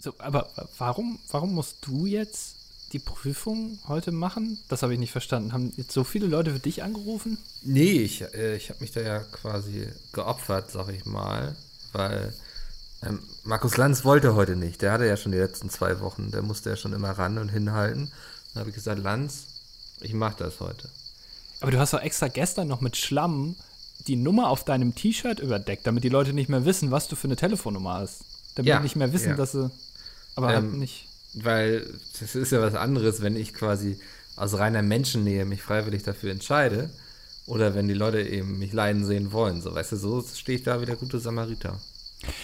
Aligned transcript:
So, 0.00 0.14
aber 0.18 0.50
warum, 0.78 1.18
warum 1.30 1.54
musst 1.54 1.76
du 1.82 2.06
jetzt 2.06 2.56
die 2.92 2.98
Prüfung 2.98 3.78
heute 3.86 4.12
machen? 4.12 4.58
Das 4.68 4.82
habe 4.82 4.94
ich 4.94 4.98
nicht 4.98 5.12
verstanden. 5.12 5.52
Haben 5.52 5.72
jetzt 5.76 5.92
so 5.92 6.04
viele 6.04 6.26
Leute 6.26 6.52
für 6.52 6.58
dich 6.58 6.82
angerufen? 6.82 7.38
Nee, 7.62 7.92
ich, 8.00 8.22
äh, 8.34 8.56
ich 8.56 8.70
habe 8.70 8.80
mich 8.80 8.92
da 8.92 9.00
ja 9.00 9.20
quasi 9.20 9.88
geopfert, 10.12 10.70
sag 10.70 10.88
ich 10.88 11.04
mal, 11.04 11.54
weil 11.92 12.34
ähm, 13.02 13.20
Markus 13.44 13.76
Lanz 13.76 14.04
wollte 14.04 14.34
heute 14.34 14.56
nicht. 14.56 14.82
Der 14.82 14.92
hatte 14.92 15.06
ja 15.06 15.16
schon 15.16 15.32
die 15.32 15.38
letzten 15.38 15.70
zwei 15.70 16.00
Wochen, 16.00 16.30
der 16.30 16.42
musste 16.42 16.70
ja 16.70 16.76
schon 16.76 16.94
immer 16.94 17.10
ran 17.10 17.38
und 17.38 17.50
hinhalten. 17.50 18.10
Dann 18.52 18.60
habe 18.60 18.70
ich 18.70 18.76
gesagt, 18.76 19.00
Lanz, 19.02 19.44
ich 20.00 20.14
mache 20.14 20.36
das 20.38 20.60
heute. 20.60 20.88
Aber 21.60 21.70
du 21.70 21.78
hast 21.78 21.92
doch 21.92 22.00
extra 22.00 22.28
gestern 22.28 22.68
noch 22.68 22.80
mit 22.80 22.96
Schlamm 22.96 23.54
die 24.06 24.16
Nummer 24.16 24.48
auf 24.48 24.64
deinem 24.64 24.94
T-Shirt 24.94 25.40
überdeckt, 25.40 25.86
damit 25.86 26.04
die 26.04 26.08
Leute 26.08 26.32
nicht 26.32 26.48
mehr 26.48 26.64
wissen, 26.64 26.90
was 26.90 27.06
du 27.08 27.16
für 27.16 27.28
eine 27.28 27.36
Telefonnummer 27.36 27.94
hast. 27.94 28.22
Damit 28.54 28.70
Ja, 28.70 28.78
die 28.78 28.84
nicht 28.84 28.96
mehr 28.96 29.12
wissen, 29.12 29.30
ja. 29.30 29.36
dass 29.36 29.52
sie. 29.52 29.70
Aber 30.44 30.54
halt 30.54 30.64
Ähm, 30.64 30.78
nicht. 30.78 31.06
Weil 31.34 31.86
das 32.18 32.34
ist 32.34 32.50
ja 32.52 32.60
was 32.60 32.74
anderes, 32.74 33.22
wenn 33.22 33.36
ich 33.36 33.54
quasi 33.54 33.98
aus 34.36 34.58
reiner 34.58 34.82
Menschennähe 34.82 35.44
mich 35.44 35.62
freiwillig 35.62 36.02
dafür 36.02 36.32
entscheide 36.32 36.90
oder 37.46 37.74
wenn 37.74 37.88
die 37.88 37.94
Leute 37.94 38.20
eben 38.22 38.58
mich 38.58 38.72
leiden 38.72 39.04
sehen 39.04 39.32
wollen. 39.32 39.62
So, 39.62 39.74
weißt 39.74 39.92
du, 39.92 39.96
so 39.96 40.22
stehe 40.34 40.58
ich 40.58 40.64
da 40.64 40.80
wie 40.80 40.86
der 40.86 40.96
gute 40.96 41.20
Samariter. 41.20 41.78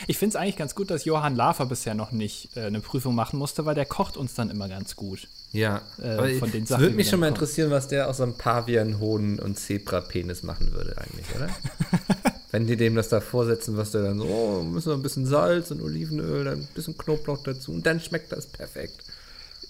Ich 0.07 0.17
finde 0.17 0.37
es 0.37 0.41
eigentlich 0.41 0.57
ganz 0.57 0.75
gut, 0.75 0.91
dass 0.91 1.05
Johann 1.05 1.37
Lafer 1.37 1.67
bisher 1.67 1.95
noch 1.95 2.11
nicht 2.11 2.57
äh, 2.57 2.61
eine 2.67 2.81
Prüfung 2.81 3.15
machen 3.15 3.39
musste, 3.39 3.67
weil 3.67 3.75
der 3.75 3.85
kocht 3.85 4.17
uns 4.17 4.35
dann 4.35 4.51
immer 4.51 4.69
ganz 4.69 4.97
gut. 4.97 5.29
Ja, 5.53 5.83
Äh, 5.99 6.39
von 6.39 6.51
den 6.51 6.63
es 6.63 6.71
Sachen, 6.71 6.83
würde 6.83 6.97
mich 6.97 7.11
schon 7.11 7.21
mal 7.21 7.29
interessieren, 7.29 7.71
was 7.71 7.89
der 7.89 8.09
aus 8.09 8.21
einem 8.21 8.35
Pavian, 8.39 9.01
Hoden 9.01 9.39
und 9.39 9.59
Zebra-Penis 9.59 10.43
machen 10.43 10.73
würde 10.73 10.97
eigentlich, 10.97 11.27
oder? 11.35 11.51
Wenn 12.57 12.67
die 12.67 12.79
dem 12.79 12.95
das 12.95 13.11
da 13.11 13.21
vorsetzen, 13.21 13.77
was 13.77 13.91
der 13.91 14.01
dann 14.03 14.19
so, 14.19 14.25
oh, 14.25 14.63
müssen 14.63 14.89
wir 14.89 14.95
ein 14.95 15.03
bisschen 15.03 15.27
Salz 15.27 15.71
und 15.73 15.83
Olivenöl, 15.83 16.45
dann 16.45 16.61
ein 16.61 16.69
bisschen 16.75 16.97
Knoblauch 16.97 17.43
dazu 17.43 17.71
und 17.71 17.85
dann 17.85 18.01
schmeckt 18.01 18.33
das 18.33 18.47
perfekt. 18.47 19.05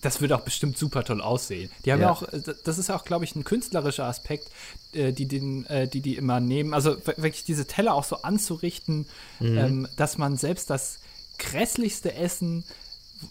Das 0.02 0.20
würde 0.20 0.36
auch 0.36 0.42
bestimmt 0.42 0.78
super 0.78 1.02
toll 1.02 1.20
aussehen. 1.20 1.68
Die 1.84 1.90
haben 1.92 1.98
ja, 2.00 2.06
Ja. 2.06 2.12
auch, 2.12 2.22
äh, 2.32 2.40
das 2.62 2.78
ist 2.78 2.88
ja 2.88 2.94
auch, 2.96 3.04
glaube 3.04 3.24
ich, 3.24 3.34
ein 3.34 3.42
künstlerischer 3.42 4.04
Aspekt, 4.04 4.48
äh, 4.92 5.10
die, 5.12 5.26
den, 5.26 5.66
äh, 5.66 5.88
die 5.88 6.00
die 6.00 6.14
immer 6.16 6.38
nehmen. 6.38 6.74
Also 6.74 6.96
wirklich 7.04 7.42
diese 7.42 7.66
Teller 7.66 7.92
auch 7.92 8.04
so 8.04 8.22
anzurichten, 8.22 9.06
Mhm. 9.40 9.58
ähm, 9.58 9.88
dass 9.96 10.16
man 10.16 10.36
selbst 10.36 10.70
das 10.70 10.98
grässlichste 11.38 12.14
Essen, 12.14 12.62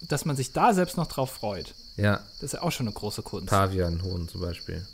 dass 0.10 0.26
man 0.26 0.36
sich 0.36 0.52
da 0.52 0.74
selbst 0.74 0.98
noch 0.98 1.08
drauf 1.08 1.32
freut. 1.32 1.76
Ja, 1.96 2.18
Das 2.42 2.44
ist 2.44 2.54
ja 2.56 2.62
auch 2.62 2.74
schon 2.74 2.88
eine 2.88 2.94
große 2.94 3.22
Kunst. 3.22 3.48
Pavian, 3.48 4.04
Hoden 4.04 4.28
zum 4.28 4.42
Beispiel. 4.42 4.86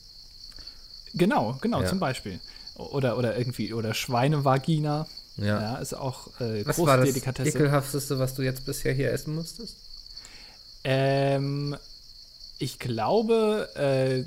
Genau, 1.16 1.58
genau, 1.62 1.81
Ja. 1.81 1.88
zum 1.88 1.98
Beispiel. 2.00 2.40
Oder, 2.92 3.18
oder 3.18 3.38
irgendwie, 3.38 3.74
oder 3.74 3.94
Schweinevagina. 3.94 5.08
Ja. 5.38 5.46
Ja, 5.62 5.76
ist 5.78 5.94
auch 5.94 6.28
äh, 6.40 6.66
Was 6.66 6.76
große 6.76 6.88
war 6.88 6.98
das 6.98 7.08
Delikatesse. 7.08 7.50
ekelhafteste, 7.58 8.20
was 8.20 8.34
du 8.34 8.42
jetzt 8.42 8.66
bisher 8.66 8.94
hier 8.94 9.12
essen 9.12 9.34
musstest? 9.36 9.78
Ähm, 10.84 11.78
ich 12.59 12.80
glaube, 12.80 13.70
äh, 13.76 14.24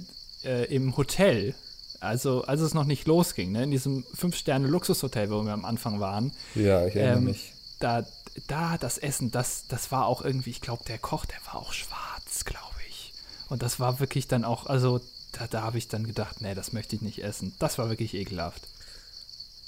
äh, 0.48 0.64
im 0.74 0.96
Hotel, 0.96 1.54
also 2.00 2.42
als 2.44 2.60
es 2.60 2.74
noch 2.74 2.84
nicht 2.84 3.06
losging, 3.06 3.52
ne, 3.52 3.64
in 3.64 3.70
diesem 3.70 4.04
Fünf-Sterne-Luxushotel, 4.14 5.30
wo 5.30 5.42
wir 5.42 5.52
am 5.52 5.64
Anfang 5.64 6.00
waren, 6.00 6.32
Ja, 6.54 6.86
ich 6.86 6.96
ähm, 6.96 7.34
da, 7.80 8.04
da 8.46 8.76
das 8.78 8.98
Essen, 8.98 9.30
das, 9.30 9.64
das 9.68 9.92
war 9.92 10.06
auch 10.06 10.22
irgendwie, 10.22 10.50
ich 10.50 10.60
glaube, 10.60 10.84
der 10.84 10.98
Koch, 10.98 11.26
der 11.26 11.38
war 11.46 11.56
auch 11.56 11.72
schwarz, 11.72 12.44
glaube 12.44 12.60
ich. 12.88 13.12
Und 13.48 13.62
das 13.62 13.78
war 13.78 14.00
wirklich 14.00 14.26
dann 14.26 14.44
auch, 14.44 14.66
also 14.66 15.00
da, 15.38 15.46
da 15.46 15.62
habe 15.62 15.78
ich 15.78 15.88
dann 15.88 16.06
gedacht, 16.06 16.40
nee, 16.40 16.54
das 16.54 16.72
möchte 16.72 16.96
ich 16.96 17.02
nicht 17.02 17.22
essen. 17.22 17.54
Das 17.58 17.78
war 17.78 17.88
wirklich 17.88 18.14
ekelhaft. 18.14 18.62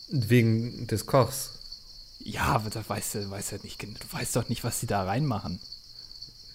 Wegen 0.09 0.87
des 0.87 1.07
Kochs. 1.07 1.53
Ja, 2.21 2.45
aber 2.45 2.71
da 2.71 2.87
weißt 2.87 3.17
du, 3.17 3.31
weißt 3.31 3.53
ja 3.53 3.59
nicht, 3.63 3.83
du 3.83 3.89
weißt 4.11 4.37
doch 4.37 4.49
nicht, 4.49 4.65
was 4.65 4.81
die 4.81 4.87
da 4.87 5.05
reinmachen. 5.05 5.61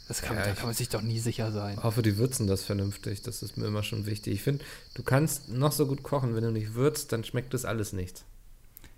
Das 0.07 0.21
kann, 0.21 0.35
Ja, 0.35 0.43
da 0.43 0.53
kann 0.53 0.65
man 0.65 0.75
sich 0.75 0.89
doch 0.89 1.01
nie 1.01 1.19
sicher 1.19 1.51
sein. 1.53 1.77
Ich 1.77 1.83
hoffe, 1.83 2.01
die 2.01 2.17
würzen 2.17 2.45
das 2.45 2.63
vernünftig. 2.63 3.21
Das 3.21 3.41
ist 3.41 3.55
mir 3.55 3.67
immer 3.67 3.83
schon 3.83 4.05
wichtig. 4.05 4.33
Ich 4.33 4.43
finde, 4.43 4.65
du 4.93 5.03
kannst 5.03 5.47
noch 5.47 5.71
so 5.71 5.87
gut 5.87 6.03
kochen, 6.03 6.35
wenn 6.35 6.43
du 6.43 6.51
nicht 6.51 6.73
würzt, 6.73 7.13
dann 7.13 7.23
schmeckt 7.23 7.53
das 7.53 7.63
alles 7.63 7.93
nichts. 7.93 8.25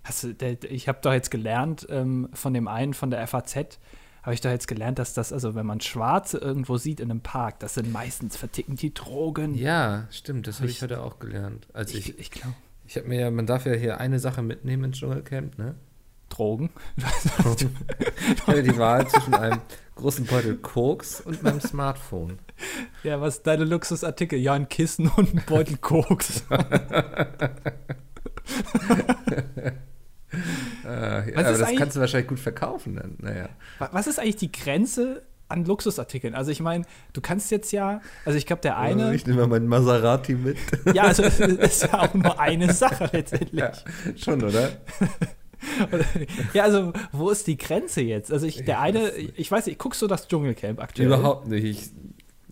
Hast 0.04 0.24
du, 0.24 0.58
ich 0.70 0.88
habe 0.88 1.00
doch 1.02 1.14
jetzt 1.14 1.30
gelernt, 1.30 1.86
ähm, 1.90 2.30
von 2.34 2.54
dem 2.54 2.68
einen 2.68 2.94
von 2.96 3.12
der 3.12 3.26
FAZ, 3.28 3.78
habe 4.24 4.34
ich 4.34 4.42
doch 4.42 4.50
jetzt 4.50 4.68
gelernt, 4.68 4.98
dass 5.00 5.14
das, 5.14 5.32
also 5.32 5.54
wenn 5.54 5.66
man 5.66 5.80
Schwarze 5.82 6.38
irgendwo 6.40 6.78
sieht 6.78 7.00
in 7.00 7.12
einem 7.12 7.22
Park, 7.22 7.60
das 7.60 7.76
sind 7.76 7.92
meistens 7.92 8.36
verticken 8.38 8.76
die 8.78 8.94
Drogen. 8.94 9.54
Ja, 9.56 10.08
stimmt. 10.10 10.48
Das 10.48 10.58
habe 10.60 10.70
ich 10.70 10.78
Ich- 10.78 10.82
heute 10.82 11.02
auch 11.02 11.20
gelernt. 11.20 11.68
Also 11.74 11.98
ich, 11.98 12.10
ich, 12.10 12.20
ich 12.20 12.32
glaube. 12.32 12.56
ich 12.88 12.96
habe 12.98 13.08
mir 13.08 13.20
ja, 13.20 13.30
man 13.32 13.46
darf 13.46 13.66
ja 13.66 13.74
hier 13.74 14.00
eine 14.00 14.20
Sache 14.20 14.42
mitnehmen 14.42 14.86
ins 14.86 14.98
Dschungelcamp, 15.00 15.58
ne? 15.58 15.76
Drogen. 16.30 16.70
Ich 18.36 18.48
hatte 18.48 18.64
die 18.64 18.78
Wahl 18.78 19.08
zwischen 19.08 19.34
einem 19.36 19.60
großen 19.96 20.26
Beutel 20.26 20.56
Koks 20.58 21.20
und 21.22 21.44
meinem 21.44 21.60
Smartphone. 21.62 22.40
ja, 23.04 23.20
was 23.22 23.36
ist 23.38 23.48
deine 23.48 23.66
Luxusartikel? 23.66 24.40
Ja, 24.40 24.54
ein 24.54 24.70
Kissen 24.70 25.08
und 25.10 25.34
ein 25.36 25.44
Beutel 25.46 25.78
Koks. 25.78 26.44
Äh, 30.86 30.88
aber 31.36 31.52
ist 31.52 31.62
das 31.62 31.76
kannst 31.76 31.96
du 31.96 32.00
wahrscheinlich 32.00 32.28
gut 32.30 32.40
verkaufen 32.40 32.96
dann. 32.96 33.16
Naja. 33.20 33.50
Wa- 33.80 33.90
Was 33.92 34.08
ist 34.08 34.20
eigentlich 34.20 34.38
die 34.38 34.52
Grenze 34.52 35.24
an 35.50 35.66
Luxusartikeln? 35.66 36.36
Also 36.36 36.52
ich 36.52 36.60
meine, 36.62 36.86
du 37.14 37.22
kannst 37.22 37.52
jetzt 37.52 37.72
ja, 37.72 38.02
also 38.26 38.38
ich 38.38 38.46
glaube, 38.46 38.62
der 38.62 38.78
eine, 38.78 39.14
Ich 39.16 39.26
nehme 39.28 39.42
mal 39.42 39.48
meinen 39.48 39.68
Maserati 39.68 40.36
mit. 40.36 40.58
ja, 40.94 41.04
also 41.04 41.24
es 41.24 41.40
ist 41.40 41.84
ja 41.84 42.00
auch 42.02 42.14
nur 42.14 42.40
eine 42.40 42.74
Sache 42.74 43.10
letztendlich. 43.14 43.54
ja, 43.60 43.72
schon, 44.16 44.44
oder? 44.44 44.70
Ja, 46.54 46.64
also 46.64 46.92
wo 47.14 47.30
ist 47.30 47.48
die 47.48 47.58
Grenze 47.58 48.02
jetzt? 48.02 48.34
Also 48.34 48.46
ich, 48.46 48.66
der 48.66 48.82
eine, 48.82 49.00
weiß 49.04 49.14
ich 49.36 49.50
weiß 49.52 49.66
nicht, 49.68 49.80
guckst 49.80 50.02
du 50.02 50.08
das 50.08 50.28
Dschungelcamp 50.28 50.82
aktuell? 50.82 51.08
Überhaupt 51.08 51.48
nicht. 51.48 51.64
Ich 51.64 51.90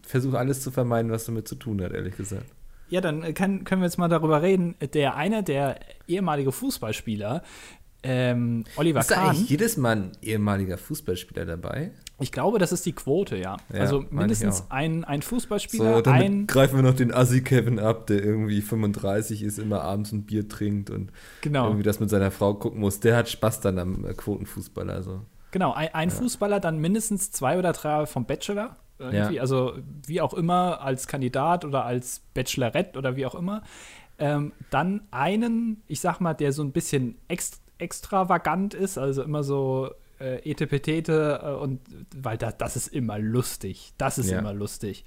versuche 0.08 0.38
alles 0.40 0.62
zu 0.62 0.72
vermeiden, 0.72 1.12
was 1.12 1.26
damit 1.26 1.46
zu 1.48 1.56
tun 1.56 1.82
hat, 1.84 1.92
ehrlich 1.92 2.16
gesagt. 2.16 2.46
Ja, 2.90 3.02
dann 3.02 3.24
äh, 3.24 3.34
kann, 3.34 3.64
können 3.66 3.82
wir 3.82 3.86
jetzt 3.88 3.98
mal 3.98 4.08
darüber 4.08 4.42
reden. 4.42 4.76
Der 4.94 5.16
eine, 5.16 5.44
der 5.44 5.80
ehemalige 6.08 6.52
Fußballspieler, 6.54 7.44
ähm, 8.04 8.64
Oliver 8.76 9.02
Ist 9.02 9.10
Kahn, 9.10 9.30
eigentlich 9.30 9.50
jedes 9.50 9.78
Mal 9.78 9.98
ein 9.98 10.12
ehemaliger 10.22 10.78
Fußballspieler 10.78 11.46
dabei? 11.46 11.92
ich 12.22 12.32
glaube, 12.32 12.60
das 12.60 12.72
ist 12.72 12.86
die 12.86 12.94
Quote, 12.94 13.36
ja. 13.36 13.58
Ja, 13.74 13.80
also 13.82 14.06
mindestens 14.10 14.66
ein, 14.70 15.04
ein 15.04 15.22
Fußballspieler, 15.22 15.96
So, 15.96 16.02
damit 16.02 16.22
ein, 16.22 16.48
greifen 16.48 16.76
wir 16.76 16.84
noch 16.84 16.96
den 16.96 17.14
Assi-Kevin 17.14 17.80
ab, 17.80 18.08
der 18.08 18.24
irgendwie 18.24 18.62
35 18.62 19.44
ist, 19.44 19.58
immer 19.58 19.82
abends 19.82 20.12
ein 20.12 20.24
Bier 20.24 20.48
trinkt 20.48 20.90
und 20.90 21.12
genau, 21.42 21.66
irgendwie 21.66 21.84
das 21.84 22.00
mit 22.00 22.10
seiner 22.10 22.32
Frau 22.32 22.54
gucken 22.54 22.80
muss. 22.80 23.00
Der 23.00 23.18
hat 23.18 23.30
Spaß 23.30 23.62
dann 23.62 23.80
am 23.80 24.06
äh, 24.06 24.14
Quotenfußball. 24.14 24.90
Also. 24.90 25.22
genau, 25.52 25.74
ein, 25.74 25.94
ein 25.94 26.10
Fußballer, 26.12 26.60
dann 26.60 26.80
mindestens 26.80 27.32
zwei 27.32 27.58
oder 27.58 27.74
drei 27.74 28.06
vom 28.06 28.26
Bachelor. 28.26 28.78
Ja. 29.12 29.32
Also 29.42 29.74
wie 30.06 30.22
auch 30.22 30.36
immer, 30.36 30.82
als 30.82 31.08
Kandidat 31.08 31.66
oder 31.66 31.86
als 31.86 32.22
Bachelorette 32.36 33.00
oder 33.00 33.16
wie 33.16 33.26
auch 33.26 33.34
immer. 33.34 33.64
Ähm, 34.20 34.54
dann 34.70 35.08
einen, 35.10 35.82
ich 35.88 36.00
sag 36.00 36.20
mal, 36.20 36.36
der 36.36 36.54
so 36.54 36.62
ein 36.62 36.72
bisschen 36.72 37.18
ext 37.28 37.61
extravagant 37.82 38.74
ist, 38.74 38.98
also 38.98 39.24
immer 39.24 39.44
so 39.44 39.92
äh, 40.20 40.50
etepetete 40.50 41.42
äh, 41.44 41.52
und 41.54 41.82
weil 42.16 42.38
da, 42.38 42.52
das 42.52 42.76
ist 42.76 42.88
immer 42.88 43.18
lustig. 43.20 43.94
Das 43.98 44.18
ist 44.18 44.30
Ja. 44.30 44.40
immer 44.40 44.54
lustig. 44.54 45.04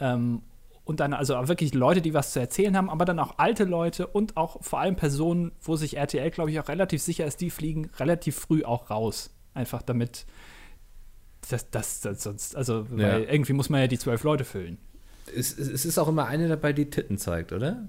Ähm, 0.00 0.42
und 0.84 1.00
dann 1.00 1.12
also 1.12 1.36
auch 1.36 1.48
wirklich 1.48 1.74
Leute, 1.74 2.00
die 2.00 2.14
was 2.14 2.32
zu 2.32 2.40
erzählen 2.40 2.76
haben, 2.76 2.88
aber 2.88 3.04
dann 3.04 3.18
auch 3.18 3.38
alte 3.38 3.64
Leute 3.64 4.06
und 4.06 4.36
auch 4.38 4.62
vor 4.62 4.80
allem 4.80 4.96
Personen, 4.96 5.52
wo 5.60 5.76
sich 5.76 5.96
RTL, 5.98 6.30
glaube 6.30 6.50
ich, 6.50 6.58
auch 6.60 6.68
relativ 6.68 7.02
sicher 7.02 7.26
ist, 7.26 7.40
die 7.42 7.50
fliegen 7.50 7.90
relativ 7.98 8.36
früh 8.36 8.64
auch 8.64 8.88
raus. 8.90 9.30
Einfach 9.54 9.82
damit 9.82 10.24
das, 11.50 11.70
das, 11.70 12.00
das 12.00 12.22
sonst, 12.22 12.56
also 12.56 12.86
Ja. 12.96 13.18
irgendwie 13.18 13.52
muss 13.52 13.68
man 13.70 13.80
ja 13.82 13.86
die 13.86 13.98
zwölf 13.98 14.22
Leute 14.24 14.44
füllen. 14.44 14.78
Es 15.34 15.56
es 15.58 15.84
ist 15.84 15.98
auch 15.98 16.08
immer 16.08 16.24
eine 16.26 16.48
dabei, 16.48 16.72
die 16.72 16.88
Titten 16.90 17.18
zeigt, 17.18 17.52
oder? 17.52 17.88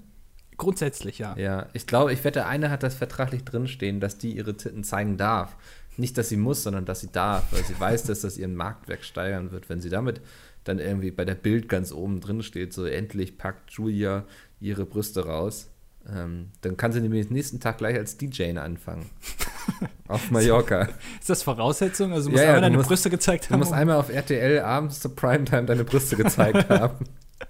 Grundsätzlich 0.60 1.18
ja. 1.18 1.34
Ja, 1.36 1.66
ich 1.72 1.86
glaube, 1.86 2.12
ich 2.12 2.22
wette, 2.22 2.46
eine 2.46 2.70
hat 2.70 2.82
das 2.82 2.94
vertraglich 2.94 3.44
drinstehen, 3.44 3.98
dass 3.98 4.18
die 4.18 4.36
ihre 4.36 4.56
Titten 4.56 4.84
zeigen 4.84 5.16
darf. 5.16 5.56
Nicht, 5.96 6.16
dass 6.18 6.28
sie 6.28 6.36
muss, 6.36 6.62
sondern 6.62 6.84
dass 6.84 7.00
sie 7.00 7.10
darf, 7.10 7.44
weil 7.50 7.64
sie 7.64 7.78
weiß, 7.78 8.04
dass 8.04 8.20
das 8.20 8.38
ihren 8.38 8.54
Marktwert 8.54 9.04
steigern 9.04 9.50
wird. 9.52 9.68
Wenn 9.68 9.80
sie 9.80 9.90
damit 9.90 10.20
dann 10.64 10.78
irgendwie 10.78 11.10
bei 11.10 11.24
der 11.24 11.34
Bild 11.34 11.68
ganz 11.68 11.92
oben 11.92 12.20
drin 12.20 12.42
steht, 12.42 12.72
so 12.72 12.84
endlich 12.84 13.38
packt 13.38 13.70
Julia 13.72 14.24
ihre 14.60 14.84
Brüste 14.84 15.24
raus, 15.26 15.68
ähm, 16.14 16.48
dann 16.60 16.76
kann 16.76 16.92
sie 16.92 17.00
nämlich 17.00 17.28
nächsten 17.30 17.60
Tag 17.60 17.78
gleich 17.78 17.96
als 17.96 18.16
DJ 18.16 18.56
anfangen. 18.58 19.06
Auf 20.08 20.30
Mallorca. 20.30 20.88
Ist 21.20 21.30
das 21.30 21.42
Voraussetzung? 21.42 22.12
Also 22.12 22.26
du 22.28 22.32
musst 22.32 22.42
Ja, 22.42 22.50
ja, 22.50 22.54
einmal 22.56 22.60
du 22.60 22.66
deine 22.66 22.76
musst- 22.78 22.88
Brüste 22.88 23.10
gezeigt 23.10 23.46
Du 23.46 23.50
haben. 23.50 23.58
musst 23.60 23.72
um- 23.72 23.78
einmal 23.78 23.96
auf 23.96 24.08
RTL 24.10 24.60
abends 24.60 25.00
zur 25.00 25.14
Primetime 25.14 25.64
deine 25.66 25.84
Brüste 25.84 26.16
gezeigt 26.16 26.68
haben. 26.70 27.04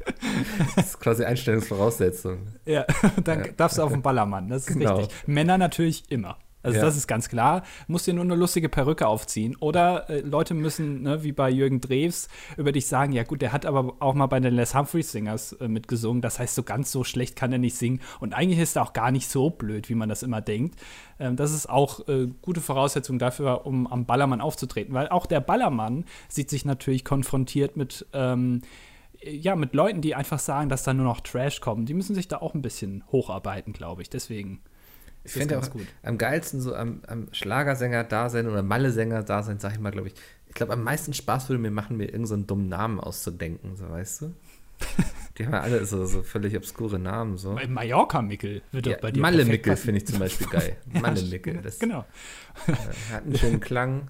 Das 0.76 0.86
ist 0.86 1.00
quasi 1.00 1.24
Einstellungsvoraussetzung. 1.24 2.38
ja, 2.66 2.84
dann 3.24 3.44
Ja. 3.44 3.52
darfst 3.56 3.78
du 3.78 3.82
auf 3.82 3.92
den 3.92 4.02
Ballermann. 4.02 4.48
Das 4.48 4.68
ist 4.68 4.78
Genau. 4.78 4.96
richtig. 4.98 5.28
Männer 5.28 5.58
natürlich 5.58 6.04
immer. 6.10 6.36
Also 6.62 6.76
Ja. 6.76 6.84
das 6.84 6.94
ist 6.98 7.06
ganz 7.06 7.30
klar. 7.30 7.62
Musst 7.88 8.06
dir 8.06 8.12
nur 8.12 8.22
eine 8.24 8.34
lustige 8.34 8.68
Perücke 8.68 9.06
aufziehen. 9.06 9.56
Oder 9.60 10.10
äh, 10.10 10.20
Leute 10.20 10.52
müssen, 10.52 11.02
ne, 11.04 11.22
wie 11.24 11.32
bei 11.32 11.48
Jürgen 11.48 11.80
Drews, 11.80 12.28
über 12.58 12.70
dich 12.70 12.86
sagen, 12.86 13.12
ja 13.12 13.22
gut, 13.22 13.40
der 13.40 13.52
hat 13.52 13.64
aber 13.64 13.94
auch 14.00 14.12
mal 14.12 14.26
bei 14.26 14.40
den 14.40 14.52
Les 14.52 14.74
Humphreys 14.74 15.10
Singers 15.10 15.52
äh, 15.54 15.68
mitgesungen. 15.68 16.20
Das 16.20 16.38
heißt, 16.38 16.54
so 16.54 16.62
ganz 16.62 16.92
so 16.92 17.02
schlecht 17.02 17.34
kann 17.34 17.50
er 17.50 17.58
nicht 17.58 17.76
singen. 17.76 18.00
Und 18.20 18.34
eigentlich 18.34 18.58
ist 18.60 18.76
er 18.76 18.82
auch 18.82 18.92
gar 18.92 19.10
nicht 19.10 19.30
so 19.30 19.48
blöd, 19.48 19.88
wie 19.88 19.94
man 19.94 20.10
das 20.10 20.22
immer 20.22 20.42
denkt. 20.42 20.78
Ähm, 21.18 21.34
das 21.36 21.52
ist 21.54 21.66
auch 21.70 22.06
äh, 22.08 22.26
gute 22.42 22.60
Voraussetzung 22.60 23.18
dafür, 23.18 23.64
um 23.64 23.86
am 23.86 24.04
Ballermann 24.04 24.42
aufzutreten. 24.42 24.92
Weil 24.92 25.08
auch 25.08 25.24
der 25.24 25.40
Ballermann 25.40 26.04
sieht 26.28 26.50
sich 26.50 26.66
natürlich 26.66 27.06
konfrontiert 27.06 27.78
mit 27.78 28.04
ähm, 28.12 28.60
ja, 29.22 29.54
mit 29.56 29.74
Leuten, 29.74 30.00
die 30.00 30.14
einfach 30.14 30.38
sagen, 30.38 30.68
dass 30.68 30.82
da 30.84 30.94
nur 30.94 31.04
noch 31.04 31.20
Trash 31.20 31.60
kommt. 31.60 31.88
Die 31.88 31.94
müssen 31.94 32.14
sich 32.14 32.28
da 32.28 32.38
auch 32.38 32.54
ein 32.54 32.62
bisschen 32.62 33.04
hocharbeiten, 33.12 33.72
glaube 33.72 34.02
ich. 34.02 34.10
Deswegen 34.10 34.60
Ich 35.24 35.32
finde 35.32 35.58
auch 35.58 35.70
gut. 35.70 35.86
am 36.02 36.16
geilsten 36.18 36.60
so 36.60 36.74
am, 36.74 37.02
am 37.06 37.28
Schlagersänger 37.32 38.04
da 38.04 38.28
sein 38.30 38.46
oder 38.48 38.62
Malle-Sänger 38.62 39.22
da 39.22 39.42
sein, 39.42 39.58
sag 39.58 39.72
ich 39.72 39.78
mal, 39.80 39.90
glaube 39.90 40.08
ich. 40.08 40.14
Ich 40.48 40.54
glaube, 40.54 40.72
am 40.72 40.82
meisten 40.82 41.12
Spaß 41.12 41.48
würde 41.48 41.60
mir 41.62 41.70
machen, 41.70 41.96
mir 41.96 42.04
irgendeinen 42.04 42.26
so 42.26 42.34
einen 42.34 42.46
dummen 42.46 42.68
Namen 42.68 42.98
auszudenken, 43.00 43.76
so 43.76 43.88
weißt 43.88 44.22
du? 44.22 44.34
Die 45.38 45.46
haben 45.46 45.52
ja 45.52 45.60
alle 45.60 45.84
so, 45.86 46.04
so 46.06 46.22
völlig 46.22 46.56
obskure 46.56 46.98
Namen. 46.98 47.38
So. 47.38 47.56
Mallorca-Mickel 47.68 48.62
wird 48.72 48.86
doch 48.86 48.90
Ja, 48.92 48.98
bei 49.00 49.10
dir 49.12 49.20
Malle 49.20 49.36
perfekt 49.38 49.52
Mickel 49.52 49.72
passen. 49.72 49.84
finde 49.84 49.98
ich 49.98 50.06
zum 50.06 50.18
Beispiel 50.18 50.46
geil. 50.48 50.76
Malle 51.00 51.22
Mickel, 51.22 51.58
das 51.62 51.78
Genau. 51.78 52.04
hat 53.12 53.24
einen 53.24 53.36
schönen 53.36 53.60
Klang. 53.60 54.08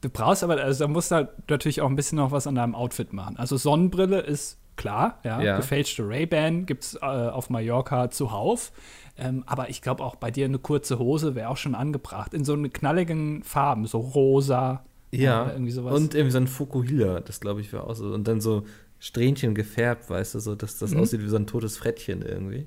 Du 0.00 0.08
brauchst 0.08 0.42
aber, 0.42 0.56
also 0.56 0.84
da 0.84 0.88
musst 0.88 1.10
du 1.10 1.16
halt 1.16 1.28
natürlich 1.48 1.80
auch 1.82 1.88
ein 1.88 1.96
bisschen 1.96 2.16
noch 2.16 2.30
was 2.32 2.46
an 2.46 2.54
deinem 2.54 2.74
Outfit 2.74 3.12
machen. 3.12 3.36
Also 3.36 3.56
Sonnenbrille 3.56 4.20
ist 4.20 4.58
klar, 4.76 5.18
ja. 5.24 5.42
Ja. 5.42 5.56
Gefälschte 5.58 6.08
Ray-Ban 6.08 6.64
gibt 6.66 6.84
es 6.84 6.94
äh, 6.94 6.98
auf 7.04 7.50
Mallorca 7.50 8.10
zuhauf. 8.10 8.72
Ähm, 9.18 9.42
aber 9.46 9.68
ich 9.68 9.82
glaube 9.82 10.02
auch 10.02 10.16
bei 10.16 10.30
dir 10.30 10.46
eine 10.46 10.58
kurze 10.58 10.98
Hose 10.98 11.34
wäre 11.34 11.50
auch 11.50 11.58
schon 11.58 11.74
angebracht. 11.74 12.32
In 12.32 12.44
so 12.44 12.54
einen 12.54 12.72
knalligen 12.72 13.42
Farben, 13.42 13.86
so 13.86 13.98
rosa. 13.98 14.84
Ja, 15.12 15.42
oder 15.42 15.52
irgendwie 15.54 15.72
sowas. 15.72 15.94
und 15.94 16.14
irgendwie 16.14 16.30
so 16.32 16.38
ein 16.38 16.46
Fukuhila, 16.46 17.20
das 17.20 17.40
glaube 17.40 17.60
ich 17.60 17.70
wäre 17.72 17.84
auch 17.84 17.94
so. 17.94 18.06
Und 18.14 18.26
dann 18.28 18.40
so 18.40 18.64
Strähnchen 19.00 19.54
gefärbt, 19.54 20.08
weißt 20.08 20.34
du, 20.36 20.40
so, 20.40 20.54
dass 20.54 20.78
das 20.78 20.92
Mhm. 20.92 21.00
aussieht 21.00 21.22
wie 21.22 21.28
so 21.28 21.36
ein 21.36 21.46
totes 21.46 21.76
Frettchen 21.76 22.22
irgendwie, 22.22 22.66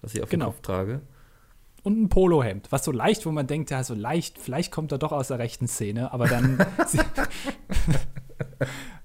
was 0.00 0.14
ich 0.14 0.22
auf 0.22 0.30
Genau. 0.30 0.46
dem 0.46 0.52
Kopf 0.52 0.62
trage. 0.62 1.00
Und 1.84 2.00
ein 2.00 2.08
Polohemd, 2.08 2.70
was 2.70 2.84
so 2.84 2.92
leicht, 2.92 3.26
wo 3.26 3.32
man 3.32 3.46
denkt, 3.48 3.70
ja, 3.70 3.82
so 3.82 3.94
leicht, 3.94 4.38
vielleicht 4.38 4.70
kommt 4.70 4.92
er 4.92 4.98
doch 4.98 5.10
aus 5.12 5.28
der 5.28 5.38
rechten 5.40 5.66
Szene, 5.66 6.12
aber 6.12 6.28
dann. 6.28 6.58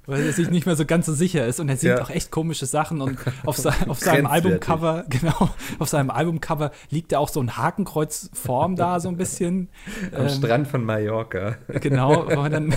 weil 0.06 0.26
er 0.26 0.32
sich 0.32 0.50
nicht 0.50 0.66
mehr 0.66 0.76
so 0.78 0.86
ganz 0.86 1.06
so 1.06 1.14
sicher 1.14 1.46
ist 1.46 1.60
und 1.60 1.68
er 1.70 1.76
singt 1.76 1.98
Ja. 1.98 2.04
auch 2.04 2.10
echt 2.10 2.32
komische 2.32 2.66
Sachen 2.66 3.02
und 3.02 3.18
auf, 3.46 3.58
se 3.64 3.74
auf 3.88 4.00
seinem. 4.00 4.26
Albumcover, 4.26 5.06
genau, 5.10 5.50
auf 5.80 5.90
seinem 5.90 6.10
Albumcover 6.10 6.72
liegt 6.90 7.12
ja 7.12 7.20
auch 7.20 7.28
so 7.30 7.42
ein 7.42 7.58
Hakenkreuzform 7.58 8.76
da 8.78 9.00
so 9.00 9.10
ein 9.10 9.18
bisschen. 9.18 9.70
Am 10.16 10.24
Ähm, 10.24 10.30
Strand 10.30 10.68
von 10.68 10.84
Mallorca. 10.86 11.58
Genau, 11.68 12.26
wo 12.30 12.36
man 12.36 12.52
dann 12.52 12.74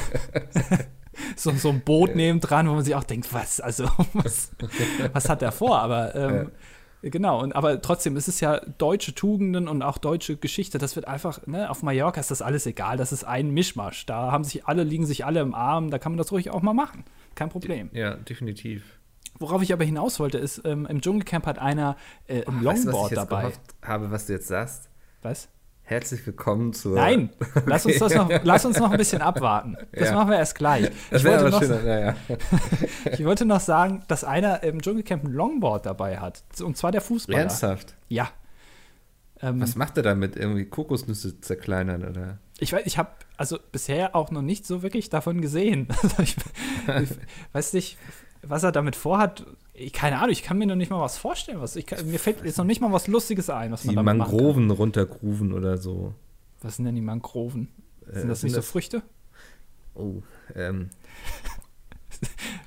so, 1.37 1.53
so 1.53 1.69
ein 1.69 1.83
Boot 1.83 2.17
neben 2.17 2.41
dran, 2.41 2.69
wo 2.69 2.73
man 2.73 2.85
sich 2.85 2.95
auch 2.97 3.05
denkt, 3.05 3.33
was, 3.33 3.61
also, 3.61 3.89
was, 4.13 4.51
was 5.13 5.29
hat 5.29 5.43
er 5.43 5.53
vor? 5.53 5.79
Aber 5.81 6.15
ähm, 6.17 6.51
genau, 7.03 7.41
und 7.43 7.55
aber 7.55 7.81
trotzdem 7.81 8.17
ist 8.17 8.29
es 8.29 8.41
ja 8.41 8.61
deutsche 8.61 9.15
Tugenden 9.15 9.69
und 9.69 9.83
auch 9.83 9.99
deutsche 9.99 10.37
Geschichte. 10.37 10.79
Das 10.79 10.97
wird 10.97 11.09
einfach, 11.09 11.47
ne, 11.47 11.71
auf 11.71 11.83
Mallorca 11.83 12.21
ist 12.21 12.31
das 12.31 12.43
alles 12.43 12.67
egal. 12.67 12.97
Das 12.97 13.13
ist 13.13 13.25
ein 13.25 13.51
Mischmasch. 13.51 14.07
Da 14.07 14.33
haben 14.33 14.45
sich 14.45 14.67
alle, 14.67 14.85
liegen 14.85 15.07
sich 15.07 15.25
alle 15.25 15.41
im 15.41 15.55
Arm, 15.55 15.91
da 15.91 15.99
kann 15.99 16.13
man 16.13 16.19
das 16.19 16.33
ruhig 16.33 16.51
auch 16.51 16.63
mal 16.63 16.75
machen. 16.75 17.05
Kein 17.35 17.49
Problem. 17.49 17.91
Ja, 17.93 18.15
definitiv. 18.17 18.99
Worauf 19.39 19.63
ich 19.63 19.73
aber 19.73 19.85
hinaus 19.85 20.21
wollte, 20.21 20.37
ist, 20.39 20.63
ähm, 20.67 20.87
im 20.87 21.01
Dschungelcamp 21.01 21.47
hat 21.47 21.59
einer 21.59 21.97
äh, 22.27 22.45
ein 22.47 22.47
Weißt 22.47 22.57
du, 22.57 22.63
was 22.65 22.77
ich 22.77 22.85
Longboard 22.85 23.11
jetzt 23.13 23.17
dabei. 23.19 23.53
habe, 23.83 24.11
was 24.11 24.27
du 24.27 24.35
jetzt 24.35 24.49
sagst? 24.49 24.91
Was? 25.23 25.49
Herzlich 25.91 26.25
willkommen 26.25 26.73
zur. 26.73 26.95
Nein, 26.95 27.31
lass 27.67 27.85
uns 27.85 27.99
das 27.99 28.15
noch, 28.15 28.31
lass 28.45 28.65
uns 28.65 28.79
noch 28.79 28.93
ein 28.93 28.97
bisschen 28.97 29.23
abwarten. 29.23 29.77
Das 29.91 30.11
Ja. 30.11 30.15
machen 30.15 30.31
wir 30.31 30.39
erst 30.39 30.55
gleich. 30.55 30.89
Das 31.11 31.23
Ich 31.23 31.29
wollte, 31.29 31.51
noch, 31.51 31.61
schön. 31.61 31.85
Naja. 31.85 32.15
ich 33.11 33.25
wollte 33.25 33.45
noch 33.45 33.59
sagen, 33.59 34.05
dass 34.07 34.23
einer 34.23 34.63
im 34.63 34.81
Dschungelcamp 34.81 35.25
ein 35.25 35.33
Longboard 35.33 35.87
dabei 35.87 36.19
hat. 36.21 36.45
Und 36.63 36.77
zwar 36.77 36.93
der 36.93 37.01
Fußballer. 37.01 37.41
Ernsthaft. 37.41 37.97
Ja. 38.09 38.31
Ähm, 39.43 39.61
Was 39.61 39.75
macht 39.75 39.97
er 39.97 40.05
damit? 40.05 40.37
Irgendwie 40.37 40.65
Kokosnüsse 40.65 41.41
zerkleinern 41.41 42.05
oder? 42.05 42.39
ich 42.61 42.73
weiß, 42.73 42.83
ich 42.85 42.97
habe 42.97 43.11
also 43.37 43.59
bisher 43.73 44.15
auch 44.15 44.31
noch 44.31 44.43
nicht 44.43 44.69
so 44.69 44.83
wirklich 44.85 45.11
davon 45.11 45.41
gesehen. 45.41 45.89
Also 46.03 46.23
ich, 46.23 46.37
ich 46.87 47.17
weiß 47.53 47.73
nicht, 47.73 47.99
was 48.43 48.63
er 48.63 48.71
damit 48.71 48.95
vorhat. 48.95 49.45
Ich, 49.81 49.93
keine 49.93 50.19
Ahnung, 50.19 50.31
ich 50.31 50.43
kann 50.43 50.59
mir 50.59 50.67
noch 50.67 50.77
nicht 50.77 50.91
mal 50.91 51.01
was 51.01 51.17
vorstellen. 51.19 51.61
Was 51.61 51.75
ich 51.77 51.87
kann, 51.87 52.09
mir 52.11 52.19
fällt 52.19 52.45
jetzt 52.45 52.59
noch 52.59 52.65
nicht 52.65 52.81
mal 52.81 52.93
was 52.93 53.07
Lustiges 53.07 53.49
ein, 53.51 53.73
was 53.73 53.83
Die 53.83 53.89
man 53.89 54.05
kann. 54.05 54.19
Mangroven 54.19 54.71
runtergrooven 54.71 55.53
oder 55.53 55.79
so. 55.79 56.15
Was 56.61 56.77
sind 56.77 56.85
denn 56.85 56.95
die 56.95 57.01
Mangroven? 57.01 57.69
Äh, 58.13 58.21
Sind 58.21 58.29
das 58.29 58.43
nicht 58.43 58.55
so 58.55 58.63
Früchte? 58.63 59.03
Oh, 59.95 60.23
ähm, 60.55 60.91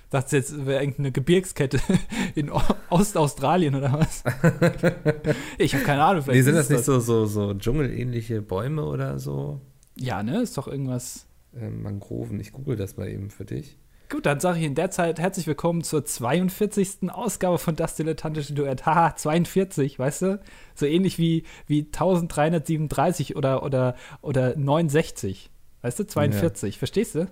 Das 0.10 0.32
jetzt 0.32 0.66
wäre 0.66 0.80
irgendeine 0.82 1.12
Gebirgskette 1.12 1.80
in 2.36 2.52
O- 2.52 2.62
Ostaustralien 2.90 3.76
oder 3.76 3.94
was? 3.94 4.24
Ich 5.58 5.74
habe 5.76 5.84
keine 5.84 6.04
Ahnung. 6.04 6.24
nee, 6.28 6.42
vielleicht 6.42 6.46
sind 6.46 6.56
das 6.56 6.70
nicht 6.70 6.84
so, 6.84 7.00
so, 7.00 7.26
so 7.26 7.54
dschungelähnliche 7.54 8.42
Bäume 8.42 8.84
oder 8.86 9.20
so? 9.20 9.62
Ja, 9.96 10.22
ne? 10.24 10.42
Ist 10.42 10.58
doch 10.58 10.68
irgendwas. 10.68 11.26
Ähm, 11.56 11.84
Mangroven, 11.84 12.40
ich 12.40 12.52
google 12.52 12.76
das 12.76 12.98
mal 12.98 13.08
eben 13.10 13.30
für 13.30 13.46
dich. 13.46 13.78
Gut, 14.10 14.26
dann 14.26 14.40
sage 14.40 14.60
ich 14.60 14.66
in 14.66 14.76
der 14.76 14.92
Zeit 14.92 15.20
herzlich 15.20 15.48
willkommen 15.48 15.84
zur 15.84 16.06
42. 16.06 17.10
Ausgabe 17.10 17.58
von 17.58 17.76
Das 17.76 17.96
Dilettantische 17.96 18.54
Duett. 18.54 18.86
Haha, 18.86 19.16
42, 19.16 19.98
weißt 19.98 20.22
du? 20.24 20.40
So 20.76 20.86
ähnlich 20.86 21.18
wie, 21.18 21.44
wie 21.68 21.80
1337 21.86 23.36
oder, 23.36 23.64
oder, 23.64 23.96
oder 24.22 24.56
69. 24.56 25.50
Weißt 25.82 26.00
du? 26.00 26.04
42. 26.06 26.78
Verstehst 26.78 27.16
du? 27.16 27.28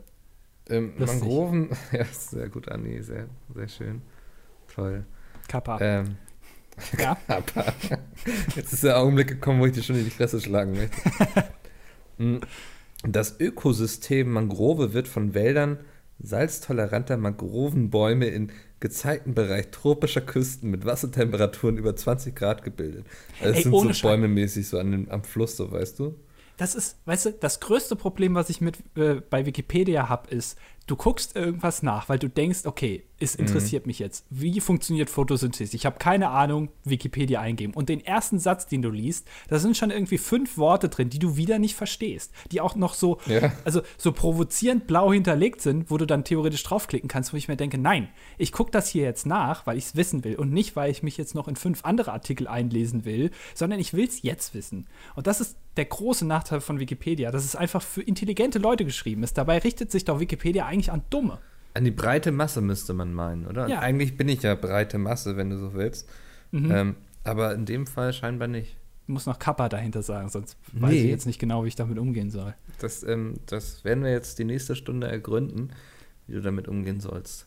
Ähm. 0.70 0.94
Mangroven, 0.98 1.70
ja, 1.92 2.06
sehr 2.06 2.50
gut, 2.50 2.70
Anni, 2.70 3.02
sehr, 3.04 3.28
sehr 3.54 3.68
schön. 3.68 4.02
Toll. 4.74 5.06
Kappa. 5.48 5.80
Ähm, 5.82 6.18
Ja. 6.98 7.18
aber 7.28 7.74
jetzt 8.56 8.74
ist 8.74 8.84
der 8.84 8.98
Augenblick 8.98 9.28
gekommen, 9.28 9.60
wo 9.60 9.66
ich 9.66 9.74
dir 9.74 9.84
schon 9.84 9.98
in 9.98 10.06
die 10.06 10.10
Fresse 10.10 10.42
schlagen 10.42 10.72
möchte. 10.74 10.96
Mm, 12.18 12.38
Das 13.04 13.40
Ökosystem 13.40 14.32
Mangrove 14.32 14.94
wird 14.94 15.08
von 15.08 15.34
Wäldern 15.34 15.80
salztoleranter 16.24 17.18
Mangrovenbäume 17.18 18.28
in 18.28 18.52
gezeigten 18.80 19.34
Bereich 19.34 19.70
tropischer 19.72 20.22
Küsten 20.22 20.72
mit 20.72 20.86
Wassertemperaturen 20.86 21.78
über 21.78 21.96
20 21.96 22.36
Grad 22.36 22.64
gebildet. 22.64 23.06
Also 23.40 23.52
es 23.52 23.58
Ey, 23.58 23.64
sind 23.64 23.72
so 23.72 23.84
Scheiß. 23.86 24.02
Bäume 24.02 24.28
mäßig 24.28 24.68
so 24.68 24.80
an 24.80 24.92
den, 24.92 25.12
am 25.12 25.24
Fluss, 25.24 25.58
so 25.58 25.72
weißt 25.72 26.00
du? 26.00 26.16
Das 26.58 26.76
ist, 26.76 26.98
weißt 27.06 27.26
du, 27.26 27.34
das 27.34 27.60
größte 27.60 27.96
Problem, 27.96 28.36
was 28.36 28.50
ich 28.50 28.62
mit 28.62 28.78
äh, 28.96 29.16
bei 29.16 29.46
Wikipedia 29.46 30.10
habe, 30.10 30.30
ist, 30.30 30.58
du 30.88 30.96
guckst 30.96 31.36
irgendwas 31.36 31.84
nach, 31.84 32.10
weil 32.10 32.20
du 32.20 32.28
denkst, 32.28 32.62
okay, 32.66 33.04
es 33.24 33.36
interessiert 33.36 33.86
mich 33.86 34.00
jetzt. 34.00 34.26
Wie 34.32 34.60
funktioniert 34.60 35.08
Photosynthese? 35.08 35.76
Ich 35.76 35.86
habe 35.86 36.00
keine 36.00 36.30
Ahnung, 36.30 36.70
Wikipedia 36.86 37.40
eingeben. 37.40 37.72
Und 37.76 37.88
den 37.88 38.04
ersten 38.04 38.40
Satz, 38.40 38.66
den 38.66 38.82
du 38.82 38.90
liest, 38.90 39.28
da 39.48 39.60
sind 39.60 39.78
schon 39.78 39.92
irgendwie 39.92 40.18
fünf 40.18 40.58
Worte 40.58 40.90
drin, 40.90 41.12
die 41.12 41.20
du 41.20 41.38
wieder 41.38 41.60
nicht 41.60 41.76
verstehst. 41.76 42.34
Die 42.52 42.62
auch 42.62 42.76
noch 42.76 42.96
so, 42.96 43.20
Ja. 43.28 43.52
also 43.64 43.82
so 43.98 44.12
provozierend 44.12 44.88
blau 44.88 45.14
hinterlegt 45.14 45.62
sind, 45.62 45.92
wo 45.92 45.98
du 46.00 46.08
dann 46.08 46.24
theoretisch 46.24 46.64
draufklicken 46.64 47.08
kannst, 47.10 47.32
wo 47.32 47.38
ich 47.38 47.48
mir 47.48 47.58
denke, 47.58 47.78
nein, 47.78 48.10
ich 48.40 48.52
gucke 48.52 48.72
das 48.72 48.90
hier 48.90 49.04
jetzt 49.04 49.28
nach, 49.28 49.68
weil 49.68 49.78
ich 49.78 49.86
es 49.86 49.96
wissen 49.96 50.24
will 50.24 50.36
und 50.36 50.52
nicht, 50.52 50.76
weil 50.76 50.90
ich 50.90 51.04
mich 51.04 51.16
jetzt 51.16 51.36
noch 51.36 51.48
in 51.48 51.56
fünf 51.56 51.86
andere 51.86 52.14
Artikel 52.14 52.48
einlesen 52.48 53.06
will, 53.06 53.30
sondern 53.54 53.80
ich 53.80 53.94
will 53.94 54.08
es 54.08 54.24
jetzt 54.24 54.56
wissen. 54.56 54.88
Und 55.16 55.28
das 55.28 55.42
ist 55.42 55.58
der 55.78 55.86
große 55.86 56.26
Nachteil 56.26 56.60
von 56.60 56.80
Wikipedia, 56.80 57.32
dass 57.32 57.46
es 57.46 57.56
einfach 57.56 57.82
für 57.84 58.02
intelligente 58.02 58.58
Leute 58.60 58.84
geschrieben 58.84 59.22
ist. 59.24 59.38
Dabei 59.38 59.60
richtet 59.60 59.92
sich 59.92 60.04
doch 60.06 60.20
Wikipedia 60.20 60.66
eigentlich 60.72 60.92
an 60.92 61.04
Dumme. 61.10 61.38
An 61.74 61.86
die 61.86 61.92
breite 61.92 62.32
Masse 62.32 62.62
müsste 62.62 62.94
man 62.94 63.14
meinen, 63.14 63.46
oder? 63.48 63.68
Ja. 63.68 63.80
Eigentlich 63.80 64.18
bin 64.18 64.28
ich 64.28 64.42
ja 64.42 64.56
breite 64.56 64.98
Masse, 64.98 65.38
wenn 65.38 65.50
du 65.50 65.58
so 65.58 65.74
willst. 65.74 66.10
Mhm. 66.52 66.72
Ähm, 66.72 66.96
aber 67.24 67.54
in 67.54 67.66
dem 67.66 67.88
Fall 67.88 68.14
scheinbar 68.14 68.48
nicht. 68.48 68.76
Ich 69.04 69.14
muss 69.14 69.26
noch 69.26 69.40
Kappa 69.40 69.70
dahinter 69.70 70.02
sagen, 70.04 70.30
sonst 70.30 70.58
weiß 70.74 70.92
Nee. 70.92 71.04
ich 71.04 71.10
jetzt 71.10 71.26
nicht 71.26 71.40
genau, 71.40 71.64
wie 71.64 71.70
ich 71.70 71.76
damit 71.76 71.98
umgehen 71.98 72.30
soll. 72.30 72.54
Das, 72.80 73.04
ähm, 73.04 73.36
das 73.46 73.84
werden 73.84 74.04
wir 74.04 74.12
jetzt 74.12 74.40
die 74.40 74.44
nächste 74.46 74.76
Stunde 74.76 75.08
ergründen, 75.08 75.72
wie 76.28 76.34
du 76.34 76.42
damit 76.42 76.68
umgehen 76.68 77.00
sollst. 77.00 77.46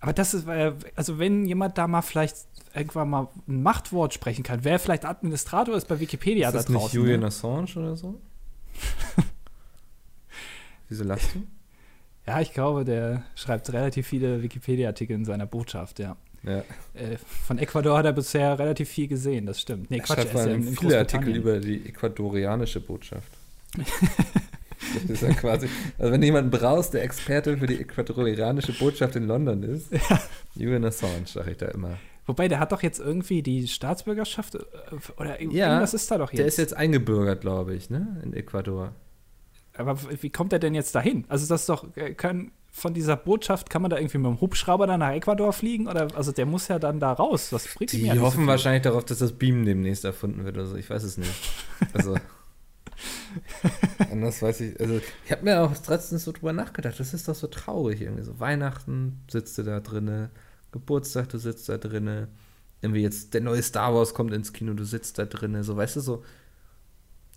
Aber 0.00 0.12
das 0.12 0.34
ist, 0.34 0.46
also 0.48 1.18
wenn 1.18 1.46
jemand 1.46 1.78
da 1.78 1.88
mal 1.88 2.02
vielleicht 2.02 2.36
irgendwann 2.74 3.08
mal 3.08 3.28
ein 3.48 3.62
Machtwort 3.62 4.12
sprechen 4.12 4.42
kann, 4.42 4.62
wer 4.62 4.78
vielleicht 4.78 5.04
Administrator 5.04 5.76
ist 5.76 5.88
bei 5.88 5.98
Wikipedia 5.98 6.48
ist 6.48 6.54
das 6.54 6.66
da 6.66 6.72
nicht 6.72 6.82
draußen. 6.82 7.00
Julian 7.00 7.20
ne? 7.20 7.26
Assange 7.26 7.70
oder 7.76 7.96
so? 7.96 8.20
Wieso 10.88 11.04
lachst 11.04 11.34
du? 11.34 11.42
Ja, 12.26 12.40
ich 12.40 12.52
glaube, 12.52 12.84
der 12.84 13.22
schreibt 13.34 13.72
relativ 13.72 14.06
viele 14.06 14.42
Wikipedia-Artikel 14.42 15.14
in 15.14 15.24
seiner 15.24 15.46
Botschaft, 15.46 15.98
ja. 15.98 16.16
Ja. 16.42 16.58
Äh, 16.94 17.16
von 17.46 17.58
Ecuador 17.58 17.98
hat 17.98 18.04
er 18.04 18.12
bisher 18.12 18.58
relativ 18.58 18.88
viel 18.88 19.08
gesehen, 19.08 19.46
das 19.46 19.60
stimmt. 19.60 19.90
Nee, 19.90 19.98
Er 19.98 20.02
Quatsch, 20.02 20.18
schreibt 20.18 20.34
er 20.34 20.42
vor 20.42 20.52
ist 20.52 20.66
ja 20.68 20.80
viele 20.80 20.98
Artikel 20.98 21.36
über 21.36 21.58
die 21.58 21.86
ecuadorianische 21.86 22.80
Botschaft. 22.80 23.28
das 23.76 25.10
ist 25.10 25.22
ja 25.22 25.32
quasi, 25.32 25.68
also 25.98 26.12
wenn 26.12 26.20
du 26.20 26.26
jemanden 26.26 26.50
brauchst, 26.50 26.94
der 26.94 27.02
Experte 27.02 27.56
für 27.56 27.66
die 27.66 27.80
ecuadorianische 27.80 28.72
Botschaft 28.72 29.16
in 29.16 29.26
London 29.26 29.62
ist, 29.62 29.88
Julian 30.54 30.84
Assange, 30.84 31.26
sage 31.26 31.52
ich 31.52 31.56
da 31.56 31.66
immer. 31.66 31.98
Wobei, 32.26 32.48
der 32.48 32.58
hat 32.58 32.72
doch 32.72 32.82
jetzt 32.82 33.00
irgendwie 33.00 33.42
die 33.42 33.68
Staatsbürgerschaft 33.68 34.54
äh, 34.54 34.60
oder 35.18 35.40
Ja, 35.42 35.68
irgendwas 35.68 35.94
ist 35.94 36.10
da 36.10 36.18
doch 36.18 36.30
jetzt. 36.30 36.38
Der 36.38 36.46
ist 36.46 36.56
jetzt 36.58 36.74
eingebürgert, 36.74 37.42
glaube 37.42 37.74
ich, 37.74 37.90
ne? 37.90 38.20
In 38.22 38.32
Ecuador. 38.32 38.92
Aber 39.76 39.98
wie 40.22 40.30
kommt 40.30 40.52
er 40.52 40.58
denn 40.58 40.74
jetzt 40.74 40.94
dahin? 40.94 41.24
Also 41.28 41.46
das 41.46 41.62
ist 41.62 41.68
doch, 41.68 41.96
äh, 41.96 42.14
kann, 42.14 42.52
von 42.74 42.92
dieser 42.92 43.16
Botschaft, 43.16 43.70
kann 43.70 43.82
man 43.82 43.90
da 43.90 43.98
irgendwie 43.98 44.18
mit 44.18 44.26
dem 44.26 44.40
Hubschrauber 44.40 44.88
dann 44.88 44.98
nach 44.98 45.12
Ecuador 45.12 45.52
fliegen? 45.52 45.86
Oder, 45.86 46.08
also 46.16 46.32
der 46.32 46.44
muss 46.44 46.66
ja 46.66 46.80
dann 46.80 46.98
da 46.98 47.12
raus. 47.12 47.50
Das 47.50 47.72
bringt 47.72 47.92
Die 47.92 48.02
ja 48.02 48.18
hoffen 48.18 48.42
so 48.42 48.46
wahrscheinlich 48.48 48.82
darauf, 48.82 49.04
dass 49.04 49.18
das 49.18 49.32
Beamen 49.32 49.64
demnächst 49.64 50.04
erfunden 50.04 50.44
wird 50.44 50.56
oder 50.56 50.66
so. 50.66 50.76
Ich 50.76 50.90
weiß 50.90 51.04
es 51.04 51.16
nicht. 51.16 51.30
Also. 51.92 52.16
anders 54.10 54.42
weiß 54.42 54.60
ich. 54.60 54.80
Also, 54.80 55.00
ich 55.24 55.30
habe 55.30 55.44
mir 55.44 55.60
auch 55.60 55.72
letztens 55.86 56.24
so 56.24 56.32
drüber 56.32 56.52
nachgedacht. 56.52 56.98
Das 56.98 57.14
ist 57.14 57.28
doch 57.28 57.36
so 57.36 57.46
traurig 57.46 58.00
irgendwie. 58.00 58.24
So 58.24 58.40
Weihnachten 58.40 59.20
sitzt 59.30 59.56
du 59.56 59.62
da 59.62 59.78
drinne, 59.78 60.30
Geburtstag, 60.72 61.28
du 61.28 61.38
sitzt 61.38 61.68
da 61.68 61.78
drinne. 61.78 62.26
Irgendwie 62.82 63.02
jetzt 63.02 63.34
der 63.34 63.40
neue 63.40 63.62
Star 63.62 63.94
Wars 63.94 64.14
kommt 64.14 64.32
ins 64.32 64.52
Kino, 64.52 64.74
du 64.74 64.84
sitzt 64.84 65.18
da 65.18 65.26
drinne. 65.26 65.62
So, 65.62 65.76
weißt 65.76 65.94
du, 65.94 66.00
so. 66.00 66.24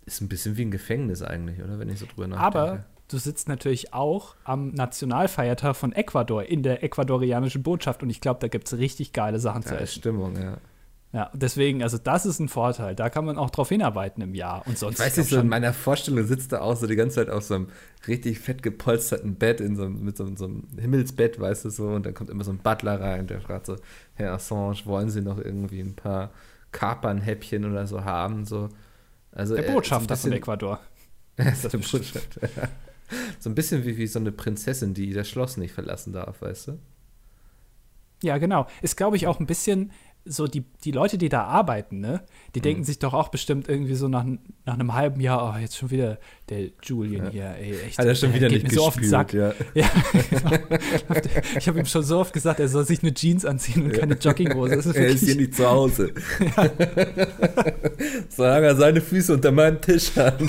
Ist 0.07 0.21
ein 0.21 0.27
bisschen 0.29 0.57
wie 0.57 0.63
ein 0.63 0.71
Gefängnis 0.71 1.21
eigentlich, 1.21 1.61
oder? 1.63 1.77
Wenn 1.77 1.89
ich 1.89 1.99
so 1.99 2.05
drüber 2.07 2.27
nachdenke. 2.27 2.57
Aber 2.71 2.85
du 3.09 3.17
sitzt 3.17 3.47
natürlich 3.47 3.93
auch 3.93 4.35
am 4.45 4.71
Nationalfeiertag 4.71 5.75
von 5.75 5.91
Ecuador 5.91 6.43
in 6.43 6.63
der 6.63 6.83
ecuadorianischen 6.83 7.61
Botschaft 7.61 8.01
und 8.01 8.09
ich 8.09 8.21
glaube, 8.21 8.39
da 8.39 8.47
gibt 8.47 8.67
es 8.71 8.77
richtig 8.79 9.13
geile 9.13 9.39
Sachen 9.39 9.61
zu 9.63 9.69
da 9.69 9.75
ist 9.75 9.83
essen. 9.91 9.99
Stimmung, 9.99 10.35
ja. 10.41 10.57
Ja, 11.13 11.31
deswegen, 11.33 11.83
also 11.83 11.97
das 11.97 12.25
ist 12.25 12.39
ein 12.39 12.49
Vorteil. 12.49 12.93
Da 12.95 13.09
kann 13.09 13.23
man 13.25 13.37
auch 13.37 13.49
drauf 13.49 13.69
hinarbeiten 13.69 14.21
im 14.21 14.35
Jahr. 14.35 14.67
Und 14.67 14.77
sonst 14.77 14.99
Ich 14.99 15.05
weiß 15.05 15.17
nicht, 15.17 15.29
so 15.29 15.39
in 15.39 15.47
meiner 15.47 15.71
Vorstellung 15.73 16.25
sitzt 16.25 16.51
er 16.51 16.61
auch 16.61 16.75
so 16.75 16.85
die 16.85 16.97
ganze 16.97 17.15
Zeit 17.15 17.29
auf 17.29 17.43
so 17.43 17.55
einem 17.55 17.67
richtig 18.07 18.39
fett 18.39 18.61
gepolsterten 18.61 19.35
Bett, 19.35 19.61
in 19.61 19.75
so 19.77 19.83
einem, 19.83 20.03
mit 20.03 20.17
so, 20.17 20.25
einem- 20.25 20.35
so 20.37 20.45
einem 20.45 20.67
Himmelsbett, 20.77 21.39
weißt 21.39 21.63
du 21.65 21.69
so, 21.69 21.87
und 21.87 22.05
dann 22.05 22.13
kommt 22.13 22.29
immer 22.29 22.43
so 22.43 22.51
ein 22.51 22.57
Butler 22.59 22.99
rein, 22.99 23.25
der 23.27 23.39
fragt 23.41 23.65
so, 23.67 23.77
Herr 24.15 24.33
Assange, 24.33 24.85
wollen 24.85 25.09
Sie 25.09 25.21
noch 25.21 25.37
irgendwie 25.37 25.79
ein 25.79 25.95
paar 25.95 26.31
Kapernhäppchen 26.73 27.65
oder 27.65 27.87
so 27.87 28.03
haben? 28.03 28.45
So, 28.45 28.69
also 29.31 29.55
der 29.55 29.65
er- 29.67 29.73
Botschafter 29.73 30.15
so 30.15 30.23
von 30.23 30.31
Ecuador. 30.33 30.79
bisschen, 31.37 31.51
ist 31.51 31.71
der 31.71 31.77
Botschafter. 31.77 32.49
So 33.39 33.49
ein 33.49 33.55
bisschen 33.55 33.85
wie, 33.85 33.95
wie 33.97 34.07
so 34.07 34.19
eine 34.19 34.31
Prinzessin, 34.31 34.93
die 34.93 35.13
das 35.13 35.29
Schloss 35.29 35.55
nicht 35.57 35.71
verlassen 35.73 36.13
darf, 36.13 36.41
weißt 36.41 36.69
du? 36.69 36.79
Ja, 38.23 38.37
genau. 38.39 38.65
Ist, 38.81 38.97
glaube 38.97 39.15
ich, 39.17 39.27
auch 39.27 39.39
ein 39.39 39.45
bisschen 39.45 39.91
so, 40.29 40.47
die, 40.47 40.63
die 40.83 40.91
Leute, 40.91 41.17
die 41.17 41.29
da 41.29 41.43
arbeiten, 41.43 41.99
ne, 41.99 42.21
die 42.55 42.59
Mhm. 42.59 42.63
denken 42.63 42.83
sich 42.83 42.99
doch 42.99 43.13
auch 43.13 43.29
bestimmt 43.29 43.67
irgendwie 43.69 43.95
so 43.95 44.07
nach, 44.07 44.25
nach 44.65 44.73
einem 44.73 44.93
halben 44.93 45.19
Jahr, 45.21 45.53
oh, 45.55 45.59
jetzt 45.59 45.77
schon 45.77 45.89
wieder 45.91 46.17
der 46.49 46.69
Julian 46.83 47.31
hier, 47.31 47.55
ey, 47.59 47.75
echt. 47.87 47.97
Hat 47.97 48.05
er 48.05 48.15
schon 48.15 48.31
der 48.31 48.39
wieder 48.41 48.49
nicht 48.49 48.63
mir 48.69 48.73
so 48.75 48.85
auf 48.85 48.95
den 48.95 49.05
Sack. 49.05 49.33
ja. 49.33 49.53
Ja, 49.73 49.89
genau. 50.29 50.51
Ich 51.57 51.67
habe 51.67 51.79
ihm 51.79 51.85
schon 51.85 52.03
so 52.03 52.19
oft 52.19 52.33
gesagt, 52.33 52.59
er 52.59 52.67
soll 52.67 52.85
sich 52.85 53.01
eine 53.03 53.13
Jeans 53.13 53.45
anziehen 53.45 53.83
und 53.85 53.93
keine 53.93 54.15
Jogginghose. 54.15 54.75
Ist 54.75 54.85
Er 54.87 55.07
ist 55.07 55.23
hier 55.25 55.35
nicht 55.35 55.55
zu 55.55 55.67
Hause. 55.69 56.13
Solange 58.29 58.67
er 58.67 58.75
seine 58.75 59.01
Füße 59.01 59.33
unter 59.33 59.51
meinem 59.51 59.81
Tisch 59.81 60.15
hat. 60.15 60.39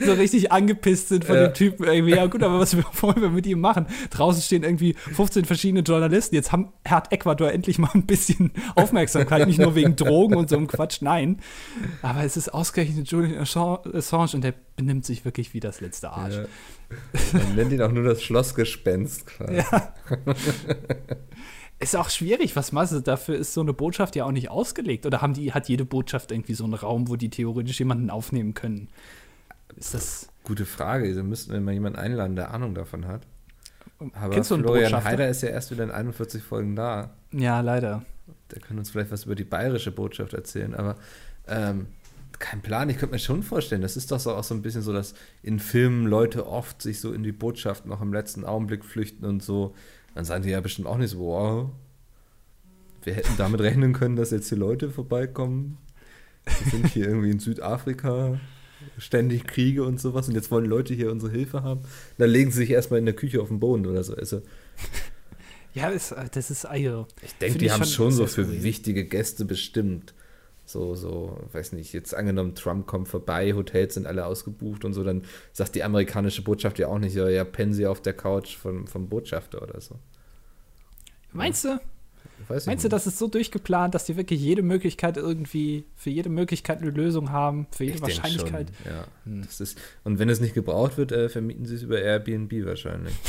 So 0.00 0.12
richtig 0.12 0.52
angepisst 0.52 1.08
sind 1.08 1.24
von 1.24 1.36
Ja. 1.36 1.46
dem 1.48 1.54
Typen 1.54 1.84
irgendwie. 1.84 2.14
Ja 2.14 2.26
gut, 2.26 2.42
aber 2.42 2.58
was 2.60 2.76
wollen 3.02 3.20
wir 3.20 3.30
mit 3.30 3.46
ihm 3.46 3.60
machen? 3.60 3.86
Draußen 4.10 4.42
stehen 4.42 4.62
irgendwie 4.62 4.94
15 4.94 5.44
verschiedene 5.44 5.80
Journalisten. 5.80 6.34
Jetzt 6.34 6.52
haben, 6.52 6.72
hat 6.86 7.12
Ecuador 7.12 7.52
endlich 7.52 7.78
mal 7.78 7.90
ein 7.94 8.06
bisschen 8.06 8.52
Aufmerksamkeit, 8.74 9.46
nicht 9.46 9.58
nur 9.60 9.74
wegen 9.74 9.96
Drogen 9.96 10.36
und 10.36 10.48
so 10.48 10.56
einem 10.56 10.66
Quatsch, 10.66 10.98
nein. 11.02 11.40
Aber 12.02 12.24
es 12.24 12.36
ist 12.36 12.52
ausgerechnet 12.52 13.08
Julian 13.10 13.38
Assange 13.40 14.30
und 14.34 14.42
der 14.42 14.54
benimmt 14.76 15.04
sich 15.04 15.24
wirklich 15.24 15.54
wie 15.54 15.60
das 15.60 15.80
letzte 15.80 16.10
Arsch. 16.10 16.34
Ja. 16.34 16.44
Man 17.32 17.54
nennt 17.56 17.72
ihn 17.72 17.82
auch 17.82 17.92
nur 17.92 18.04
das 18.04 18.22
Schlossgespenst 18.22 19.26
quasi. 19.26 19.56
Ja. 19.56 19.94
Ist 21.80 21.96
auch 21.96 22.08
schwierig, 22.08 22.54
was 22.56 22.72
machst 22.72 22.92
du? 22.92 23.00
Dafür 23.00 23.36
ist 23.36 23.52
so 23.52 23.60
eine 23.60 23.72
Botschaft 23.72 24.14
ja 24.16 24.24
auch 24.24 24.30
nicht 24.32 24.48
ausgelegt. 24.48 25.06
Oder 25.06 25.20
haben 25.20 25.34
die, 25.34 25.52
hat 25.52 25.68
jede 25.68 25.84
Botschaft 25.84 26.30
irgendwie 26.30 26.54
so 26.54 26.64
einen 26.64 26.74
Raum, 26.74 27.08
wo 27.08 27.16
die 27.16 27.30
theoretisch 27.30 27.78
jemanden 27.80 28.10
aufnehmen 28.10 28.54
können? 28.54 28.88
Ist 29.76 29.94
das. 29.94 30.28
Gute 30.44 30.66
Frage. 30.66 31.14
Da 31.14 31.22
müssten 31.22 31.52
wir 31.52 31.60
mal 31.60 31.72
jemanden 31.72 31.98
einladen, 31.98 32.36
der 32.36 32.52
Ahnung 32.52 32.74
davon 32.74 33.06
hat. 33.06 33.26
Aber 34.12 34.34
Kennst 34.34 34.50
du 34.50 34.54
einen 34.54 34.64
Florian? 34.64 35.04
Heider 35.04 35.28
ist 35.28 35.42
ja 35.42 35.48
erst 35.48 35.70
wieder 35.70 35.84
in 35.84 35.90
41 35.90 36.42
Folgen 36.42 36.76
da. 36.76 37.14
Ja, 37.32 37.60
leider. 37.60 38.04
Der 38.50 38.60
kann 38.60 38.78
uns 38.78 38.90
vielleicht 38.90 39.10
was 39.10 39.24
über 39.24 39.34
die 39.34 39.44
bayerische 39.44 39.90
Botschaft 39.90 40.34
erzählen. 40.34 40.74
Aber 40.74 40.96
ähm, 41.46 41.86
kein 42.38 42.60
Plan. 42.60 42.90
Ich 42.90 42.98
könnte 42.98 43.14
mir 43.14 43.18
schon 43.18 43.42
vorstellen, 43.42 43.82
das 43.82 43.96
ist 43.96 44.10
doch 44.10 44.20
so 44.20 44.34
auch 44.34 44.44
so 44.44 44.54
ein 44.54 44.62
bisschen 44.62 44.82
so, 44.82 44.92
dass 44.92 45.14
in 45.42 45.58
Filmen 45.58 46.06
Leute 46.06 46.46
oft 46.46 46.82
sich 46.82 47.00
so 47.00 47.12
in 47.12 47.22
die 47.22 47.32
Botschaft 47.32 47.86
noch 47.86 48.02
im 48.02 48.12
letzten 48.12 48.44
Augenblick 48.44 48.84
flüchten 48.84 49.24
und 49.24 49.42
so. 49.42 49.74
Dann 50.14 50.24
sagen 50.24 50.42
die 50.42 50.50
ja 50.50 50.60
bestimmt 50.60 50.86
auch 50.86 50.98
nicht 50.98 51.10
so, 51.10 51.20
wow, 51.20 51.70
wir 53.02 53.14
hätten 53.14 53.36
damit 53.36 53.60
rechnen 53.60 53.92
können, 53.92 54.16
dass 54.16 54.30
jetzt 54.30 54.48
hier 54.48 54.58
Leute 54.58 54.90
vorbeikommen. 54.90 55.78
Wir 56.44 56.70
sind 56.70 56.86
hier 56.88 57.06
irgendwie 57.08 57.30
in 57.30 57.38
Südafrika, 57.38 58.38
ständig 58.98 59.46
Kriege 59.46 59.84
und 59.84 60.00
sowas 60.00 60.28
und 60.28 60.34
jetzt 60.34 60.50
wollen 60.50 60.66
Leute 60.66 60.94
hier 60.94 61.10
unsere 61.10 61.32
Hilfe 61.32 61.62
haben. 61.62 61.80
Dann 62.18 62.30
legen 62.30 62.50
sie 62.50 62.58
sich 62.58 62.70
erstmal 62.70 62.98
in 62.98 63.06
der 63.06 63.14
Küche 63.14 63.40
auf 63.40 63.48
den 63.48 63.60
Boden 63.60 63.86
oder 63.86 64.02
so. 64.02 64.14
Also 64.14 64.42
Ja, 65.74 65.88
ist, 65.88 66.14
das 66.32 66.50
ist 66.50 66.64
also. 66.64 67.06
ich 67.20 67.34
denke, 67.34 67.58
die 67.58 67.66
ich 67.66 67.72
haben 67.72 67.84
schon 67.84 68.10
schon 68.10 68.12
so 68.12 68.26
für 68.28 68.62
wichtige 68.62 69.04
Gäste 69.04 69.44
bestimmt. 69.44 70.14
So, 70.66 70.94
so, 70.94 71.36
weiß 71.52 71.72
nicht, 71.72 71.92
jetzt 71.92 72.14
angenommen, 72.14 72.54
Trump 72.54 72.86
kommt 72.86 73.08
vorbei, 73.08 73.52
Hotels 73.52 73.94
sind 73.94 74.06
alle 74.06 74.24
ausgebucht 74.24 74.86
und 74.86 74.94
so, 74.94 75.04
dann 75.04 75.24
sagt 75.52 75.74
die 75.74 75.82
amerikanische 75.82 76.40
Botschaft 76.42 76.78
ja 76.78 76.88
auch 76.88 76.98
nicht, 76.98 77.14
ja, 77.14 77.28
ja 77.28 77.44
pennen 77.44 77.74
sie 77.74 77.86
auf 77.86 78.00
der 78.00 78.14
Couch 78.14 78.56
vom, 78.56 78.86
vom 78.86 79.10
Botschafter 79.10 79.60
oder 79.60 79.78
so. 79.82 79.96
Meinst 81.32 81.64
du? 81.66 81.78
Weiß 82.48 82.66
Meinst 82.66 82.84
du, 82.84 82.88
das 82.88 83.06
ist 83.06 83.18
so 83.18 83.28
durchgeplant, 83.28 83.94
dass 83.94 84.04
die 84.04 84.16
wirklich 84.16 84.40
jede 84.40 84.62
Möglichkeit 84.62 85.16
irgendwie, 85.16 85.84
für 85.96 86.10
jede 86.10 86.28
Möglichkeit 86.28 86.82
eine 86.82 86.90
Lösung 86.90 87.30
haben, 87.30 87.66
für 87.70 87.84
jede 87.84 87.96
Ich 87.96 88.02
Wahrscheinlichkeit? 88.02 88.70
Ja. 88.84 89.06
Hm. 89.24 89.42
Das 89.42 89.60
ist, 89.60 89.78
und 90.04 90.18
wenn 90.18 90.28
es 90.28 90.40
nicht 90.40 90.54
gebraucht 90.54 90.96
wird, 90.96 91.12
äh, 91.12 91.28
vermieten 91.28 91.64
sie 91.66 91.74
es 91.74 91.82
über 91.82 92.00
Airbnb 92.00 92.52
wahrscheinlich. 92.64 93.14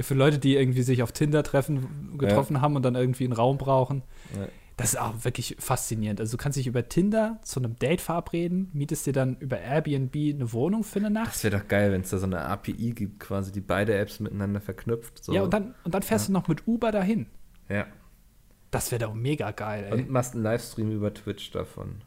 Für 0.00 0.14
Leute, 0.14 0.38
die 0.38 0.54
irgendwie 0.54 0.82
sich 0.82 1.02
auf 1.02 1.10
Tinder 1.10 1.42
treffen, 1.42 2.16
getroffen 2.18 2.60
haben 2.60 2.76
und 2.76 2.84
dann 2.84 2.94
irgendwie 2.94 3.24
einen 3.24 3.32
Raum 3.32 3.58
brauchen. 3.58 4.04
Ja. 4.36 4.46
Das 4.78 4.90
ist 4.90 5.00
auch 5.00 5.24
wirklich 5.24 5.56
faszinierend. 5.58 6.20
Also 6.20 6.36
du 6.36 6.42
kannst 6.42 6.56
dich 6.56 6.68
über 6.68 6.88
Tinder 6.88 7.40
zu 7.42 7.58
einem 7.58 7.74
Date 7.76 8.00
verabreden, 8.00 8.70
mietest 8.72 9.06
dir 9.06 9.12
dann 9.12 9.36
über 9.38 9.58
Airbnb 9.58 10.14
eine 10.14 10.52
Wohnung 10.52 10.84
für 10.84 11.00
eine 11.00 11.10
Nacht. 11.10 11.34
Das 11.34 11.42
wäre 11.42 11.58
doch 11.58 11.66
geil, 11.66 11.90
wenn 11.90 12.02
es 12.02 12.10
da 12.10 12.18
so 12.18 12.26
eine 12.26 12.42
API 12.42 12.92
gibt, 12.92 13.18
quasi, 13.18 13.50
die 13.50 13.60
beide 13.60 13.98
Apps 13.98 14.20
miteinander 14.20 14.60
verknüpft. 14.60 15.24
So. 15.24 15.34
Ja, 15.34 15.42
und 15.42 15.52
dann, 15.52 15.74
und 15.82 15.94
dann 15.94 16.02
fährst 16.02 16.28
du 16.28 16.32
noch 16.32 16.46
mit 16.46 16.68
Uber 16.68 16.92
dahin. 16.92 17.26
Ja. 17.68 17.86
Das 18.70 18.92
wäre 18.92 19.04
doch 19.06 19.14
mega 19.14 19.50
geil, 19.50 19.88
ey. 19.90 19.92
Und 19.94 20.10
machst 20.10 20.34
einen 20.34 20.44
Livestream 20.44 20.92
über 20.92 21.12
Twitch 21.12 21.50
davon. 21.50 22.02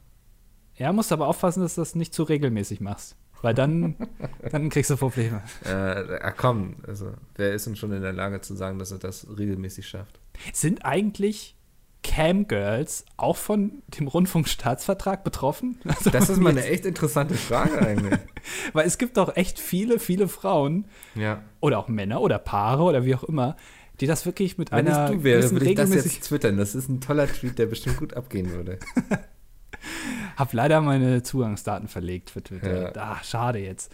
ja, 0.75 0.93
musst 0.93 1.11
aber 1.11 1.27
aufpassen, 1.27 1.61
dass 1.61 1.75
du 1.75 1.81
das 1.81 1.93
nicht 1.93 2.13
zu 2.13 2.23
regelmäßig 2.23 2.79
machst. 2.79 3.17
Weil 3.41 3.53
dann, 3.53 3.97
dann 4.51 4.69
kriegst 4.69 4.91
du 4.91 4.95
Probleme. 4.95 5.43
Äh, 5.65 5.69
ah, 5.69 6.31
komm, 6.31 6.77
also 6.87 7.11
wer 7.35 7.53
ist 7.53 7.65
denn 7.65 7.75
schon 7.75 7.91
in 7.91 8.01
der 8.01 8.13
Lage 8.13 8.39
zu 8.39 8.55
sagen, 8.55 8.79
dass 8.79 8.91
er 8.91 8.99
das 8.99 9.27
regelmäßig 9.37 9.89
schafft? 9.89 10.21
Sind 10.53 10.85
eigentlich 10.85 11.57
Camgirls 12.03 13.05
auch 13.17 13.38
von 13.38 13.84
dem 13.98 14.08
Rundfunkstaatsvertrag 14.08 15.24
betroffen? 15.24 15.79
Also 15.86 16.10
Das 16.10 16.29
ist 16.29 16.39
mal 16.39 16.50
eine 16.50 16.65
echt 16.65 16.86
interessante 16.86 17.36
Frage 17.36 17.79
eigentlich. 17.79 18.20
Weil 18.74 18.88
es 18.88 18.98
gibt 18.98 19.17
doch 19.17 19.36
echt 19.36 19.60
viele, 19.60 20.00
viele 20.00 20.27
Frauen 20.27 20.86
ja. 21.15 21.43
oder 21.60 21.79
auch 21.79 21.88
Männer 21.88 22.22
oder 22.22 22.39
Paare 22.39 22.84
oder 22.84 23.05
wie 23.05 23.15
auch 23.15 23.24
immer, 23.24 23.55
die 24.00 24.08
das 24.08 24.25
wirklich 24.25 24.58
mit 24.58 24.72
Wenn 24.72 24.88
einer 24.88 25.05
es 25.05 25.12
du 25.12 25.24
wäre, 25.24 25.51
würde 25.51 25.70
ich 25.70 25.75
das 25.75 25.93
jetzt 25.93 26.22
twittern. 26.22 26.58
Das 26.58 26.74
ist 26.74 26.89
ein 26.89 27.01
toller 27.01 27.27
Tweet, 27.27 27.60
der 27.60 27.67
bestimmt 27.67 27.98
gut 27.98 28.13
abgehen 28.15 28.51
würde. 28.51 28.79
Hab 30.36 30.53
leider 30.53 30.81
meine 30.81 31.24
Zugangsdaten 31.24 31.88
verlegt 31.88 32.31
für 32.31 32.41
Twitter. 32.41 32.93
Ja. 32.96 33.01
Ah, 33.01 33.24
schade 33.24 33.60
jetzt. 33.60 33.91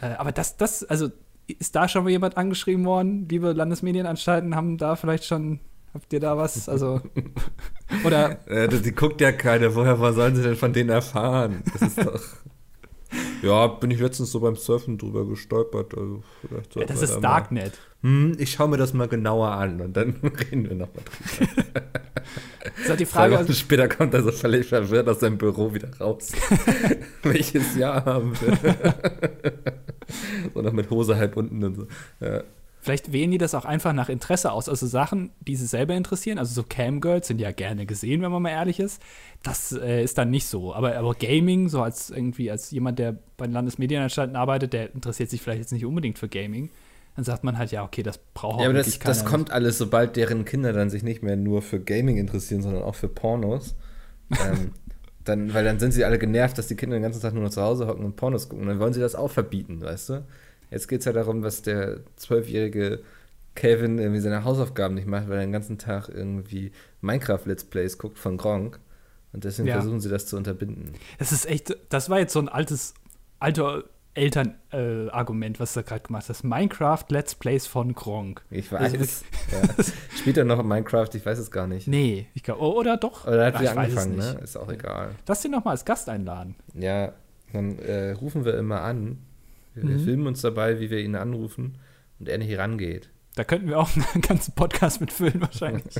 Äh, 0.00 0.06
aber 0.18 0.32
das, 0.32 0.56
das, 0.56 0.84
also 0.84 1.10
ist 1.46 1.76
da 1.76 1.88
schon 1.88 2.04
mal 2.04 2.10
jemand 2.10 2.36
angeschrieben 2.36 2.84
worden? 2.84 3.28
Liebe 3.28 3.52
Landesmedienanstalten 3.52 4.54
haben 4.56 4.78
da 4.78 4.96
vielleicht 4.96 5.24
schon, 5.24 5.60
habt 5.96 6.12
ihr 6.12 6.20
da 6.20 6.36
was? 6.36 6.68
Also, 6.68 7.00
oder 8.04 8.38
Äh, 8.46 8.68
die, 8.68 8.92
guckt 8.92 9.20
ja 9.20 9.32
keiner. 9.32 9.74
Woher 9.74 9.98
wo 9.98 10.12
sollen 10.12 10.36
sie 10.36 10.42
denn 10.42 10.56
von 10.56 10.72
denen 10.72 10.90
erfahren? 10.90 11.62
Das 11.72 11.82
ist 11.82 11.98
doch. 11.98 12.20
ja, 13.42 13.66
bin 13.66 13.90
ich 13.90 13.98
letztens 13.98 14.30
so 14.30 14.40
beim 14.40 14.56
Surfen 14.56 14.98
drüber 14.98 15.24
gestolpert. 15.26 15.96
Also 15.96 16.22
vielleicht 16.40 16.72
sollten 16.72 16.92
das 16.92 17.02
ist 17.02 17.14
da 17.14 17.20
Darknet. 17.20 17.78
Hm, 18.02 18.36
ich 18.38 18.52
schaue 18.52 18.68
mir 18.68 18.76
das 18.76 18.92
mal 18.92 19.08
genauer 19.08 19.48
an 19.52 19.80
und 19.80 19.96
dann 19.96 20.16
reden 20.22 20.68
wir 20.68 20.76
nochmal 20.76 21.04
drüber. 21.04 21.82
Das 22.76 22.88
ist 22.90 23.00
die 23.00 23.06
Zwei 23.06 23.12
Frage, 23.20 23.34
Wochen 23.34 23.40
also, 23.40 23.52
später 23.54 23.88
kommt 23.88 24.12
er 24.12 24.22
so 24.22 24.32
völlig 24.32 24.66
verwirrt 24.66 25.08
aus 25.08 25.20
seinem 25.20 25.38
Büro 25.38 25.72
wieder 25.72 25.88
raus. 25.98 26.32
Welches 27.22 27.74
Jahr 27.76 28.04
haben 28.04 28.32
wir? 28.40 28.94
so 30.52 30.62
noch 30.62 30.72
mit 30.72 30.90
Hose 30.90 31.16
halb 31.16 31.36
unten 31.36 31.64
und 31.64 31.74
so. 31.74 31.86
Ja. 32.20 32.42
Vielleicht 32.86 33.12
wählen 33.12 33.32
die 33.32 33.38
das 33.38 33.54
auch 33.54 33.64
einfach 33.64 33.92
nach 33.92 34.08
Interesse 34.08 34.52
aus. 34.52 34.68
Also 34.68 34.86
Sachen, 34.86 35.32
die 35.40 35.56
sie 35.56 35.66
selber 35.66 35.94
interessieren. 35.94 36.38
Also 36.38 36.54
so 36.54 36.62
Camgirls 36.62 37.26
sind 37.26 37.40
ja 37.40 37.50
gerne 37.50 37.84
gesehen, 37.84 38.22
wenn 38.22 38.30
man 38.30 38.40
mal 38.40 38.50
ehrlich 38.50 38.78
ist. 38.78 39.02
Das 39.42 39.72
äh, 39.72 40.04
ist 40.04 40.16
dann 40.18 40.30
nicht 40.30 40.46
so. 40.46 40.72
Aber, 40.72 40.96
aber 40.96 41.14
Gaming, 41.14 41.68
so 41.68 41.82
als 41.82 42.10
irgendwie 42.10 42.48
als 42.48 42.70
jemand, 42.70 43.00
der 43.00 43.18
bei 43.36 43.46
den 43.46 43.52
Landesmedienanstalten 43.52 44.36
arbeitet, 44.36 44.72
der 44.72 44.94
interessiert 44.94 45.30
sich 45.30 45.42
vielleicht 45.42 45.62
jetzt 45.62 45.72
nicht 45.72 45.84
unbedingt 45.84 46.18
für 46.18 46.28
Gaming. 46.28 46.70
dann 47.16 47.24
sagt 47.24 47.42
man 47.42 47.58
halt, 47.58 47.72
ja, 47.72 47.84
okay, 47.84 48.04
das 48.04 48.18
braucht 48.18 48.60
Ja, 48.60 48.66
aber 48.66 48.78
das, 48.78 48.98
das 49.00 49.24
kommt 49.24 49.50
alles, 49.50 49.78
sobald 49.78 50.14
deren 50.14 50.44
Kinder 50.44 50.72
dann 50.72 50.88
sich 50.88 51.02
nicht 51.02 51.24
mehr 51.24 51.36
nur 51.36 51.62
für 51.62 51.80
Gaming 51.80 52.18
interessieren, 52.18 52.62
sondern 52.62 52.84
auch 52.84 52.94
für 52.94 53.08
Pornos. 53.08 53.74
ähm, 54.30 54.70
dann, 55.24 55.52
weil 55.52 55.64
dann 55.64 55.80
sind 55.80 55.90
sie 55.90 56.04
alle 56.04 56.20
genervt, 56.20 56.56
dass 56.56 56.68
die 56.68 56.76
Kinder 56.76 56.96
den 56.96 57.02
ganzen 57.02 57.20
Tag 57.20 57.34
nur 57.34 57.42
noch 57.42 57.50
zu 57.50 57.62
Hause 57.62 57.88
hocken 57.88 58.04
und 58.04 58.14
Pornos 58.14 58.48
gucken. 58.48 58.68
Dann 58.68 58.78
wollen 58.78 58.92
sie 58.92 59.00
das 59.00 59.16
auch 59.16 59.32
verbieten, 59.32 59.80
weißt 59.80 60.10
du? 60.10 60.24
Jetzt 60.70 60.88
geht 60.88 61.00
es 61.00 61.04
ja 61.06 61.12
darum, 61.12 61.42
was 61.42 61.62
der 61.62 62.00
zwölfjährige 62.16 63.00
Kevin 63.54 63.98
irgendwie 63.98 64.20
seine 64.20 64.44
Hausaufgaben 64.44 64.94
nicht 64.94 65.06
macht, 65.06 65.28
weil 65.28 65.36
er 65.38 65.46
den 65.46 65.52
ganzen 65.52 65.78
Tag 65.78 66.08
irgendwie 66.08 66.72
Minecraft-Let's 67.00 67.64
Plays 67.64 67.98
guckt 67.98 68.18
von 68.18 68.36
Gronk. 68.36 68.80
Und 69.32 69.44
deswegen 69.44 69.68
Ja. 69.68 69.74
versuchen 69.74 70.00
sie 70.00 70.08
das 70.08 70.26
zu 70.26 70.36
unterbinden. 70.36 70.92
Das 71.18 71.32
ist 71.32 71.46
echt, 71.46 71.76
das 71.88 72.10
war 72.10 72.18
jetzt 72.18 72.32
so 72.32 72.38
ein 72.40 72.48
altes, 72.48 72.94
alter 73.38 73.84
Elternargument, 74.14 75.56
äh, 75.56 75.60
was 75.60 75.74
du 75.74 75.82
gerade 75.82 76.00
gemacht 76.02 76.28
hast. 76.28 76.42
Minecraft 76.42 77.04
Let's 77.10 77.34
Plays 77.34 77.66
von 77.66 77.92
Gronk. 77.94 78.42
Ich 78.50 78.72
Also 78.72 78.98
weiß. 78.98 79.24
ja. 79.52 79.84
Spielt 80.18 80.36
er 80.38 80.44
noch 80.44 80.62
Minecraft? 80.62 81.08
Ich 81.14 81.24
weiß 81.24 81.38
es 81.38 81.50
gar 81.50 81.66
nicht. 81.66 81.86
Nee, 81.86 82.26
ich 82.34 82.42
glaube, 82.42 82.60
oder 82.62 82.96
doch? 82.96 83.26
Oder 83.26 83.46
hat 83.46 83.60
es 83.60 83.68
angefangen, 83.76 84.16
ne? 84.16 84.40
Ist 84.42 84.56
auch 84.56 84.70
egal. 84.70 85.10
Lass 85.26 85.44
ihn 85.44 85.50
noch 85.50 85.64
mal 85.64 85.72
als 85.72 85.84
Gast 85.84 86.08
einladen. 86.08 86.54
Ja, 86.74 87.12
dann 87.52 87.78
äh, 87.78 88.12
rufen 88.12 88.44
wir 88.44 88.56
immer 88.56 88.80
an. 88.82 89.18
Wir, 89.76 89.84
Mhm. 89.84 90.00
filmen 90.00 90.26
uns 90.26 90.40
dabei, 90.40 90.80
wie 90.80 90.90
wir 90.90 90.98
ihn 91.00 91.14
anrufen 91.14 91.78
und 92.18 92.28
er 92.28 92.38
nicht 92.38 92.56
rangeht. 92.58 93.10
Da 93.34 93.44
könnten 93.44 93.68
wir 93.68 93.78
auch 93.78 93.90
einen 94.14 94.22
ganzen 94.22 94.54
Podcast 94.54 95.00
mitfüllen 95.00 95.40
wahrscheinlich. 95.40 95.94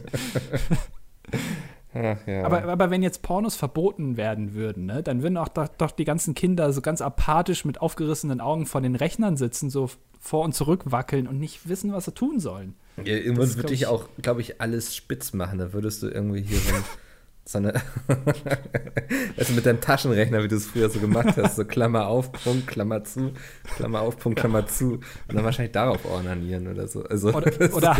Ach 1.94 2.18
ja. 2.26 2.44
aber, 2.44 2.64
aber 2.64 2.90
wenn 2.90 3.02
jetzt 3.02 3.22
Pornos 3.22 3.56
verboten 3.56 4.16
werden 4.18 4.52
würden, 4.54 4.84
ne, 4.84 5.02
dann 5.02 5.22
würden 5.22 5.38
auch 5.38 5.48
doch, 5.48 5.68
doch 5.68 5.90
die 5.92 6.04
ganzen 6.04 6.34
Kinder 6.34 6.72
so 6.74 6.82
ganz 6.82 7.00
apathisch 7.00 7.64
mit 7.64 7.80
aufgerissenen 7.80 8.40
Augen 8.42 8.66
vor 8.66 8.82
den 8.82 8.96
Rechnern 8.96 9.36
sitzen, 9.38 9.70
so 9.70 9.88
vor 10.20 10.44
und 10.44 10.54
zurück 10.54 10.82
wackeln 10.86 11.26
und 11.26 11.38
nicht 11.38 11.68
wissen, 11.70 11.92
was 11.92 12.04
sie 12.04 12.12
tun 12.12 12.38
sollen. 12.38 12.74
ja, 12.98 13.14
irgendwann 13.14 13.54
würde 13.56 13.72
ich 13.72 13.86
auch, 13.86 14.08
glaube 14.20 14.42
ich, 14.42 14.60
alles 14.60 14.94
spitz 14.94 15.32
machen. 15.32 15.58
Da 15.58 15.72
würdest 15.72 16.02
du 16.02 16.08
irgendwie 16.08 16.42
hier 16.42 16.58
so, 16.58 16.74
so 17.48 17.58
eine. 17.58 17.74
du, 18.08 19.52
mit 19.54 19.66
deinem 19.66 19.80
Taschenrechner, 19.80 20.42
wie 20.42 20.48
du 20.48 20.56
es 20.56 20.66
früher 20.66 20.90
so 20.90 20.98
gemacht 20.98 21.36
hast, 21.36 21.56
so 21.56 21.64
Klammer 21.64 22.08
auf, 22.08 22.32
Punkt, 22.32 22.66
Klammer 22.66 23.04
zu, 23.04 23.32
Klammer 23.76 24.00
auf, 24.00 24.18
Punkt, 24.18 24.40
Klammer 24.40 24.66
zu. 24.66 24.94
Und 24.94 25.02
dann 25.28 25.44
wahrscheinlich 25.44 25.72
darauf 25.72 26.04
ornanieren 26.04 26.66
oder 26.66 26.88
so. 26.88 27.04
Also, 27.04 27.32
Oder, 27.32 27.52
oder, 27.72 27.96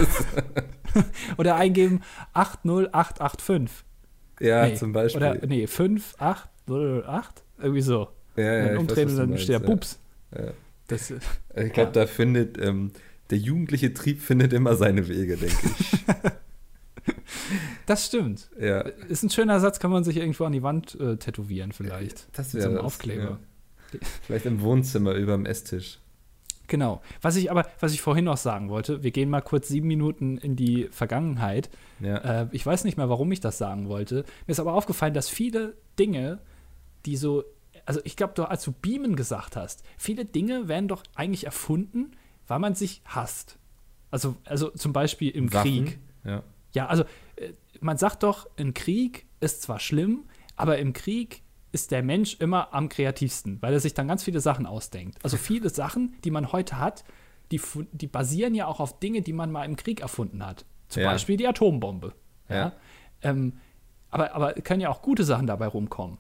oder 1.37 1.57
eingeben 1.57 2.03
80885. 2.33 3.85
ja, 4.41 4.67
nee, 4.67 4.75
zum 4.75 4.93
Beispiel. 4.93 5.23
Oder, 5.23 5.47
nee, 5.47 5.67
5808, 5.69 7.43
irgendwie 7.59 7.83
so. 7.83 8.09
ja, 8.37 8.45
ja, 8.45 8.63
und 8.63 8.71
weiß, 8.71 8.79
umdrehen 8.81 9.09
und 9.11 9.17
dann 9.17 9.39
steht 9.39 9.49
da 9.57 9.61
ja. 9.61 9.67
Bups. 9.67 10.01
Ja. 10.37 10.51
Das, 10.89 11.13
Ich 11.57 11.73
glaube, 11.73 11.93
da 11.93 12.07
findet 12.07 12.59
ähm, 12.59 12.91
der 13.31 13.39
jugendliche 13.39 13.95
Trieb 13.95 14.21
findet 14.21 14.53
immer 14.53 14.77
seine 14.77 15.09
Wege, 15.09 15.37
denke 15.37 15.71
ich. 15.79 16.05
das 17.87 18.07
stimmt. 18.07 18.49
ja. 18.59 18.81
Ist 18.81 19.23
ein 19.23 19.31
schöner 19.31 19.61
Satz, 19.61 19.79
kann 19.79 19.91
man 19.91 20.05
sich 20.05 20.17
irgendwo 20.17 20.45
an 20.45 20.53
die 20.53 20.63
Wand 20.63 20.99
äh, 21.01 21.17
tätowieren 21.17 21.73
vielleicht. 21.73 22.29
Das 22.37 22.53
Mit 22.53 22.63
wäre 22.63 22.73
so 22.73 22.77
das, 22.77 22.85
Aufkleber. 22.85 23.39
ja. 23.93 23.99
Vielleicht 24.23 24.47
im 24.47 24.61
Wohnzimmer 24.61 25.13
über 25.13 25.33
dem 25.33 25.47
Esstisch. 25.47 26.01
Genau. 26.67 27.01
Was 27.23 27.37
ich 27.37 27.51
aber, 27.51 27.67
was 27.81 27.93
ich 27.93 28.03
vorhin 28.03 28.25
noch 28.25 28.37
sagen 28.37 28.69
wollte, 28.69 29.03
wir 29.03 29.13
gehen 29.13 29.31
mal 29.31 29.41
kurz 29.41 29.69
sieben 29.69 29.87
Minuten 29.87 30.37
in 30.39 30.57
die 30.57 30.89
Vergangenheit. 30.91 31.71
Ja. 32.01 32.43
Äh, 32.43 32.49
ich 32.51 32.67
weiß 32.67 32.85
nicht 32.85 32.97
mehr, 32.97 33.09
warum 33.09 33.31
ich 33.31 33.41
das 33.41 33.59
sagen 33.59 33.89
wollte. 33.89 34.25
Mir 34.47 34.53
ist 34.53 34.61
aber 34.61 34.75
aufgefallen, 34.75 35.15
dass 35.15 35.29
viele 35.29 35.77
Dinge, 35.99 36.41
die 37.05 37.17
so, 37.17 37.45
also 37.85 38.01
ich 38.03 38.17
glaube, 38.17 38.35
du, 38.35 38.45
als 38.45 38.65
du 38.65 38.73
Beamen 38.73 39.15
gesagt 39.15 39.55
hast, 39.55 39.85
viele 39.97 40.25
Dinge 40.25 40.67
werden 40.67 40.89
doch 40.89 41.05
eigentlich 41.15 41.45
erfunden, 41.45 42.11
weil 42.49 42.59
man 42.59 42.75
sich 42.75 43.01
hasst. 43.05 43.59
Also, 44.11 44.37
also 44.45 44.71
zum 44.71 44.93
Beispiel 44.93 45.31
im 45.31 45.53
Waffen. 45.53 45.85
Krieg. 45.85 45.99
Ja. 46.25 46.43
Ja, 46.77 46.87
also 46.87 47.05
äh, 47.37 47.53
man 47.81 47.97
sagt 47.97 48.23
doch, 48.23 48.47
ein 48.59 48.75
Krieg 48.75 49.27
ist 49.41 49.63
zwar 49.63 49.81
schlimm, 49.81 50.25
aber 50.57 50.79
im 50.79 50.93
Krieg 50.93 51.43
ist 51.73 51.91
der 51.91 52.03
Mensch 52.03 52.37
immer 52.39 52.73
am 52.73 52.89
kreativsten, 52.89 53.61
weil 53.63 53.73
er 53.73 53.81
sich 53.81 53.95
dann 53.95 54.07
ganz 54.09 54.23
viele 54.25 54.41
Sachen 54.41 54.67
ausdenkt. 54.67 55.19
Also 55.25 55.37
viele 55.37 55.71
Sachen, 55.71 56.15
die 56.25 56.31
man 56.31 56.53
heute 56.53 56.79
hat, 56.79 57.05
die, 57.51 57.61
die 57.93 58.07
basieren 58.07 58.55
ja 58.55 58.67
auch 58.67 58.79
auf 58.81 58.99
Dinge, 58.99 59.23
die 59.23 59.33
man 59.33 59.51
mal 59.51 59.65
im 59.65 59.77
Krieg 59.77 60.01
erfunden 60.01 60.45
hat. 60.45 60.65
Zum 60.89 61.03
Ja. 61.03 61.11
Beispiel 61.13 61.37
die 61.37 61.49
Atombombe. 61.49 62.15
Ja. 62.49 62.57
Ja. 62.57 62.73
Ähm, 63.23 63.55
aber, 64.11 64.35
aber 64.35 64.53
können 64.55 64.81
ja 64.81 64.91
auch 64.91 65.03
gute 65.03 65.25
Sachen 65.25 65.47
dabei 65.47 65.67
rumkommen. 65.67 66.19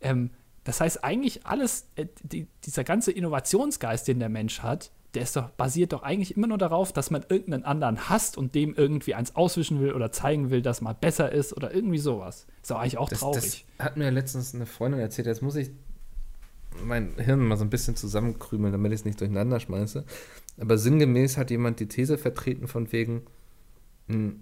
Ähm, 0.00 0.30
das 0.64 0.80
heißt, 0.80 1.04
eigentlich 1.04 1.46
alles, 1.46 1.88
äh, 1.94 2.06
die, 2.22 2.48
dieser 2.64 2.84
ganze 2.84 3.12
Innovationsgeist, 3.12 4.08
den 4.08 4.18
der 4.18 4.28
Mensch 4.28 4.60
hat, 4.60 4.90
der 5.14 5.22
ist 5.22 5.36
doch, 5.36 5.50
basiert 5.50 5.92
doch 5.92 6.02
eigentlich 6.02 6.36
immer 6.36 6.46
nur 6.46 6.58
darauf, 6.58 6.92
dass 6.92 7.10
man 7.10 7.24
irgendeinen 7.28 7.64
anderen 7.64 8.08
hasst 8.08 8.36
und 8.36 8.54
dem 8.54 8.74
irgendwie 8.74 9.14
eins 9.14 9.36
auswischen 9.36 9.80
will 9.80 9.92
oder 9.92 10.10
zeigen 10.12 10.50
will, 10.50 10.62
dass 10.62 10.80
man 10.80 10.96
besser 11.00 11.30
ist 11.32 11.56
oder 11.56 11.72
irgendwie 11.74 11.98
sowas. 11.98 12.46
Ist 12.62 12.70
doch 12.70 12.78
eigentlich 12.78 12.98
auch 12.98 13.08
Das, 13.08 13.20
traurig. 13.20 13.66
das 13.78 13.84
hat 13.86 13.96
mir 13.96 14.10
letztens 14.10 14.54
eine 14.54 14.66
Freundin 14.66 15.00
erzählt. 15.00 15.26
Jetzt 15.26 15.42
muss 15.42 15.56
ich 15.56 15.70
mein 16.84 17.14
Hirn 17.18 17.46
mal 17.46 17.56
so 17.56 17.64
ein 17.64 17.70
bisschen 17.70 17.94
zusammenkrümeln, 17.96 18.72
damit 18.72 18.92
ich 18.92 19.00
es 19.00 19.04
nicht 19.04 19.20
durcheinander 19.20 19.60
schmeiße. 19.60 20.04
Aber 20.58 20.78
sinngemäß 20.78 21.36
hat 21.36 21.50
jemand 21.50 21.80
die 21.80 21.86
These 21.88 22.18
vertreten 22.18 22.66
von 22.66 22.90
wegen, 22.92 23.22
mh, 24.08 24.32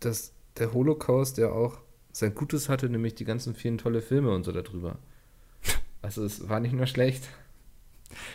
dass 0.00 0.32
der 0.58 0.72
Holocaust 0.72 1.38
ja 1.38 1.50
auch 1.50 1.78
sein 2.12 2.34
Gutes 2.34 2.68
hatte, 2.68 2.88
nämlich 2.88 3.14
die 3.14 3.24
ganzen 3.24 3.54
vielen 3.54 3.78
tolle 3.78 4.00
Filme 4.02 4.30
und 4.34 4.44
so 4.44 4.52
darüber. 4.52 4.98
Also 6.02 6.24
es 6.24 6.48
war 6.48 6.60
nicht 6.60 6.72
nur 6.72 6.86
schlecht. 6.86 7.28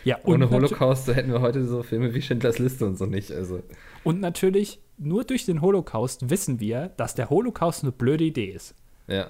Ja, 0.04 0.18
Ohne 0.24 0.50
Holocaust 0.50 1.08
hätten 1.08 1.32
wir 1.32 1.40
heute 1.40 1.64
so 1.64 1.82
Filme 1.82 2.14
wie 2.14 2.22
Schindlers 2.22 2.58
Liste 2.58 2.86
und 2.86 2.96
so 2.98 3.06
nicht. 3.06 3.30
Also 3.32 3.60
Und 4.04 4.20
natürlich, 4.20 4.80
nur 4.98 5.24
durch 5.24 5.44
den 5.46 5.60
Holocaust 5.60 6.30
wissen 6.30 6.60
wir, 6.60 6.88
dass 6.96 7.14
der 7.14 7.30
Holocaust 7.30 7.82
eine 7.82 7.92
blöde 7.92 8.24
Idee 8.24 8.46
ist. 8.50 8.74
ja. 9.06 9.28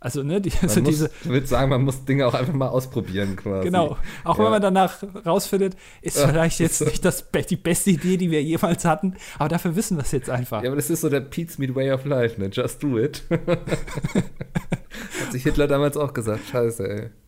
Also, 0.00 0.22
ne, 0.22 0.40
die, 0.40 0.52
also 0.62 0.80
muss, 0.80 0.90
diese, 0.90 1.10
ich 1.22 1.28
würde 1.28 1.48
sagen, 1.48 1.70
man 1.70 1.82
muss 1.82 2.04
Dinge 2.04 2.24
auch 2.28 2.34
einfach 2.34 2.52
mal 2.54 2.68
ausprobieren 2.68 3.34
quasi. 3.34 3.64
Genau. 3.64 3.96
Auch 4.22 4.38
Ja. 4.38 4.44
wenn 4.44 4.50
man 4.52 4.62
danach 4.62 5.02
rausfindet, 5.26 5.74
ist 6.02 6.18
Ja, 6.20 6.28
vielleicht 6.28 6.60
jetzt 6.60 6.80
nicht 6.86 7.04
das, 7.04 7.24
die 7.50 7.56
beste 7.56 7.90
Idee, 7.90 8.16
die 8.16 8.30
wir 8.30 8.40
jemals 8.40 8.84
hatten, 8.84 9.16
aber 9.40 9.48
dafür 9.48 9.74
wissen 9.74 9.96
wir 9.96 10.02
es 10.04 10.12
jetzt 10.12 10.30
einfach. 10.30 10.62
Ja, 10.62 10.68
aber 10.68 10.76
das 10.76 10.88
ist 10.88 11.00
so 11.00 11.08
der 11.08 11.18
Pete's 11.22 11.58
Meat 11.58 11.74
Way 11.74 11.90
of 11.90 12.04
Life, 12.04 12.40
ne? 12.40 12.48
Just 12.52 12.80
do 12.80 12.96
it. 12.96 13.24
Hat 15.24 15.32
sich 15.32 15.42
Hitler 15.42 15.66
damals 15.66 15.96
auch 15.96 16.12
gesagt. 16.14 16.46
Scheiße, 16.50 16.88
ey. 16.88 17.10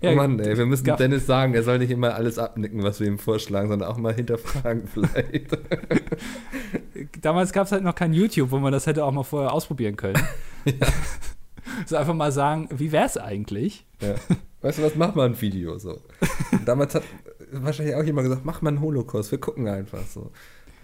Ja, 0.00 0.10
oh 0.10 0.14
Mann, 0.16 0.38
ey, 0.40 0.56
wir 0.58 0.66
müssen 0.66 0.84
gab- 0.84 0.98
Dennis 0.98 1.26
sagen, 1.26 1.54
er 1.54 1.62
soll 1.62 1.78
nicht 1.78 1.90
immer 1.90 2.14
alles 2.14 2.38
abnicken, 2.38 2.82
was 2.82 3.00
wir 3.00 3.06
ihm 3.06 3.18
vorschlagen, 3.18 3.68
sondern 3.68 3.88
auch 3.88 3.96
mal 3.96 4.12
hinterfragen 4.14 4.86
vielleicht. 4.86 5.56
Damals 7.22 7.52
gab 7.52 7.66
es 7.66 7.72
halt 7.72 7.82
noch 7.84 7.94
kein 7.94 8.12
YouTube, 8.12 8.50
wo 8.50 8.58
man 8.58 8.72
das 8.72 8.86
hätte 8.86 9.04
auch 9.04 9.12
mal 9.12 9.22
vorher 9.22 9.52
ausprobieren 9.52 9.96
können. 9.96 10.20
So 11.86 11.96
einfach 11.96 12.14
mal 12.14 12.32
sagen, 12.32 12.68
wie 12.76 12.92
wäre 12.92 13.06
es 13.06 13.16
eigentlich? 13.16 13.86
ja. 14.00 14.14
Weißt 14.60 14.78
du 14.78 14.82
was, 14.82 14.94
mach 14.94 15.14
mal 15.14 15.26
ein 15.26 15.40
Video 15.40 15.78
so. 15.78 16.00
Und 16.52 16.68
damals 16.68 16.94
hat 16.94 17.02
wahrscheinlich 17.50 17.96
auch 17.96 18.02
jemand 18.04 18.26
gesagt, 18.28 18.44
mach 18.44 18.62
mal 18.62 18.68
einen 18.68 18.80
Holocaust, 18.80 19.30
wir 19.32 19.40
gucken 19.40 19.66
einfach 19.66 20.06
so. 20.06 20.30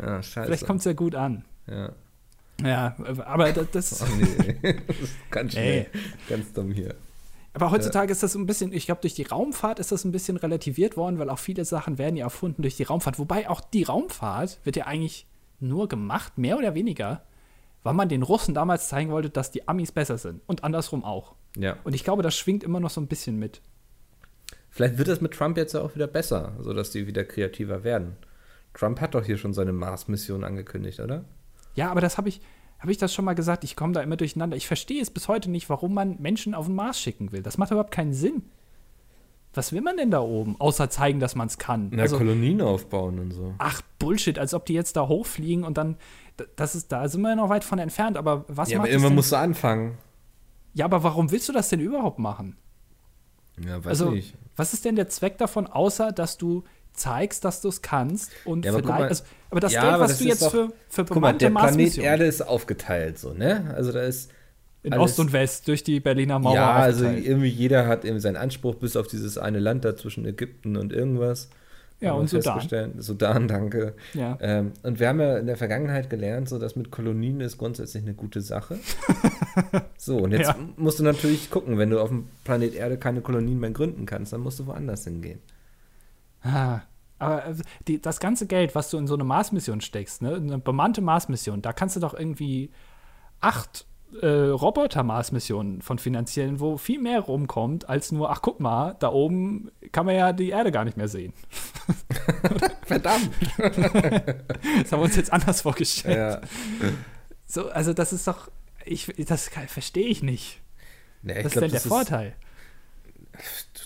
Ja, 0.01 0.21
scheiße. 0.23 0.47
Vielleicht 0.47 0.67
kommt 0.67 0.79
es 0.81 0.85
ja 0.87 0.95
gut 0.95 1.15
an. 1.15 1.45
Ja. 1.69 1.93
Ja, 2.63 2.97
aber 3.25 3.53
das, 3.53 3.71
das 3.71 4.03
Oh 4.03 4.07
nee. 4.17 4.81
das 4.87 5.01
ist 5.01 5.15
ganz 5.31 5.53
schnell. 5.53 5.87
Ey. 5.93 6.01
Ganz 6.29 6.53
dumm 6.53 6.73
hier. 6.73 6.95
aber 7.55 7.71
heutzutage 7.71 8.11
ist 8.11 8.23
das 8.23 8.35
ein 8.35 8.47
bisschen, 8.47 8.73
ich 8.73 8.87
glaube, 8.87 9.01
durch 9.01 9.15
die 9.15 9.23
Raumfahrt 9.23 9.79
ist 9.79 9.93
das 9.93 10.05
ein 10.05 10.13
bisschen 10.13 10.37
relativiert 10.37 10.97
worden, 10.97 11.19
weil 11.19 11.31
auch 11.31 11.39
viele 11.39 11.65
Sachen 11.65 11.99
werden 11.99 12.17
ja 12.17 12.25
erfunden 12.25 12.63
durch 12.63 12.77
die 12.77 12.83
Raumfahrt. 12.83 13.19
Wobei 13.19 13.49
auch 13.49 13.61
die 13.61 13.85
Raumfahrt 13.85 14.59
wird 14.65 14.77
ja 14.77 14.87
eigentlich 14.87 15.27
nur 15.61 15.89
gemacht, 15.89 16.39
mehr 16.39 16.59
oder 16.59 16.75
weniger, 16.75 17.23
weil 17.85 17.95
man 17.95 18.09
den 18.09 18.23
Russen 18.23 18.55
damals 18.55 18.89
zeigen 18.89 19.11
wollte, 19.11 19.31
dass 19.31 19.51
die 19.51 19.69
Amis 19.69 19.93
besser 19.93 20.19
sind. 20.19 20.41
Und 20.47 20.65
andersrum 20.65 21.05
auch. 21.05 21.35
Ja. 21.57 21.77
Und 21.85 21.95
ich 21.95 22.05
glaube, 22.05 22.23
das 22.23 22.37
schwingt 22.37 22.65
immer 22.65 22.81
noch 22.81 22.91
so 22.91 23.01
ein 23.01 23.07
bisschen 23.07 23.39
mit. 23.39 23.61
Vielleicht 24.71 24.99
wird 24.99 25.09
das 25.09 25.21
mit 25.21 25.33
Trump 25.33 25.57
jetzt 25.57 25.75
ja 25.75 25.81
auch 25.81 25.95
wieder 25.95 26.07
besser, 26.07 26.53
sodass 26.61 26.91
die 26.91 27.07
wieder 27.07 27.25
kreativer 27.25 27.85
werden. 27.85 28.17
Trump 28.75 29.01
hat 29.01 29.15
doch 29.15 29.25
hier 29.25 29.39
schon 29.39 29.55
seine 29.55 29.73
Mars-Mission 29.73 30.45
angekündigt, 30.45 31.01
oder? 31.01 31.25
Ja, 31.79 31.91
aber 31.91 32.01
das 32.01 32.19
habe 32.19 32.29
ich, 32.29 32.41
habe 32.81 32.91
ich 32.91 32.99
das 32.99 33.15
schon 33.15 33.25
mal 33.25 33.35
gesagt. 33.35 33.63
Ich 33.65 33.77
komme 33.77 33.93
da 33.93 34.01
immer 34.03 34.17
durcheinander. 34.17 34.57
Ich 34.57 34.67
verstehe 34.67 35.01
es 35.01 35.11
bis 35.11 35.29
heute 35.29 35.49
nicht, 35.51 35.69
warum 35.71 35.95
man 35.95 36.17
Menschen 36.21 36.55
auf 36.55 36.67
den 36.67 36.75
Mars 36.75 37.01
schicken 37.01 37.31
will. 37.33 37.43
Das 37.43 37.57
macht 37.57 37.71
überhaupt 37.71 37.93
keinen 37.93 38.13
Sinn. 38.15 38.43
Was 39.55 39.73
will 39.73 39.81
man 39.81 39.97
denn 39.97 40.11
da 40.11 40.21
oben, 40.21 40.57
außer 40.61 40.91
zeigen, 40.91 41.21
dass 41.21 41.35
man 41.35 41.47
es 41.47 41.57
kann? 41.59 41.89
Na, 41.93 42.03
Also, 42.03 42.19
Kolonien 42.19 42.61
aufbauen 42.61 43.19
und 43.19 43.31
so. 43.33 43.55
ach, 43.59 43.81
Bullshit, 43.99 44.39
als 44.39 44.55
ob 44.55 44.67
die 44.67 44.75
jetzt 44.75 44.97
da 44.97 45.09
hochfliegen 45.09 45.65
und 45.65 45.79
dann, 45.79 45.97
das 46.57 46.75
ist, 46.75 46.93
da 46.93 47.09
sind 47.09 47.23
wir 47.23 47.31
ja 47.31 47.37
noch 47.37 47.49
weit 47.49 47.65
von 47.65 47.79
entfernt. 47.79 48.17
Aber 48.17 48.45
was 48.49 48.71
Ja, 48.71 48.79
aber 48.81 48.91
irgendwann 48.91 49.15
musst 49.15 49.33
du 49.33 49.37
anfangen. 49.37 49.97
Ja, 50.75 50.85
aber 50.85 51.03
warum 51.03 51.31
willst 51.31 51.49
du 51.49 51.53
das 51.53 51.69
denn 51.71 51.81
überhaupt 51.81 52.19
machen? 52.19 52.57
Ja, 53.65 53.79
weiß 53.79 53.87
Also, 53.87 54.11
nicht. 54.11 54.35
was 54.57 54.75
ist 54.75 54.85
denn 54.85 54.97
der 54.97 55.09
Zweck 55.09 55.39
davon, 55.39 55.67
außer 55.67 56.13
dass 56.13 56.37
du 56.39 56.65
zeigst, 56.93 57.45
dass 57.45 57.61
du 57.61 57.69
es 57.69 57.83
kannst 57.83 58.31
und 58.45 58.65
Ja, 58.65 58.73
aber 58.73 58.81
vielleicht, 58.81 58.99
mal- 59.01 59.09
also, 59.09 59.25
aber 59.51 59.61
das 59.61 59.73
Ja, 59.73 59.83
Geld, 59.91 60.01
was 60.01 60.11
das 60.13 60.19
du 60.19 60.25
jetzt 60.25 60.43
doch- 60.43 60.51
für, 60.51 60.73
für 60.89 61.05
Guck 61.05 61.21
mal, 61.21 61.33
der 61.33 61.51
Planet 61.51 61.99
Erde 61.99 62.25
ist 62.25 62.43
aufgeteilt, 62.43 63.19
so, 63.19 63.33
ne? 63.33 63.73
Also 63.77 63.93
da 63.93 64.03
ist. 64.03 64.31
in 64.83 64.93
alles- 64.93 65.11
Ost 65.13 65.21
und 65.21 65.33
West 65.33 65.69
durch 65.69 65.83
die 65.85 66.01
Berliner 66.01 66.39
Mauer 66.39 66.55
ja, 66.55 66.73
also 66.73 67.05
aufgeteilt. 67.07 67.27
irgendwie 67.27 67.49
jeder 67.49 67.87
hat 67.87 68.05
eben 68.05 68.21
seinen 68.21 68.37
Anspruch 68.37 68.75
bis 68.77 68.97
auf 68.97 69.07
dieses 69.09 69.39
eine 69.39 69.59
Land 69.59 69.85
da 69.85 69.97
zwischen 69.97 70.25
Ägypten 70.27 70.77
und 70.77 70.93
irgendwas. 70.93 71.49
Ja, 72.01 72.13
und 72.13 72.31
Sudan. 72.31 72.93
Sudan, 72.99 73.49
danke. 73.49 73.95
Ja. 74.15 74.39
Ähm, 74.41 74.71
und 74.85 75.01
wir 75.01 75.09
haben 75.09 75.19
ja 75.19 75.37
in 75.39 75.47
der 75.49 75.57
Vergangenheit 75.57 76.09
gelernt, 76.09 76.49
so 76.49 76.61
dass 76.61 76.77
mit 76.77 76.93
Kolonien 76.93 77.41
ist 77.41 77.59
grundsätzlich 77.59 78.05
eine 78.05 78.15
gute 78.15 78.41
Sache. 78.41 78.79
so, 79.97 80.19
und 80.19 80.31
jetzt 80.31 80.47
Ja. 80.47 80.57
musst 80.77 81.01
du 81.01 81.03
natürlich 81.03 81.51
gucken, 81.51 81.77
wenn 81.77 81.91
du 81.91 82.01
auf 82.01 82.09
dem 82.11 82.29
Planet 82.45 82.75
Erde 82.77 82.99
keine 82.99 83.21
Kolonien 83.21 83.59
mehr 83.59 83.71
gründen 83.71 84.07
kannst, 84.07 84.33
dann 84.33 84.43
musst 84.43 84.61
du 84.61 84.67
woanders 84.67 85.03
hingehen. 85.05 85.41
Ah, 86.49 86.83
aber 87.19 87.47
äh, 87.47 87.55
die, 87.87 88.01
das 88.01 88.21
ganze 88.21 88.47
Geld, 88.47 88.75
was 88.75 88.91
du 88.91 88.99
in 88.99 89.07
so 89.07 89.15
eine 89.15 89.25
Mars-Mission 89.25 89.81
steckst, 89.81 90.23
ne, 90.23 90.35
eine 90.35 90.59
bemannte 90.59 91.01
Mars-Mission, 91.01 91.63
da 91.63 91.73
kannst 91.73 91.97
du 91.97 92.01
doch 92.01 92.15
irgendwie 92.15 92.71
acht 93.41 93.87
äh, 94.23 94.27
Roboter-Mars-Missionen 94.27 95.83
von 95.83 95.99
finanziellen, 95.99 96.61
wo 96.61 96.79
viel 96.79 97.01
mehr 97.01 97.21
rumkommt, 97.21 97.89
als 97.89 98.13
nur, 98.13 98.31
ach 98.31 98.41
guck 98.41 98.61
mal, 98.61 98.97
da 99.01 99.11
oben 99.11 99.71
kann 99.93 100.07
man 100.07 100.15
ja 100.15 100.33
die 100.33 100.49
Erde 100.51 100.73
gar 100.73 100.85
nicht 100.85 100.97
mehr 100.97 101.09
sehen. 101.09 101.33
Verdammt! 102.87 103.31
Das 103.59 104.93
haben 104.93 105.01
wir 105.01 105.05
uns 105.05 105.17
jetzt 105.17 105.33
anders 105.33 105.61
vorgestellt. 105.61 106.17
ja. 106.17 106.41
So, 107.47 107.69
also 107.71 107.93
das 107.93 108.13
ist 108.13 108.27
doch, 108.27 108.51
ich, 108.85 109.13
das 109.27 109.51
verstehe 109.67 110.07
ich 110.07 110.23
nicht. 110.23 110.61
Nee, 111.23 111.33
Was 111.33 111.39
ich 111.39 111.45
ist 111.47 111.53
glaub, 111.53 111.63
denn 111.63 111.71
der 111.73 111.81
Vorteil? 111.81 112.37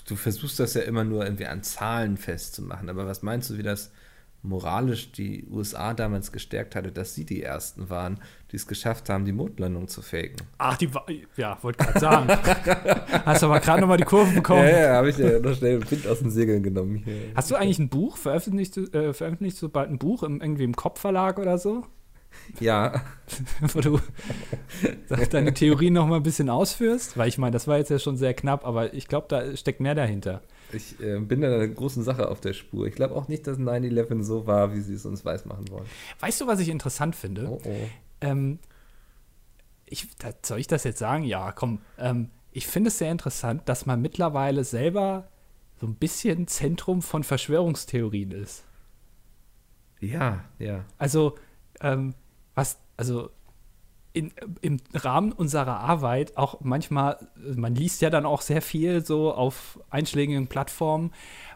Du 0.05 0.15
versuchst 0.15 0.59
das 0.59 0.73
ja 0.73 0.81
immer 0.81 1.03
nur 1.03 1.23
irgendwie 1.23 1.47
an 1.47 1.63
Zahlen 1.63 2.17
festzumachen, 2.17 2.89
aber 2.89 3.05
was 3.07 3.21
meinst 3.21 3.49
du, 3.49 3.57
wie 3.57 3.63
das 3.63 3.91
moralisch 4.43 5.13
die 5.13 5.47
USA 5.49 5.93
damals 5.93 6.31
gestärkt 6.31 6.75
hatte, 6.75 6.91
dass 6.91 7.15
sie 7.15 7.25
die 7.25 7.41
Ersten 7.41 7.89
waren, 7.89 8.19
die 8.51 8.57
es 8.57 8.67
geschafft 8.67 9.09
haben, 9.09 9.23
die 9.23 9.31
Mondlandung 9.31 9.87
zu 9.87 10.01
faken? 10.01 10.35
Ach, 10.57 10.77
die, 10.77 10.89
ja, 11.37 11.57
wollte 11.61 11.85
gerade 11.85 11.99
sagen. 11.99 12.27
Hast 13.25 13.43
aber 13.43 13.59
gerade 13.61 13.81
noch 13.81 13.87
mal 13.87 13.97
die 13.97 14.03
Kurve 14.03 14.33
bekommen. 14.33 14.63
Ja, 14.63 14.79
ja, 14.79 14.95
habe 14.95 15.09
ich 15.09 15.17
ja 15.17 15.39
noch 15.39 15.55
schnell 15.55 15.79
den 15.79 15.89
Wind 15.89 16.07
aus 16.07 16.19
den 16.19 16.29
Segeln 16.29 16.61
genommen 16.61 16.97
hier. 16.97 17.31
Hast 17.35 17.51
du 17.51 17.55
eigentlich 17.55 17.79
ein 17.79 17.89
Buch? 17.89 18.17
Veröffentlichst 18.17 18.75
du, 18.75 18.81
äh, 18.81 19.13
veröffentlichst 19.13 19.61
du 19.61 19.69
bald 19.69 19.89
ein 19.89 19.97
Buch 19.97 20.23
im, 20.23 20.41
irgendwie 20.41 20.65
im 20.65 20.75
Kopfverlag 20.75 21.39
oder 21.39 21.57
so? 21.57 21.85
Ja, 22.59 23.01
Wo 23.73 23.81
du 23.81 23.99
deine 25.31 25.53
Theorien 25.53 25.93
noch 25.93 26.07
mal 26.07 26.17
ein 26.17 26.23
bisschen 26.23 26.49
ausführst? 26.49 27.17
Weil 27.17 27.27
ich 27.27 27.37
meine, 27.37 27.51
das 27.51 27.67
war 27.67 27.77
jetzt 27.77 27.89
ja 27.89 27.99
schon 27.99 28.17
sehr 28.17 28.33
knapp, 28.33 28.65
aber 28.65 28.93
ich 28.93 29.07
glaube, 29.07 29.27
da 29.29 29.55
steckt 29.55 29.79
mehr 29.79 29.95
dahinter. 29.95 30.41
ich 30.71 30.99
äh, 30.99 31.19
bin 31.19 31.41
da 31.41 31.47
einer 31.47 31.67
großen 31.67 32.03
Sache 32.03 32.29
auf 32.29 32.41
der 32.41 32.53
Spur. 32.53 32.87
Ich 32.87 32.95
glaube 32.95 33.15
auch 33.15 33.27
nicht, 33.27 33.47
dass 33.47 33.57
9-11 33.57 34.23
so 34.23 34.47
war, 34.47 34.73
wie 34.73 34.81
sie 34.81 34.93
es 34.93 35.05
uns 35.05 35.25
weismachen 35.25 35.69
wollen. 35.69 35.85
Weißt 36.19 36.41
du, 36.41 36.47
was 36.47 36.59
ich 36.59 36.69
interessant 36.69 37.15
finde? 37.15 37.47
Oh, 37.49 37.61
oh. 37.63 37.89
Ähm, 38.21 38.59
ich, 39.85 40.07
da, 40.17 40.31
soll 40.41 40.59
ich 40.59 40.67
das 40.67 40.83
jetzt 40.83 40.99
sagen? 40.99 41.23
Ja, 41.23 41.51
komm. 41.51 41.79
Ähm, 41.97 42.29
ich 42.51 42.67
finde 42.67 42.89
es 42.89 42.97
sehr 42.97 43.11
interessant, 43.11 43.63
dass 43.65 43.85
man 43.85 44.01
mittlerweile 44.01 44.63
selber 44.63 45.27
so 45.79 45.87
ein 45.87 45.95
bisschen 45.95 46.47
Zentrum 46.47 47.01
von 47.01 47.23
Verschwörungstheorien 47.23 48.31
ist. 48.31 48.63
Ja, 49.99 50.43
ja. 50.59 50.85
Also, 50.97 51.35
ähm, 51.81 52.13
was, 52.55 52.77
also 52.97 53.29
in, 54.15 54.31
im 54.61 54.79
Rahmen 54.93 55.31
unserer 55.31 55.79
Arbeit 55.79 56.37
auch 56.37 56.61
manchmal, 56.61 57.17
man 57.35 57.73
liest 57.73 57.99
ja 58.03 58.11
dann 58.11 58.27
auch 58.27 58.41
sehr 58.41 58.61
viel 58.61 59.03
so 59.03 59.33
auf 59.33 59.79
einschlägigen 59.89 60.45
Plattformen, 60.45 61.11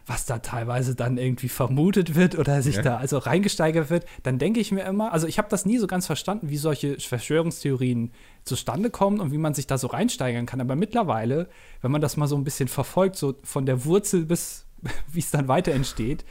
was 0.06 0.26
da 0.26 0.40
teilweise 0.40 0.96
dann 0.96 1.18
irgendwie 1.18 1.48
vermutet 1.48 2.16
wird 2.16 2.36
oder 2.36 2.60
sich 2.62 2.76
Ja. 2.76 2.82
da 2.82 2.96
also 2.96 3.18
reingesteigert 3.18 3.90
wird, 3.90 4.06
dann 4.24 4.38
denke 4.40 4.58
ich 4.58 4.72
mir 4.72 4.82
immer, 4.82 5.12
also 5.12 5.28
ich 5.28 5.38
habe 5.38 5.46
das 5.48 5.66
nie 5.66 5.78
so 5.78 5.86
ganz 5.86 6.06
verstanden, 6.06 6.50
wie 6.50 6.56
solche 6.56 6.98
Verschwörungstheorien 6.98 8.10
zustande 8.42 8.90
kommen 8.90 9.20
und 9.20 9.30
wie 9.30 9.38
man 9.38 9.54
sich 9.54 9.68
da 9.68 9.78
so 9.78 9.86
reinsteigern 9.86 10.46
kann. 10.46 10.60
Aber 10.60 10.74
mittlerweile, 10.74 11.48
wenn 11.80 11.92
man 11.92 12.00
das 12.00 12.16
mal 12.16 12.26
so 12.26 12.34
ein 12.36 12.42
bisschen 12.42 12.66
verfolgt, 12.68 13.14
so 13.14 13.36
von 13.44 13.66
der 13.66 13.84
Wurzel 13.84 14.24
bis 14.24 14.66
wie 15.12 15.20
es 15.20 15.30
dann 15.30 15.46
weiter 15.46 15.72
entsteht, 15.72 16.24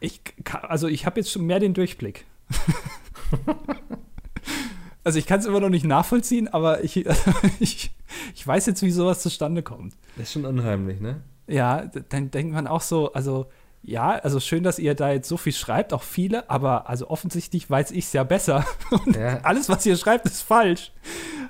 ich, 0.00 0.22
also 0.62 0.88
ich 0.88 1.04
habe 1.04 1.20
jetzt 1.20 1.30
schon 1.30 1.44
mehr 1.44 1.60
den 1.60 1.74
Durchblick. 1.74 2.24
also 5.04 5.18
ich 5.18 5.26
kann 5.26 5.40
es 5.40 5.46
immer 5.46 5.60
noch 5.60 5.68
nicht 5.68 5.84
nachvollziehen, 5.84 6.48
aber 6.48 6.84
ich, 6.84 7.04
ich, 7.60 7.92
ich 8.34 8.46
weiß 8.46 8.66
jetzt, 8.66 8.82
wie 8.82 8.90
sowas 8.90 9.20
zustande 9.22 9.62
kommt. 9.62 9.94
Das 10.16 10.28
ist 10.28 10.32
schon 10.32 10.44
unheimlich, 10.44 11.00
ne? 11.00 11.22
Ja, 11.46 11.86
dann 12.08 12.30
denkt 12.30 12.54
man 12.54 12.66
auch 12.66 12.80
so, 12.80 13.12
also 13.12 13.46
ja, 13.84 14.10
also 14.10 14.38
schön, 14.38 14.62
dass 14.62 14.78
ihr 14.78 14.94
da 14.94 15.10
jetzt 15.10 15.28
so 15.28 15.36
viel 15.36 15.52
schreibt, 15.52 15.92
auch 15.92 16.04
viele, 16.04 16.48
aber 16.48 16.88
also 16.88 17.10
offensichtlich 17.10 17.68
weiß 17.68 17.90
ich 17.90 18.04
es 18.04 18.12
ja 18.12 18.22
besser. 18.22 18.64
Und 18.90 19.16
Ja. 19.16 19.40
alles, 19.42 19.68
was 19.68 19.84
ihr 19.84 19.96
schreibt, 19.96 20.24
ist 20.26 20.42
falsch. 20.42 20.92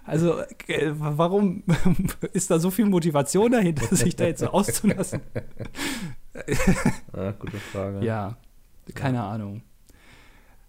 Also 0.04 0.40
äh, 0.66 0.92
warum 0.94 1.62
ist 2.32 2.50
da 2.50 2.58
so 2.58 2.70
viel 2.70 2.86
Motivation 2.86 3.52
dahinter, 3.52 3.94
sich 3.94 4.16
da 4.16 4.24
jetzt 4.24 4.40
so 4.40 4.48
auszulassen? 4.48 5.20
Ah, 7.12 7.32
gute 7.38 7.58
Frage. 7.58 8.04
Ja, 8.04 8.36
keine 8.94 9.22
Ahnung. 9.22 9.62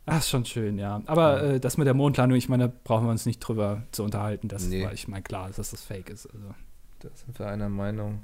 Ach, 0.06 0.18
ist 0.20 0.30
schon 0.30 0.46
schön, 0.46 0.78
ja. 0.78 1.02
Aber 1.06 1.42
äh, 1.44 1.60
das 1.60 1.78
mit 1.78 1.88
der 1.88 1.94
Mondlandung, 1.94 2.38
ich 2.38 2.50
meine, 2.50 2.68
da 2.68 2.74
brauchen 2.84 3.06
wir 3.06 3.12
uns 3.12 3.26
nicht 3.26 3.40
drüber 3.40 3.84
zu 3.92 4.04
unterhalten. 4.04 4.48
Das 4.50 4.66
Nee. 4.68 4.84
war, 4.84 4.92
ich 4.94 5.08
meine, 5.08 5.24
klar, 5.24 5.48
dass 5.56 5.72
das 5.72 5.82
fake 5.84 6.10
ist. 6.10 6.26
Also. 6.28 6.54
Da 7.00 7.10
sind 7.16 7.40
wir 7.40 7.48
einer 7.48 7.70
Meinung. 7.70 8.22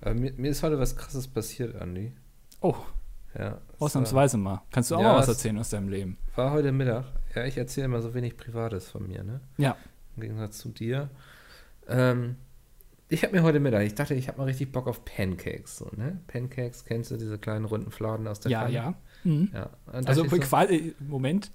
Aber 0.00 0.14
mir, 0.14 0.32
mir 0.36 0.50
ist 0.50 0.62
heute 0.62 0.78
was 0.78 0.96
krasses 0.96 1.26
passiert, 1.26 1.74
Andi. 1.80 2.12
Oh, 2.60 2.76
Ja. 3.36 3.58
ausnahmsweise 3.80 4.36
mal. 4.36 4.62
Kannst 4.70 4.90
du 4.92 4.96
auch 4.96 5.00
Ja, 5.00 5.12
mal 5.12 5.18
was 5.18 5.28
erzählen 5.28 5.58
aus 5.58 5.70
deinem 5.70 5.88
Leben? 5.88 6.16
War, 6.36 6.46
war 6.46 6.52
heute 6.52 6.70
Mittag. 6.70 7.06
Ja, 7.34 7.44
ich 7.44 7.56
erzähle 7.58 7.86
immer 7.86 8.00
so 8.00 8.14
wenig 8.14 8.36
Privates 8.36 8.88
von 8.88 9.06
mir, 9.08 9.24
ne? 9.24 9.40
Ja. 9.56 9.76
Im 10.16 10.22
Gegensatz 10.22 10.58
zu 10.58 10.68
dir. 10.68 11.10
Ähm, 11.88 12.36
ich 13.08 13.24
habe 13.24 13.34
mir 13.34 13.42
heute 13.42 13.58
Mittag, 13.60 13.82
ich 13.82 13.94
dachte, 13.96 14.14
ich 14.14 14.28
habe 14.28 14.38
mal 14.38 14.44
richtig 14.44 14.70
Bock 14.70 14.86
auf 14.86 15.04
Pancakes, 15.04 15.76
so, 15.78 15.90
ne? 15.96 16.20
Pancakes, 16.28 16.84
kennst 16.84 17.10
du 17.10 17.16
diese 17.16 17.38
kleinen 17.38 17.64
runden 17.64 17.90
Fladen 17.90 18.28
aus 18.28 18.38
der 18.40 18.52
Ja, 18.52 18.60
Pfanne? 18.62 18.72
ja. 18.74 18.94
Mhm. 19.24 19.48
Ja. 19.52 19.70
Also 19.92 20.24
so, 20.24 20.36
quasi, 20.38 20.94
Moment, 21.00 21.50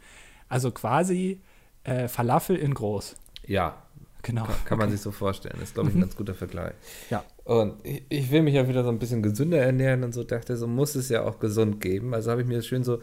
also 0.48 0.72
quasi 0.72 1.42
äh, 1.84 2.08
Falafel 2.08 2.56
in 2.58 2.74
groß. 2.74 3.16
ja, 3.46 3.82
Genau. 4.22 4.44
Kann, 4.44 4.56
kann 4.66 4.78
man 4.80 4.88
Okay. 4.88 4.98
sich 4.98 5.02
so 5.02 5.12
vorstellen. 5.12 5.56
Das 5.60 5.70
ist, 5.70 5.76
glaube 5.76 5.88
ich, 5.90 5.96
ein 5.96 6.02
ganz 6.02 6.14
guter 6.18 6.34
Vergleich. 6.36 6.74
Ja. 7.10 7.24
Und 7.46 7.76
ich, 7.86 8.04
ich 8.10 8.30
will 8.32 8.42
mich 8.42 8.54
ja 8.54 8.68
wieder 8.68 8.84
so 8.84 8.90
ein 8.90 9.00
bisschen 9.00 9.24
gesünder 9.24 9.60
ernähren 9.60 10.04
und 10.04 10.14
so 10.14 10.26
dachte, 10.26 10.58
so 10.58 10.68
muss 10.68 10.96
es 10.96 11.08
ja 11.08 11.24
auch 11.24 11.40
gesund 11.40 11.80
geben. 11.80 12.14
Also 12.14 12.30
habe 12.30 12.42
ich 12.42 12.48
mir 12.48 12.62
schön 12.62 12.84
so 12.84 13.02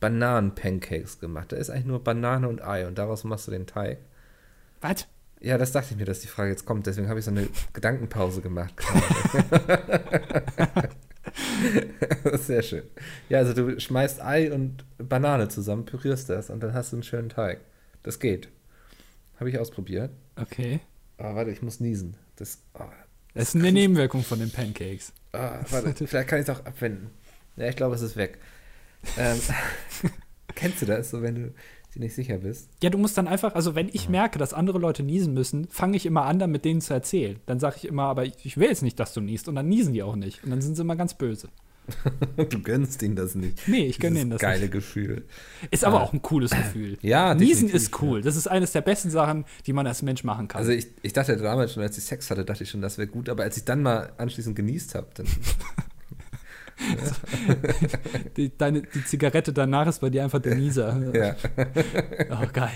Bananen-Pancakes 0.00 1.20
gemacht. 1.20 1.52
Da 1.52 1.56
ist 1.56 1.70
eigentlich 1.70 1.84
nur 1.86 2.02
Banane 2.02 2.48
und 2.48 2.62
Ei 2.66 2.84
und 2.88 2.98
daraus 2.98 3.22
machst 3.22 3.46
du 3.46 3.52
den 3.52 3.68
Teig. 3.68 3.98
Was? 4.80 5.06
Ja, 5.40 5.56
das 5.56 5.70
dachte 5.70 5.92
ich 5.92 5.96
mir, 5.98 6.04
dass 6.04 6.18
die 6.18 6.26
Frage 6.26 6.50
jetzt 6.50 6.64
kommt. 6.66 6.84
Deswegen 6.88 7.08
habe 7.08 7.20
ich 7.20 7.24
so 7.24 7.30
eine 7.30 7.46
Gedankenpause 7.72 8.40
gemacht. 8.40 8.74
Sehr 12.34 12.62
schön. 12.62 12.84
Ja, 13.28 13.38
also 13.38 13.52
du 13.52 13.78
schmeißt 13.78 14.22
Ei 14.22 14.52
und 14.52 14.84
Banane 14.98 15.48
zusammen, 15.48 15.84
pürierst 15.84 16.28
das 16.28 16.50
und 16.50 16.62
dann 16.62 16.74
hast 16.74 16.92
du 16.92 16.96
einen 16.96 17.02
schönen 17.02 17.28
Teig. 17.28 17.60
Das 18.02 18.18
geht. 18.18 18.48
Habe 19.38 19.50
ich 19.50 19.58
ausprobiert. 19.58 20.10
Okay. 20.36 20.80
Aber 21.18 21.36
warte, 21.36 21.50
ich 21.50 21.62
muss 21.62 21.80
niesen. 21.80 22.16
Das, 22.36 22.58
oh, 22.74 22.84
Das 23.34 23.48
ist 23.48 23.54
eine 23.54 23.72
Nebenwirkung 23.72 24.22
von 24.22 24.38
den 24.38 24.50
Pancakes. 24.50 25.12
Ah, 25.32 25.60
warte, 25.70 25.94
vielleicht 26.06 26.28
kann 26.28 26.40
ich 26.40 26.48
es 26.48 26.54
auch 26.54 26.64
abwenden. 26.64 27.10
Ja, 27.56 27.68
ich 27.68 27.76
glaube, 27.76 27.94
es 27.94 28.02
ist 28.02 28.16
weg. 28.16 28.38
Ähm, 29.16 29.38
kennst 30.54 30.82
du 30.82 30.86
das, 30.86 31.10
so 31.10 31.22
wenn 31.22 31.34
du 31.34 31.54
dir 31.96 32.00
nicht 32.04 32.14
sicher 32.14 32.38
bist? 32.38 32.68
Ja, 32.82 32.90
du 32.90 32.98
musst 32.98 33.18
dann 33.18 33.26
einfach, 33.28 33.54
also 33.54 33.74
wenn 33.74 33.88
ich 33.92 34.08
merke, 34.08 34.38
dass 34.38 34.54
andere 34.54 34.78
Leute 34.78 35.02
niesen 35.02 35.34
müssen, 35.34 35.66
fange 35.68 35.96
ich 35.96 36.06
immer 36.06 36.24
an, 36.24 36.38
dann 36.38 36.50
mit 36.50 36.64
denen 36.64 36.80
zu 36.80 36.94
erzählen. 36.94 37.36
Dann 37.46 37.58
sage 37.60 37.76
ich 37.78 37.84
immer, 37.86 38.04
aber 38.04 38.24
ich, 38.24 38.34
ich 38.44 38.56
will 38.56 38.68
jetzt 38.68 38.82
nicht, 38.82 38.98
dass 39.00 39.12
du 39.14 39.20
niest. 39.20 39.48
Und 39.48 39.54
dann 39.56 39.68
niesen 39.68 39.92
die 39.92 40.02
auch 40.02 40.16
nicht. 40.16 40.44
Und 40.44 40.50
dann 40.50 40.62
sind 40.62 40.76
sie 40.76 40.82
immer 40.82 40.96
ganz 40.96 41.14
böse. 41.14 41.48
Du 42.50 42.60
gönnst 42.62 43.00
ihnen 43.02 43.14
das 43.14 43.34
nicht. 43.36 43.68
Nee, 43.68 43.86
ich 43.86 43.98
gönne 44.00 44.20
ihnen 44.20 44.30
das 44.30 44.40
geile 44.40 44.62
nicht. 44.62 44.72
Gefühl. 44.72 45.24
Ist 45.70 45.84
aber 45.84 46.00
Ah. 46.00 46.02
auch 46.02 46.12
ein 46.12 46.20
cooles 46.20 46.50
Gefühl. 46.50 46.98
Ja, 47.02 47.32
Niesen 47.34 47.68
ist 47.70 48.02
cool. 48.02 48.22
Das 48.22 48.34
ist 48.36 48.48
eines 48.48 48.72
der 48.72 48.80
besten 48.80 49.10
Sachen, 49.10 49.44
die 49.66 49.72
man 49.72 49.86
als 49.86 50.02
Mensch 50.02 50.24
machen 50.24 50.48
kann. 50.48 50.58
Also 50.58 50.72
ich, 50.72 50.88
ich 51.02 51.12
dachte 51.12 51.36
damals 51.36 51.72
schon, 51.74 51.82
als 51.84 51.96
ich 51.96 52.04
Sex 52.04 52.28
hatte, 52.30 52.44
dachte 52.44 52.64
ich 52.64 52.70
schon, 52.70 52.82
das 52.82 52.98
wäre 52.98 53.06
gut. 53.08 53.28
Aber 53.28 53.44
als 53.44 53.56
ich 53.56 53.64
dann 53.64 53.82
mal 53.82 54.12
anschließend 54.18 54.56
genießt 54.56 54.96
habe, 54.96 55.06
dann 55.14 55.26
die, 58.36 58.56
deine, 58.56 58.82
die 58.82 59.04
Zigarette 59.04 59.52
danach 59.52 59.86
ist 59.86 60.00
bei 60.00 60.10
dir 60.10 60.24
einfach 60.24 60.40
der 60.40 60.54
Nieser. 60.56 60.96
ja. 61.14 61.34
Oh, 62.30 62.46
geil. 62.52 62.70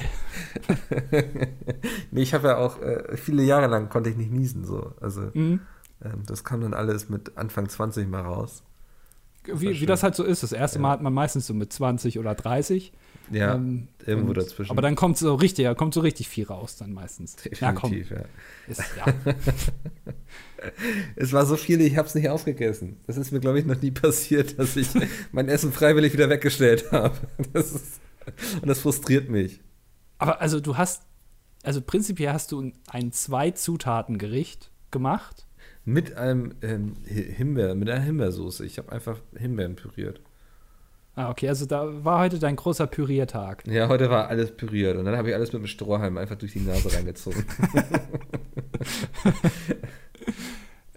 Nee, 2.11 2.23
ich 2.23 2.35
habe 2.35 2.49
ja 2.49 2.57
auch 2.57 2.81
äh, 2.81 3.17
viele 3.17 3.43
Jahre 3.43 3.67
lang 3.67 3.89
konnte 3.89 4.11
ich 4.11 4.17
nicht 4.17 4.31
niesen. 4.33 4.65
So. 4.65 4.93
Also 5.01 5.23
Mhm. 5.35 5.61
ähm, 6.05 6.23
das 6.27 6.45
kam 6.45 6.61
dann 6.61 6.75
alles 6.75 7.09
mit 7.09 7.37
Anfang 7.37 7.69
20 7.69 8.09
mal 8.09 8.23
raus. 8.23 8.63
war 9.47 9.61
Wie, 9.61 9.81
wie 9.81 9.87
das 9.87 10.03
halt 10.03 10.15
so 10.15 10.25
ist. 10.25 10.43
Das 10.43 10.53
erste 10.53 10.79
Ja. 10.79 10.83
Mal 10.83 10.91
hat 10.93 11.03
man 11.03 11.13
meistens 11.13 11.47
so 11.47 11.55
mit 11.55 11.73
20 11.73 12.19
oder 12.19 12.35
30. 12.35 12.93
Ja, 13.31 13.55
Ähm, 13.55 13.89
irgendwo 14.07 14.33
dazwischen. 14.33 14.71
Aber 14.73 14.83
dann 14.83 14.97
kommt 14.97 15.17
so 15.19 15.35
richtig, 15.35 15.65
da 15.65 15.75
kommt 15.75 15.95
so 15.95 16.01
richtig 16.01 16.29
viel 16.29 16.45
raus 16.47 16.77
dann 16.77 16.93
meistens. 16.93 17.37
Ja, 17.61 17.73
komm. 17.73 17.91
Definitiv, 17.93 18.11
ja. 18.19 18.25
Ist, 18.67 18.83
ja. 18.97 19.35
Es 21.17 21.33
war 21.33 21.47
so 21.47 21.57
viel, 21.57 21.81
ich 21.81 21.97
habe 21.97 22.07
es 22.07 22.15
nicht 22.15 22.29
aufgegessen. 22.29 22.99
Das 23.07 23.17
ist 23.17 23.33
mir, 23.33 23.41
glaube 23.41 23.59
ich, 23.59 23.65
noch 23.67 23.81
nie 23.81 23.91
passiert, 23.91 24.59
dass 24.59 24.77
ich 24.77 24.89
mein 25.33 25.49
Essen 25.49 25.73
freiwillig 25.73 26.13
wieder 26.13 26.29
weggestellt 26.29 26.93
habe. 26.93 27.17
Das 27.55 27.73
ist, 27.73 28.01
und 28.61 28.69
das 28.69 28.81
frustriert 28.81 29.31
mich. 29.31 29.61
Aber 30.19 30.41
also 30.43 30.61
du 30.61 30.77
hast, 30.77 31.05
also 31.63 31.81
prinzipiell 31.81 32.33
hast 32.33 32.53
du 32.53 32.73
ein, 32.89 33.13
Zwei-Zutaten-Gericht 33.13 34.71
gemacht. 34.91 35.47
Mit 35.87 36.15
einem 36.17 36.53
ähm, 36.61 36.97
Hi- 37.09 37.33
Himbeer, 37.35 37.75
mit 37.75 37.89
einer 37.89 38.03
Himbeersoße. 38.03 38.67
Ich 38.67 38.77
habe 38.77 38.93
einfach 38.93 39.19
Himbeeren 39.35 39.77
püriert. 39.77 40.21
Ah, 41.21 41.29
okay, 41.29 41.49
also 41.49 41.67
da 41.67 42.03
war 42.03 42.21
heute 42.21 42.39
dein 42.39 42.57
großer 42.57 42.87
Püriertag. 42.87 43.67
Ja, 43.67 43.89
heute 43.89 44.09
war 44.09 44.29
alles 44.29 44.57
püriert 44.57 44.97
und 44.97 45.05
dann 45.05 45.19
habe 45.19 45.29
ich 45.29 45.35
alles 45.35 45.53
mit 45.53 45.61
dem 45.63 45.67
Strohhalm 45.67 46.17
einfach 46.17 46.37
durch 46.37 46.53
die 46.53 46.61
Nase 46.61 46.93
reingezogen. 46.93 47.45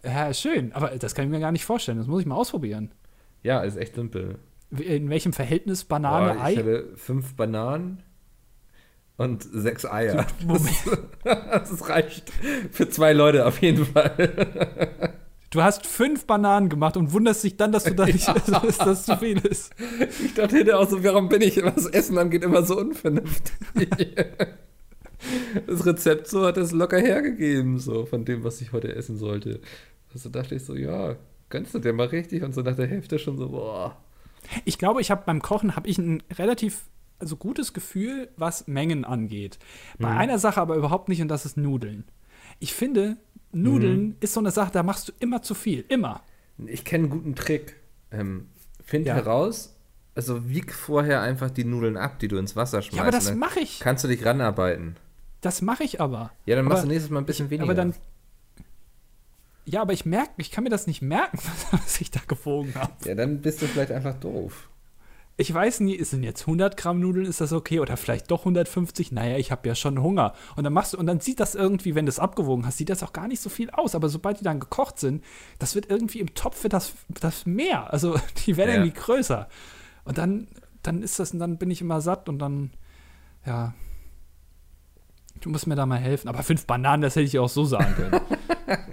Ja, 0.05 0.33
schön, 0.33 0.73
aber 0.73 0.89
das 0.89 1.15
kann 1.15 1.23
ich 1.25 1.31
mir 1.31 1.39
gar 1.39 1.53
nicht 1.53 1.63
vorstellen. 1.63 1.97
Das 1.97 2.07
muss 2.07 2.19
ich 2.19 2.27
mal 2.27 2.36
ausprobieren. 2.36 2.91
ja, 3.41 3.62
ist 3.62 3.77
echt 3.77 3.95
simpel. 3.95 4.38
In 4.69 5.09
welchem 5.09 5.31
Verhältnis 5.31 5.86
Banane, 5.86 6.33
Boah, 6.33 6.36
ich 6.36 6.41
Ei? 6.41 6.55
hatte 6.57 6.89
fünf 6.95 7.36
Bananen 7.36 8.03
und 9.15 9.43
sechs 9.43 9.86
Eier. 9.86 10.25
Moment. 10.45 10.69
Das, 11.23 11.69
das 11.69 11.89
reicht 11.89 12.31
für 12.71 12.89
zwei 12.89 13.13
Leute 13.13 13.45
auf 13.45 13.62
jeden 13.62 13.86
Fall. 13.86 15.13
Du 15.54 15.62
hast 15.62 15.86
fünf 15.86 16.26
Bananen 16.26 16.68
gemacht 16.68 16.98
und 16.98 17.13
wunderst 17.13 17.44
dich 17.44 17.58
dann, 17.58 17.72
dass 17.72 17.84
du 17.84 17.94
da 17.94 18.06
nicht, 18.08 18.28
dass 18.48 18.78
das 18.80 19.06
zu 19.06 19.16
viel 19.18 19.38
ist. 19.38 19.72
Ich 20.26 20.34
dachte 20.34 20.58
hinterher 20.58 20.80
auch 20.80 20.89
so, 20.89 21.04
warum 21.04 21.30
bin 21.30 21.44
ich, 21.44 21.63
was 21.63 21.86
Essen 21.86 22.18
angeht, 22.18 22.44
immer 22.44 22.63
so 22.63 22.78
unvernünftig? 22.78 23.89
Das 25.68 25.86
Rezept 25.86 26.28
so 26.28 26.46
hat 26.46 26.58
es 26.58 26.74
locker 26.74 27.00
hergegeben, 27.00 27.80
so 27.80 28.06
von 28.06 28.26
dem, 28.26 28.44
was 28.44 28.60
ich 28.60 28.74
heute 28.74 28.94
essen 28.94 29.16
sollte. 29.18 29.62
Also 30.13 30.28
dachte 30.28 30.56
ich 30.56 30.66
so, 30.66 30.76
ja, 30.76 31.16
gönnst 31.50 31.74
du 31.74 31.80
dir 31.80 31.94
mal 31.94 32.08
richtig? 32.08 32.44
Und 32.44 32.54
so 32.54 32.62
nach 32.62 32.76
der 32.76 32.88
Hälfte 32.88 33.18
schon 33.20 33.38
so, 33.38 33.48
boah. 33.50 33.96
Ich 34.66 34.78
glaube, 34.78 35.00
ich 35.00 35.12
habe 35.12 35.24
beim 35.26 35.42
Kochen 35.42 35.78
habe 35.78 35.88
ich 35.88 35.98
ein 35.98 36.22
relativ 36.38 36.82
also 37.20 37.38
gutes 37.38 37.72
Gefühl, 37.72 38.28
was 38.36 38.68
Mengen 38.68 39.06
angeht. 39.06 39.60
Bei 39.98 40.12
Mhm. 40.12 40.18
einer 40.18 40.39
Sache 40.39 40.60
aber 40.60 40.76
überhaupt 40.76 41.08
nicht 41.08 41.22
und 41.22 41.30
das 41.30 41.46
ist 41.46 41.56
Nudeln. 41.56 42.04
Ich 42.60 42.74
finde, 42.74 43.16
Nudeln 43.54 44.08
Mhm. 44.08 44.16
ist 44.20 44.34
so 44.34 44.39
eine 44.39 44.52
Sache, 44.52 44.72
da 44.72 44.84
machst 44.84 45.08
du 45.10 45.12
immer 45.20 45.42
zu 45.42 45.54
viel, 45.56 45.86
immer. 45.88 46.22
Ich 46.66 46.84
kenne 46.86 47.04
einen 47.06 47.12
guten 47.12 47.36
Trick. 47.36 47.76
Ähm, 48.12 48.48
find 48.84 49.06
Ja. 49.08 49.16
heraus, 49.16 49.76
also 50.16 50.50
wieg 50.50 50.74
vorher 50.74 51.22
einfach 51.22 51.50
die 51.50 51.63
Nudeln 51.63 51.98
ab, 51.98 52.20
die 52.20 52.28
du 52.28 52.38
ins 52.38 52.56
Wasser 52.56 52.82
schmeißt. 52.82 52.96
Ja, 52.98 53.02
aber 53.04 53.12
das 53.12 53.26
dann 53.26 53.39
mache 53.39 53.60
ich. 53.60 53.80
Kannst 53.80 54.04
du 54.04 54.08
dich 54.08 54.24
ranarbeiten. 54.26 54.96
Das 55.42 55.62
mache 55.62 55.84
ich 55.84 56.00
aber. 56.00 56.32
Ja, 56.46 56.56
dann 56.56 56.66
machst 56.66 56.80
Aber 56.80 56.88
du 56.88 56.94
nächstes 56.94 57.10
Mal 57.12 57.20
ein 57.20 57.26
bisschen 57.26 57.50
weniger. 57.50 57.63
Aber 57.63 57.74
dann 57.74 57.94
Ja, 59.66 59.82
aber 59.82 59.94
ich 59.94 60.06
merke, 60.06 60.32
ich 60.38 60.52
kann 60.52 60.63
mir 60.66 60.70
das 60.70 60.88
nicht 60.88 61.02
merken, 61.02 61.39
was 61.72 62.02
ich 62.02 62.12
da 62.12 62.20
gewogen 62.28 62.74
habe. 62.76 62.94
ja, 63.06 63.16
dann 63.16 63.42
bist 63.42 63.62
du 63.62 63.66
vielleicht 63.68 63.92
einfach 63.92 64.16
doof. 64.16 64.70
Ich 65.36 65.52
weiß 65.52 65.80
nie, 65.80 66.02
sind 66.04 66.22
jetzt 66.22 66.41
100 66.41 66.78
Gramm 66.78 67.00
Nudeln, 67.00 67.26
ist 67.26 67.41
das 67.41 67.54
okay? 67.54 67.80
Oder 67.80 67.98
vielleicht 67.98 68.30
doch 68.30 68.41
150? 68.41 69.12
Naja, 69.12 69.38
ich 69.38 69.52
habe 69.52 69.67
ja 69.67 69.74
schon 69.74 70.02
Hunger. 70.02 70.34
Und 70.56 70.63
dann 70.63 70.74
machst 70.74 70.93
du, 70.93 70.98
und 71.00 71.08
dann 71.08 71.22
sieht 71.22 71.39
das 71.39 71.56
irgendwie, 71.56 71.96
wenn 71.96 72.06
du 72.06 72.12
es 72.12 72.19
abgewogen 72.19 72.67
hast, 72.67 72.78
sieht 72.78 72.89
das 72.91 73.02
auch 73.02 73.13
gar 73.13 73.28
nicht 73.28 73.41
so 73.41 73.50
viel 73.50 73.72
aus. 73.72 73.96
Aber 73.96 74.10
sobald 74.10 74.39
die 74.39 74.43
dann 74.43 74.60
gekocht 74.60 75.00
sind, 75.00 75.24
das 75.58 75.74
wird 75.74 75.89
irgendwie 75.89 76.19
im 76.19 76.36
Topf 76.36 76.62
wird 76.62 76.74
das, 76.74 76.93
das 77.10 77.48
mehr. 77.48 77.91
Also 77.91 78.15
die 78.46 78.58
werden 78.58 78.69
Ja. 78.69 78.76
irgendwie 78.76 79.00
größer. 79.00 79.50
Und 80.06 80.19
dann, 80.19 80.48
dann 80.84 81.02
ist 81.02 81.17
das, 81.19 81.32
und 81.34 81.39
dann 81.39 81.58
bin 81.58 81.72
ich 81.72 81.82
immer 81.82 82.00
satt 82.00 82.30
und 82.30 82.38
dann, 82.38 82.69
ja. 83.46 83.74
Du 85.41 85.50
musst 85.50 85.65
mir 85.65 85.76
da 85.76 85.86
mal 85.88 85.98
helfen. 85.98 86.28
Aber 86.30 86.43
fünf 86.43 86.67
Bananen, 86.67 87.02
das 87.02 87.15
hätte 87.15 87.26
ich 87.26 87.39
auch 87.39 87.50
so 87.50 87.65
sagen 87.65 87.93
können. 87.96 88.22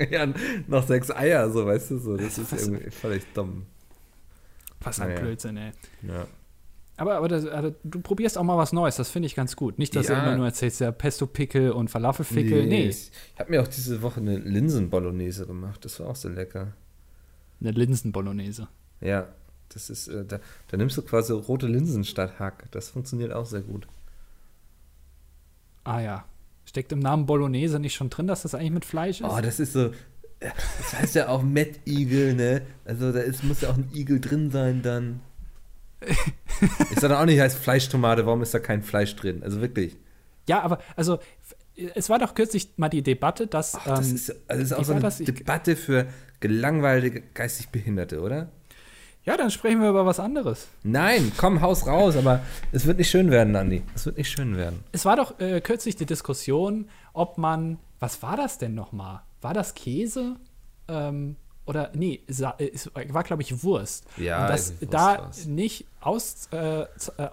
ja, 0.10 0.26
noch 0.66 0.86
sechs 0.86 1.10
Eier, 1.10 1.50
so 1.50 1.66
weißt 1.66 1.90
du 1.92 1.98
so. 1.98 2.16
Das 2.16 2.38
Also, 2.38 2.56
ist 2.56 2.66
irgendwie 2.66 2.90
völlig 2.90 3.24
dumm. 3.34 3.66
Was 4.82 5.00
ein 5.00 5.08
Naja. 5.08 5.20
Blödsinn, 5.20 5.56
ey. 5.56 5.72
Ja. 6.02 6.26
Aber, 6.96 7.16
aber 7.16 7.28
das, 7.28 7.46
also, 7.46 7.74
du 7.84 8.00
probierst 8.00 8.36
auch 8.36 8.42
mal 8.42 8.58
was 8.58 8.72
Neues, 8.72 8.96
das 8.96 9.08
finde 9.10 9.26
ich 9.26 9.34
ganz 9.34 9.56
gut. 9.56 9.78
Nicht, 9.78 9.96
dass 9.96 10.08
Ja. 10.08 10.16
du 10.16 10.26
immer 10.26 10.36
nur 10.36 10.46
erzählst, 10.46 10.80
ja, 10.80 10.90
Pesto-Pickel 10.92 11.70
und 11.72 11.88
Falafelfickel. 11.88 12.66
Nee. 12.66 12.88
Ich 12.88 13.10
habe 13.38 13.50
mir 13.50 13.62
auch 13.62 13.68
diese 13.68 14.02
Woche 14.02 14.20
eine 14.20 14.36
Linsen-Bolognese 14.36 15.46
gemacht. 15.46 15.84
Das 15.84 15.98
war 16.00 16.08
auch 16.08 16.16
sehr 16.16 16.30
lecker. 16.32 16.72
Eine 17.60 17.70
Linsen-Bolognese. 17.72 18.68
Ja, 19.00 19.28
das 19.70 19.88
ist, 19.88 20.08
äh, 20.08 20.24
da, 20.26 20.40
da 20.68 20.76
nimmst 20.76 20.96
du 20.98 21.02
quasi 21.02 21.32
rote 21.32 21.66
Linsen 21.66 22.04
statt 22.04 22.38
Hack. 22.38 22.68
Das 22.70 22.90
funktioniert 22.90 23.32
auch 23.32 23.46
sehr 23.46 23.60
gut. 23.62 23.86
Ah 25.84 26.00
ja. 26.00 26.24
Steckt 26.66 26.92
im 26.92 26.98
Namen 26.98 27.26
Bolognese 27.26 27.80
nicht 27.80 27.94
schon 27.94 28.10
drin, 28.10 28.26
dass 28.26 28.42
das 28.42 28.54
eigentlich 28.54 28.70
mit 28.72 28.84
Fleisch 28.84 29.20
ist? 29.20 29.26
Oh, 29.28 29.40
das 29.40 29.58
ist 29.58 29.72
so. 29.72 29.90
Das 30.40 30.98
heißt 30.98 31.14
ja 31.16 31.28
auch 31.28 31.42
Mettigel, 31.42 32.34
ne? 32.34 32.62
Also 32.84 33.12
da 33.12 33.20
ist, 33.20 33.44
muss 33.44 33.60
ja 33.60 33.70
auch 33.70 33.76
ein 33.76 33.90
Igel 33.94 34.20
drin 34.20 34.50
sein 34.50 34.82
dann. 34.82 35.20
Sag 36.96 37.10
doch 37.10 37.20
auch 37.20 37.26
nicht, 37.26 37.38
heißt 37.38 37.58
Fleischtomate, 37.58 38.24
warum 38.24 38.40
ist 38.42 38.54
da 38.54 38.58
kein 38.58 38.82
Fleisch 38.82 39.14
drin? 39.16 39.42
Also 39.42 39.60
wirklich. 39.60 39.98
ja, 40.48 40.62
aber 40.62 40.78
also 40.96 41.18
es 41.94 42.08
war 42.08 42.18
doch 42.18 42.34
kürzlich 42.34 42.70
mal 42.76 42.88
die 42.88 43.02
Debatte, 43.02 43.46
dass 43.46 43.74
Ach, 43.74 43.84
das 43.84 44.08
ähm, 44.08 44.14
ist, 44.14 44.30
also 44.48 44.62
das 44.62 44.70
ist 44.70 44.72
auch 44.72 44.84
so 44.84 44.92
eine 44.92 45.00
das? 45.02 45.18
Debatte 45.18 45.76
für 45.76 46.06
gelangweilte, 46.40 47.22
geistig 47.34 47.68
Behinderte, 47.68 48.20
oder? 48.20 48.50
ja, 49.24 49.36
dann 49.36 49.50
sprechen 49.50 49.82
wir 49.82 49.90
über 49.90 50.06
was 50.06 50.18
anderes. 50.18 50.68
Nein, 50.82 51.32
komm, 51.36 51.60
haus 51.60 51.86
raus, 51.86 52.16
aber 52.16 52.40
es 52.72 52.86
wird 52.86 52.98
nicht 52.98 53.10
schön 53.10 53.30
werden, 53.30 53.54
Andi. 53.54 53.82
Es 53.94 54.06
wird 54.06 54.16
nicht 54.16 54.30
schön 54.30 54.56
werden. 54.56 54.82
Es 54.92 55.04
war 55.04 55.16
doch 55.16 55.38
äh, 55.40 55.60
kürzlich 55.60 55.96
die 55.96 56.06
Diskussion, 56.06 56.88
ob 57.12 57.36
man, 57.38 57.78
was 57.98 58.22
war 58.22 58.36
das 58.36 58.58
denn 58.58 58.74
nochmal? 58.74 59.20
War 59.40 59.54
das 59.54 59.74
Käse? 59.74 60.36
Ähm, 60.88 61.36
oder, 61.66 61.92
nee, 61.94 62.20
äh, 62.26 62.70
es 62.72 62.90
war, 62.94 63.22
glaube 63.22 63.42
ich, 63.42 63.62
Wurst. 63.62 64.04
Ja, 64.16 64.42
Und 64.42 64.50
dass 64.50 64.74
da 64.80 65.18
war's. 65.18 65.46
nicht 65.46 65.86
aus, 66.00 66.48
äh, 66.52 66.80
äh, 66.82 66.86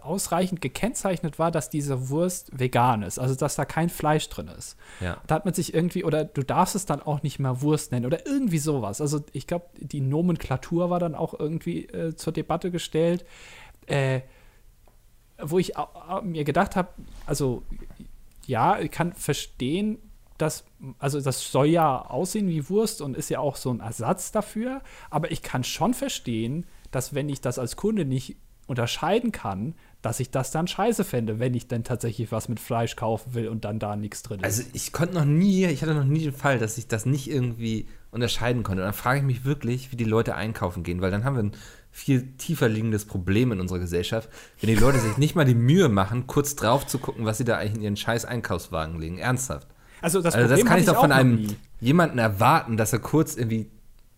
ausreichend 0.03 0.61
gekennzeichnet 0.61 1.39
war, 1.39 1.49
dass 1.49 1.71
diese 1.71 2.09
Wurst 2.09 2.51
vegan 2.57 3.01
ist. 3.01 3.17
Also, 3.17 3.33
dass 3.33 3.55
da 3.55 3.65
kein 3.65 3.89
Fleisch 3.89 4.29
drin 4.29 4.47
ist. 4.49 4.77
Ja. 4.99 5.17
Da 5.25 5.35
hat 5.35 5.45
man 5.45 5.55
sich 5.55 5.73
irgendwie, 5.73 6.03
oder 6.03 6.23
du 6.23 6.43
darfst 6.43 6.75
es 6.75 6.85
dann 6.85 7.01
auch 7.01 7.23
nicht 7.23 7.39
mehr 7.39 7.61
Wurst 7.61 7.91
nennen 7.91 8.05
oder 8.05 8.27
irgendwie 8.27 8.59
sowas. 8.59 9.01
Also, 9.01 9.23
ich 9.31 9.47
glaube, 9.47 9.65
die 9.79 10.01
Nomenklatur 10.01 10.89
war 10.91 10.99
dann 10.99 11.15
auch 11.15 11.33
irgendwie 11.33 11.85
äh, 11.85 12.15
zur 12.15 12.31
Debatte 12.33 12.69
gestellt. 12.69 13.25
Äh, 13.87 14.21
wo 15.41 15.59
ich 15.59 15.73
mir 16.23 16.43
gedacht 16.43 16.75
habe, 16.75 16.89
also 17.25 17.63
ja, 18.45 18.79
ich 18.79 18.91
kann 18.91 19.13
verstehen, 19.13 19.99
dass, 20.37 20.65
also 20.99 21.19
das 21.19 21.51
soll 21.51 21.67
ja 21.67 22.01
aussehen 22.01 22.47
wie 22.47 22.69
Wurst 22.69 23.01
und 23.01 23.17
ist 23.17 23.29
ja 23.29 23.39
auch 23.39 23.55
so 23.55 23.71
ein 23.71 23.79
Ersatz 23.79 24.31
dafür, 24.31 24.81
aber 25.09 25.31
ich 25.31 25.41
kann 25.41 25.63
schon 25.63 25.93
verstehen, 25.93 26.65
dass 26.91 27.13
wenn 27.13 27.29
ich 27.29 27.41
das 27.41 27.59
als 27.59 27.75
Kunde 27.75 28.05
nicht 28.05 28.37
unterscheiden 28.67 29.31
kann, 29.31 29.75
dass 30.01 30.19
ich 30.19 30.29
das 30.29 30.51
dann 30.51 30.67
scheiße 30.67 31.03
fände, 31.03 31.39
wenn 31.39 31.53
ich 31.53 31.67
dann 31.67 31.83
tatsächlich 31.83 32.31
was 32.31 32.49
mit 32.49 32.59
Fleisch 32.59 32.95
kaufen 32.95 33.33
will 33.33 33.47
und 33.47 33.65
dann 33.65 33.79
da 33.79 33.95
nichts 33.95 34.23
drin 34.23 34.39
ist. 34.41 34.43
Also 34.43 34.63
ich 34.73 34.91
konnte 34.91 35.15
noch 35.15 35.25
nie, 35.25 35.65
ich 35.65 35.81
hatte 35.81 35.93
noch 35.93 36.03
nie 36.03 36.19
den 36.19 36.33
Fall, 36.33 36.59
dass 36.59 36.77
ich 36.77 36.87
das 36.87 37.05
nicht 37.05 37.29
irgendwie 37.29 37.87
unterscheiden 38.11 38.63
konnte. 38.63 38.81
Und 38.81 38.87
dann 38.87 38.93
frage 38.93 39.19
ich 39.19 39.25
mich 39.25 39.45
wirklich, 39.45 39.91
wie 39.91 39.95
die 39.95 40.03
Leute 40.03 40.35
einkaufen 40.35 40.83
gehen, 40.83 41.01
weil 41.01 41.11
dann 41.11 41.23
haben 41.23 41.35
wir 41.35 41.43
ein 41.43 41.55
viel 41.91 42.33
tiefer 42.37 42.69
liegendes 42.69 43.05
Problem 43.05 43.51
in 43.51 43.59
unserer 43.59 43.79
Gesellschaft, 43.79 44.29
wenn 44.59 44.69
die 44.69 44.75
Leute 44.75 44.99
sich 44.99 45.17
nicht 45.17 45.35
mal 45.35 45.45
die 45.45 45.55
Mühe 45.55 45.89
machen, 45.89 46.27
kurz 46.27 46.55
drauf 46.55 46.85
zu 46.85 46.99
gucken, 46.99 47.25
was 47.25 47.37
sie 47.37 47.45
da 47.45 47.57
eigentlich 47.57 47.75
in 47.75 47.81
ihren 47.81 47.97
scheiß 47.97 48.25
Einkaufswagen 48.25 48.99
legen. 48.99 49.17
Ernsthaft. 49.17 49.67
Also 50.07 50.21
das, 50.21 50.35
also 50.35 50.55
das 50.55 50.63
kann 50.65 50.79
ich 50.79 50.85
doch 50.85 51.01
von 51.01 51.11
einem 51.11 51.47
jemanden 51.81 52.17
erwarten, 52.17 52.77
dass 52.77 52.93
er 52.93 52.99
kurz 52.99 53.35
irgendwie 53.35 53.67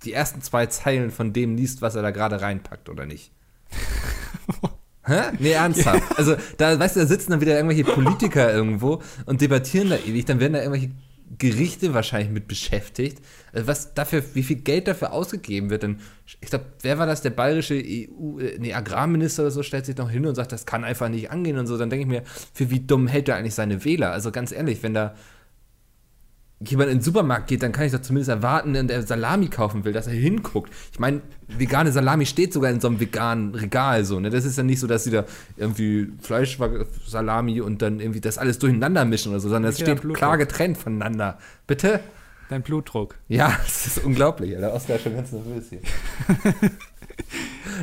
die 0.03 0.13
ersten 0.13 0.41
zwei 0.41 0.67
Zeilen 0.67 1.09
von 1.09 1.33
dem 1.33 1.55
liest, 1.55 1.81
was 1.81 1.95
er 1.95 2.03
da 2.03 2.11
gerade 2.11 2.41
reinpackt 2.41 2.89
oder 2.89 3.05
nicht. 3.05 3.31
Hä? 5.03 5.21
Nee, 5.39 5.51
ernsthaft. 5.53 6.17
Also, 6.17 6.35
da, 6.57 6.77
weißt 6.79 6.95
du, 6.95 6.99
da 6.99 7.05
sitzen 7.07 7.31
dann 7.31 7.41
wieder 7.41 7.55
irgendwelche 7.55 7.83
Politiker 7.83 8.53
irgendwo 8.53 9.01
und 9.25 9.41
debattieren 9.41 9.89
da 9.89 9.97
ewig. 9.97 10.25
Dann 10.25 10.39
werden 10.39 10.53
da 10.53 10.59
irgendwelche 10.59 10.91
Gerichte 11.37 11.93
wahrscheinlich 11.95 12.31
mit 12.31 12.47
beschäftigt. 12.47 13.19
Also 13.51 13.65
was 13.65 13.93
dafür, 13.95 14.23
wie 14.33 14.43
viel 14.43 14.57
Geld 14.57 14.87
dafür 14.87 15.11
ausgegeben 15.11 15.71
wird. 15.71 15.83
Denn 15.83 15.97
ich 16.41 16.49
glaube, 16.49 16.65
wer 16.81 16.99
war 16.99 17.07
das? 17.07 17.21
Der 17.21 17.31
bayerische 17.31 17.75
EU, 17.75 18.39
äh, 18.39 18.57
nee, 18.59 18.73
Agrarminister 18.73 19.43
oder 19.43 19.51
so 19.51 19.63
stellt 19.63 19.85
sich 19.85 19.97
noch 19.97 20.11
hin 20.11 20.25
und 20.25 20.35
sagt, 20.35 20.51
das 20.51 20.65
kann 20.65 20.83
einfach 20.83 21.09
nicht 21.09 21.31
angehen 21.31 21.57
und 21.57 21.65
so. 21.65 21.77
Dann 21.77 21.89
denke 21.89 22.03
ich 22.03 22.09
mir, 22.09 22.23
für 22.53 22.69
wie 22.69 22.79
dumm 22.79 23.07
hält 23.07 23.29
er 23.29 23.35
eigentlich 23.35 23.55
seine 23.55 23.83
Wähler? 23.85 24.11
Also 24.11 24.31
ganz 24.31 24.51
ehrlich, 24.51 24.83
wenn 24.83 24.93
da 24.93 25.15
jemand 26.61 26.89
in 26.91 26.97
den 26.97 27.03
Supermarkt 27.03 27.47
geht, 27.47 27.63
dann 27.63 27.71
kann 27.71 27.85
ich 27.85 27.91
doch 27.93 28.01
zumindest 28.01 28.29
erwarten, 28.29 28.73
wenn 28.73 28.87
der 28.87 29.01
Salami 29.03 29.47
kaufen 29.47 29.85
will, 29.85 29.93
dass 29.93 30.07
er 30.07 30.13
hinguckt. 30.13 30.71
Ich 30.91 30.99
meine, 30.99 31.21
vegane 31.47 31.91
Salami 31.91 32.25
steht 32.25 32.51
sogar 32.51 32.69
in 32.69 32.81
so 32.81 32.87
einem 32.89 32.99
veganen 32.99 33.55
Regal 33.55 34.03
so, 34.03 34.19
ne? 34.19 34.29
Das 34.29 34.43
ist 34.43 34.57
ja 34.57 34.63
nicht 34.63 34.79
so, 34.81 34.87
dass 34.87 35.05
sie 35.05 35.11
da 35.11 35.23
irgendwie 35.55 36.11
Fleischsalami 36.21 37.61
und 37.61 37.81
dann 37.81 37.99
irgendwie 38.01 38.19
das 38.21 38.37
alles 38.37 38.59
durcheinander 38.59 39.05
mischen 39.05 39.29
oder 39.31 39.39
so, 39.39 39.47
sondern 39.49 39.71
der 39.73 39.83
steht 39.83 40.13
klar 40.13 40.37
getrennt 40.37 40.77
voneinander. 40.77 41.37
Bitte? 41.65 42.01
Dein 42.49 42.61
Blutdruck. 42.63 43.15
Ja, 43.29 43.53
das 43.63 43.87
ist 43.87 44.03
unglaublich. 44.03 44.51
Der 44.51 44.73
Oscar 44.73 44.95
ist 44.95 45.03
schon 45.03 45.15
ganz 45.15 45.31
nervös 45.31 45.65
hier. 45.69 45.79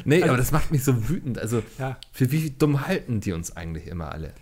nee, 0.05 0.17
Also- 0.17 0.29
aber 0.29 0.37
das 0.39 0.53
macht 0.53 0.71
mich 0.71 0.85
so 0.85 1.09
wütend. 1.09 1.39
Also, 1.39 1.63
Ja. 1.79 1.97
für 2.13 2.31
wie 2.31 2.51
dumm 2.51 2.87
halten 2.87 3.21
die 3.21 3.33
uns 3.33 3.57
eigentlich 3.57 3.87
immer 3.87 4.11
alle? 4.13 4.33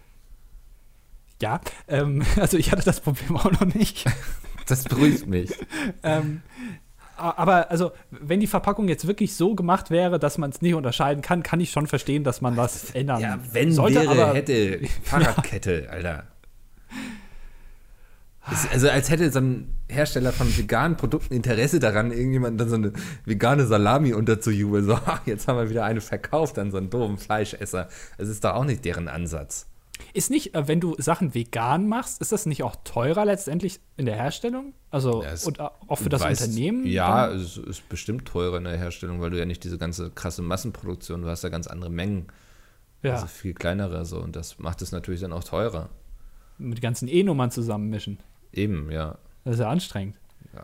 Ja, 1.43 1.61
ähm, 1.89 2.23
also 2.41 2.57
ich 2.57 2.73
hatte 2.73 2.85
das 2.85 3.01
Problem 3.01 3.37
auch 3.37 3.51
noch 3.51 3.65
nicht. 3.75 4.05
Das 4.67 4.85
beruhigt 4.85 5.27
mich. 5.27 5.53
ähm, 6.03 6.41
aber 7.19 7.71
also, 7.71 7.93
wenn 8.11 8.41
die 8.41 8.47
Verpackung 8.47 8.89
jetzt 8.89 9.07
wirklich 9.07 9.37
so 9.37 9.55
gemacht 9.55 9.91
wäre, 9.91 10.19
dass 10.19 10.39
man 10.39 10.49
es 10.49 10.63
nicht 10.63 10.73
unterscheiden 10.73 11.21
kann, 11.23 11.43
kann 11.43 11.61
ich 11.61 11.71
schon 11.71 11.87
verstehen, 11.87 12.25
dass 12.25 12.41
man 12.41 12.57
was 12.57 12.93
ändern 12.93 13.21
Ja, 13.21 13.39
wenn 13.53 13.73
sollte. 13.73 14.01
wäre, 14.01 14.09
aber 14.11 14.33
hätte. 14.33 14.81
Fahrradkette, 15.03 15.89
Alter. 15.91 16.25
Es- 18.51 18.69
Also 18.73 18.89
als 18.89 19.11
hätte 19.11 19.31
so 19.31 19.39
ein 19.41 19.75
Hersteller 19.89 20.33
von 20.33 20.47
veganen 20.57 20.97
Produkten 20.97 21.35
Interesse 21.35 21.79
daran, 21.79 22.11
irgendjemand 22.11 22.59
dann 22.61 22.69
so 22.71 22.77
eine 22.77 22.93
vegane 23.27 23.67
Salami 23.67 24.13
unterzujubeln. 24.15 24.85
So, 24.87 24.95
ach, 24.95 25.21
jetzt 25.27 25.47
haben 25.47 25.59
wir 25.59 25.69
wieder 25.71 25.85
eine 25.85 26.01
verkauft 26.01 26.59
an 26.59 26.71
so 26.71 26.79
einen 26.79 26.89
doofen 26.91 27.19
Fleischesser. 27.19 27.89
Das 28.19 28.29
ist 28.29 28.45
doch 28.45 28.55
auch 28.55 28.65
nicht 28.65 28.85
deren 28.85 29.09
Ansatz. 29.09 29.67
Ist 30.13 30.31
nicht, 30.31 30.55
äh, 30.55 30.69
wenn 30.69 30.81
du 30.81 30.95
Sachen 30.99 31.35
vegan 31.35 31.89
machst, 31.89 32.21
ist 32.21 32.33
das 32.33 32.47
nicht 32.47 32.63
auch 32.63 32.77
teurer 32.85 33.25
letztendlich 33.25 33.81
in 33.97 34.07
der 34.07 34.17
Herstellung? 34.17 34.75
Also 34.91 35.23
Ja, 35.23 35.35
und 35.45 35.59
äh, 35.59 35.63
auch 35.89 35.97
für 35.99 36.09
das 36.09 36.23
Weiß- 36.23 36.43
Unternehmen? 36.45 36.87
Ja, 36.87 37.29
dann? 37.29 37.39
es 37.39 37.57
ist 37.57 37.89
bestimmt 37.89 38.27
teurer 38.27 38.59
in 38.59 38.65
der 38.65 38.77
Herstellung, 38.77 39.21
weil 39.21 39.31
du 39.31 39.39
ja 39.39 39.45
nicht 39.45 39.65
diese 39.65 39.79
ganze 39.79 40.11
krasse 40.11 40.43
Massenproduktion, 40.43 41.23
du 41.23 41.29
hast 41.29 41.43
ja 41.43 41.49
ganz 41.49 41.67
andere 41.67 41.91
Mengen, 41.91 42.27
ja. 43.03 43.15
also 43.15 43.27
viel 43.27 43.55
kleinere 43.55 44.05
so 44.05 44.21
und 44.21 44.37
das 44.37 44.59
macht 44.59 44.83
es 44.83 44.93
natürlich 44.93 45.21
dann 45.21 45.33
auch 45.33 45.45
teurer. 45.45 45.89
mit 46.59 46.81
ganzen 46.81 47.09
E-Nummern 47.09 47.51
zusammenmischen. 47.51 48.19
Eben, 48.53 48.91
ja. 48.91 49.19
Das 49.45 49.55
ist 49.55 49.61
ja 49.61 49.69
anstrengend. 49.69 50.17
ja 50.55 50.63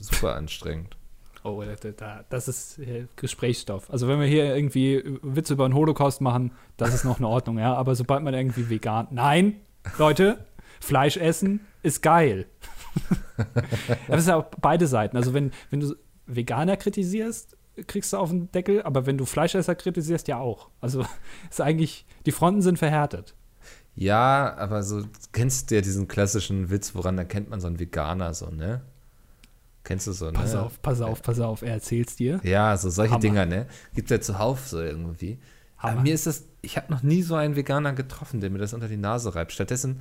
super 0.00 0.34
anstrengend. 0.36 0.96
Oh, 1.42 1.62
da, 1.62 1.90
da, 1.90 2.24
das 2.28 2.48
ist 2.48 2.78
äh, 2.78 3.06
Gesprächsstoff. 3.16 3.90
Also 3.90 4.08
wenn 4.08 4.20
wir 4.20 4.26
hier 4.26 4.54
irgendwie 4.54 5.02
Witze 5.22 5.54
über 5.54 5.68
den 5.68 5.74
Holocaust 5.74 6.20
machen, 6.20 6.52
das 6.76 6.92
ist 6.92 7.04
noch 7.04 7.18
in 7.18 7.24
Ordnung, 7.24 7.58
ja. 7.58 7.74
Aber 7.74 7.94
sobald 7.94 8.22
man 8.22 8.34
irgendwie 8.34 8.68
vegan. 8.68 9.08
Nein, 9.10 9.56
Leute, 9.98 10.44
Fleisch 10.80 11.16
essen 11.16 11.60
ist 11.82 12.02
geil. 12.02 12.46
das 14.08 14.20
ist 14.20 14.28
ja 14.28 14.36
auch 14.36 14.46
beide 14.60 14.86
Seiten. 14.86 15.16
Also 15.16 15.32
wenn, 15.32 15.52
wenn 15.70 15.80
du 15.80 15.94
Veganer 16.26 16.76
kritisierst, 16.76 17.56
kriegst 17.86 18.12
du 18.12 18.18
auf 18.18 18.30
den 18.30 18.50
Deckel, 18.52 18.82
aber 18.82 19.06
wenn 19.06 19.18
du 19.18 19.24
Fleischesser 19.24 19.74
kritisierst, 19.74 20.28
ja 20.28 20.38
auch. 20.38 20.68
Also 20.80 21.04
ist 21.50 21.60
eigentlich, 21.60 22.06
die 22.26 22.32
Fronten 22.32 22.62
sind 22.62 22.78
verhärtet. 22.78 23.34
Ja, 23.94 24.56
aber 24.56 24.82
so, 24.82 25.02
kennst 25.32 25.70
du 25.70 25.74
ja 25.74 25.80
diesen 25.80 26.08
klassischen 26.08 26.70
Witz, 26.70 26.94
woran 26.94 27.18
erkennt 27.18 27.50
man 27.50 27.60
so 27.60 27.66
einen 27.66 27.80
Veganer 27.80 28.34
so, 28.34 28.50
ne? 28.50 28.82
Kennst 29.82 30.06
du 30.06 30.12
so, 30.12 30.30
Pass 30.30 30.52
ne? 30.52 30.62
auf, 30.62 30.82
pass 30.82 31.00
auf, 31.00 31.22
pass 31.22 31.40
auf, 31.40 31.62
er 31.62 31.72
erzählt's 31.74 32.16
dir. 32.16 32.40
Ja, 32.42 32.76
so 32.76 32.90
solche 32.90 33.12
Hammer. 33.14 33.20
Dinger, 33.20 33.46
ne? 33.46 33.66
Gibt 33.94 34.10
ja 34.10 34.20
zuhauf 34.20 34.68
so 34.68 34.80
irgendwie. 34.80 35.38
Hammer. 35.78 35.92
Aber 35.94 36.02
mir 36.02 36.14
ist 36.14 36.26
das, 36.26 36.44
ich 36.60 36.76
habe 36.76 36.92
noch 36.92 37.02
nie 37.02 37.22
so 37.22 37.34
einen 37.34 37.56
Veganer 37.56 37.92
getroffen, 37.94 38.40
der 38.40 38.50
mir 38.50 38.58
das 38.58 38.74
unter 38.74 38.88
die 38.88 38.98
Nase 38.98 39.34
reibt. 39.34 39.52
Stattdessen 39.52 40.00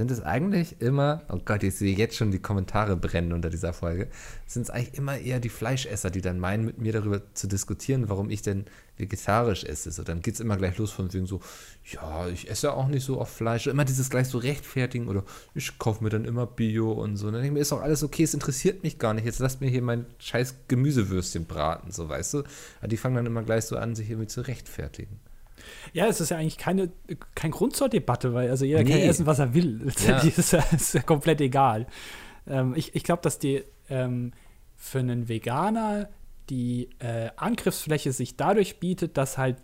sind 0.00 0.10
es 0.10 0.22
eigentlich 0.22 0.80
immer, 0.80 1.20
oh 1.28 1.40
Gott, 1.44 1.62
ich 1.62 1.74
sehe 1.74 1.94
jetzt 1.94 2.16
schon 2.16 2.30
die 2.30 2.38
Kommentare 2.38 2.96
brennen 2.96 3.34
unter 3.34 3.50
dieser 3.50 3.74
Folge, 3.74 4.08
sind 4.46 4.62
es 4.62 4.70
eigentlich 4.70 4.94
immer 4.94 5.18
eher 5.18 5.40
die 5.40 5.50
Fleischesser, 5.50 6.08
die 6.08 6.22
dann 6.22 6.40
meinen, 6.40 6.64
mit 6.64 6.78
mir 6.78 6.94
darüber 6.94 7.20
zu 7.34 7.46
diskutieren, 7.46 8.08
warum 8.08 8.30
ich 8.30 8.40
denn 8.40 8.64
vegetarisch 8.96 9.62
esse. 9.62 9.90
So, 9.90 10.02
dann 10.02 10.22
geht 10.22 10.32
es 10.32 10.40
immer 10.40 10.56
gleich 10.56 10.78
los 10.78 10.90
von 10.90 11.12
wegen 11.12 11.26
so, 11.26 11.42
ja, 11.84 12.26
ich 12.28 12.48
esse 12.48 12.72
auch 12.72 12.88
nicht 12.88 13.04
so 13.04 13.20
oft 13.20 13.34
Fleisch. 13.34 13.66
Immer 13.66 13.84
dieses 13.84 14.08
gleich 14.08 14.28
so 14.28 14.38
rechtfertigen 14.38 15.06
oder 15.06 15.22
ich 15.54 15.78
kaufe 15.78 16.02
mir 16.02 16.08
dann 16.08 16.24
immer 16.24 16.46
Bio 16.46 16.92
und 16.92 17.18
so. 17.18 17.26
Und 17.26 17.34
dann 17.34 17.42
denke 17.42 17.48
ich 17.48 17.58
mir, 17.58 17.60
ist 17.60 17.72
doch 17.72 17.82
alles 17.82 18.02
okay, 18.02 18.22
es 18.22 18.32
interessiert 18.32 18.82
mich 18.82 18.98
gar 18.98 19.12
nicht. 19.12 19.26
Jetzt 19.26 19.40
lasst 19.40 19.60
mir 19.60 19.68
hier 19.68 19.82
mein 19.82 20.06
scheiß 20.18 20.54
Gemüsewürstchen 20.68 21.44
braten, 21.44 21.90
so 21.90 22.08
weißt 22.08 22.32
du. 22.32 22.38
Aber 22.78 22.88
die 22.88 22.96
fangen 22.96 23.16
dann 23.16 23.26
immer 23.26 23.42
gleich 23.42 23.66
so 23.66 23.76
an, 23.76 23.94
sich 23.94 24.08
irgendwie 24.08 24.28
zu 24.28 24.40
rechtfertigen. 24.40 25.20
Ja, 25.92 26.06
es 26.06 26.20
ist 26.20 26.30
ja 26.30 26.36
eigentlich 26.38 26.58
keine, 26.58 26.90
kein 27.34 27.50
Grund 27.50 27.76
zur 27.76 27.88
Debatte, 27.88 28.34
weil 28.34 28.50
also 28.50 28.64
jeder 28.64 28.84
kann 28.84 28.92
Nee. 28.94 29.06
essen, 29.06 29.26
was 29.26 29.38
er 29.38 29.54
will. 29.54 29.92
Ja. 30.06 30.12
Das 30.14 30.24
ist, 30.38 30.52
ja, 30.52 30.64
ist 30.72 30.94
ja 30.94 31.02
komplett 31.02 31.40
egal. 31.40 31.86
Ähm, 32.46 32.74
ich 32.76 32.94
ich 32.94 33.04
glaube, 33.04 33.22
dass 33.22 33.38
die 33.38 33.62
ähm, 33.88 34.32
für 34.76 34.98
einen 35.00 35.28
Veganer 35.28 36.08
die 36.48 36.88
äh, 36.98 37.30
Angriffsfläche 37.36 38.12
sich 38.12 38.36
dadurch 38.36 38.80
bietet, 38.80 39.16
dass 39.16 39.38
halt 39.38 39.56